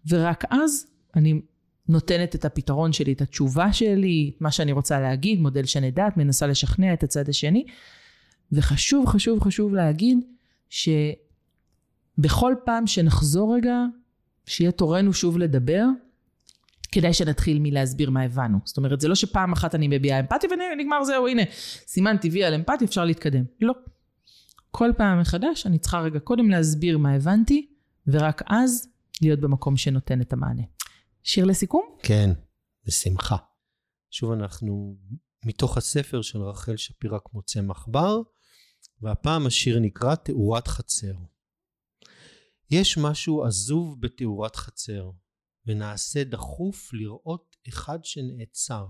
ורק 0.08 0.44
אז 0.50 0.86
אני 1.16 1.40
נותנת 1.88 2.34
את 2.34 2.44
הפתרון 2.44 2.92
שלי, 2.92 3.12
את 3.12 3.20
התשובה 3.20 3.72
שלי, 3.72 4.32
את 4.36 4.40
מה 4.40 4.50
שאני 4.50 4.72
רוצה 4.72 5.00
להגיד, 5.00 5.40
מודל 5.40 5.64
שאני 5.64 5.86
יודעת, 5.86 6.16
מנסה 6.16 6.46
לשכנע 6.46 6.92
את 6.92 7.02
הצד 7.02 7.28
השני. 7.28 7.64
וחשוב, 8.52 9.06
חשוב, 9.06 9.40
חשוב 9.40 9.74
להגיד 9.74 10.18
שבכל 10.70 12.54
פעם 12.64 12.86
שנחזור 12.86 13.56
רגע, 13.56 13.84
שיהיה 14.46 14.72
תורנו 14.72 15.12
שוב 15.12 15.38
לדבר, 15.38 15.84
כדאי 16.92 17.12
שנתחיל 17.12 17.58
מלהסביר 17.60 18.10
מה 18.10 18.22
הבנו. 18.22 18.58
זאת 18.64 18.76
אומרת, 18.76 19.00
זה 19.00 19.08
לא 19.08 19.14
שפעם 19.14 19.52
אחת 19.52 19.74
אני 19.74 19.88
מביעה 19.88 20.20
אמפתיה 20.20 20.50
ונגמר 20.50 21.04
זהו, 21.04 21.28
הנה, 21.28 21.42
סימן 21.86 22.16
טבעי 22.16 22.44
על 22.44 22.54
אמפתיה, 22.54 22.86
אפשר 22.86 23.04
להתקדם. 23.04 23.44
לא. 23.60 23.72
כל 24.70 24.90
פעם 24.96 25.20
מחדש 25.20 25.66
אני 25.66 25.78
צריכה 25.78 26.00
רגע 26.00 26.18
קודם 26.18 26.50
להסביר 26.50 26.98
מה 26.98 27.14
הבנתי, 27.14 27.66
ורק 28.06 28.42
אז 28.46 28.88
להיות 29.22 29.40
במקום 29.40 29.76
שנותן 29.76 30.20
את 30.20 30.32
המענה. 30.32 30.62
שיר 31.26 31.44
לסיכום? 31.44 31.96
כן, 32.02 32.30
בשמחה. 32.86 33.36
שוב 34.10 34.32
אנחנו 34.32 34.98
מתוך 35.44 35.76
הספר 35.76 36.22
של 36.22 36.38
רחל 36.38 36.76
שפירא 36.76 37.18
כמו 37.24 37.42
צמח 37.42 37.86
בר, 37.90 38.16
והפעם 39.00 39.46
השיר 39.46 39.78
נקרא 39.80 40.14
תאורת 40.14 40.68
חצר. 40.68 41.14
יש 42.70 42.98
משהו 42.98 43.44
עזוב 43.44 44.00
בתאורת 44.00 44.56
חצר, 44.56 45.10
ונעשה 45.66 46.24
דחוף 46.24 46.92
לראות 46.92 47.56
אחד 47.68 48.04
שנעצר. 48.04 48.86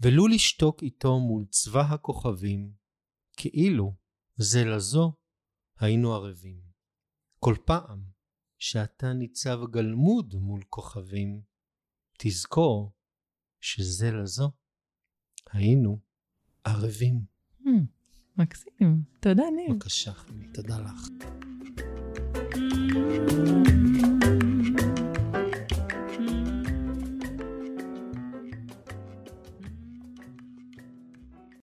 ולו 0.00 0.26
לשתוק 0.26 0.82
איתו 0.82 1.18
מול 1.20 1.44
צבא 1.50 1.80
הכוכבים, 1.80 2.72
כאילו 3.36 3.94
זה 4.36 4.64
לזו 4.64 5.12
היינו 5.78 6.14
ערבים. 6.14 6.60
כל 7.38 7.54
פעם 7.64 8.13
שאתה 8.64 9.12
ניצב 9.12 9.58
גלמוד 9.70 10.34
מול 10.34 10.62
כוכבים, 10.68 11.40
תזכור 12.18 12.92
שזה 13.60 14.10
לזו 14.10 14.50
היינו 15.52 15.98
ערבים. 16.64 17.20
Hmm, 17.62 17.66
מקסים. 18.36 19.02
תודה, 19.20 19.42
ניר. 19.56 19.74
בבקשה, 19.74 20.12
חמי, 20.12 20.46
תודה 20.52 20.78
לך. 20.80 21.08
thank 22.54 23.68
you 23.68 23.73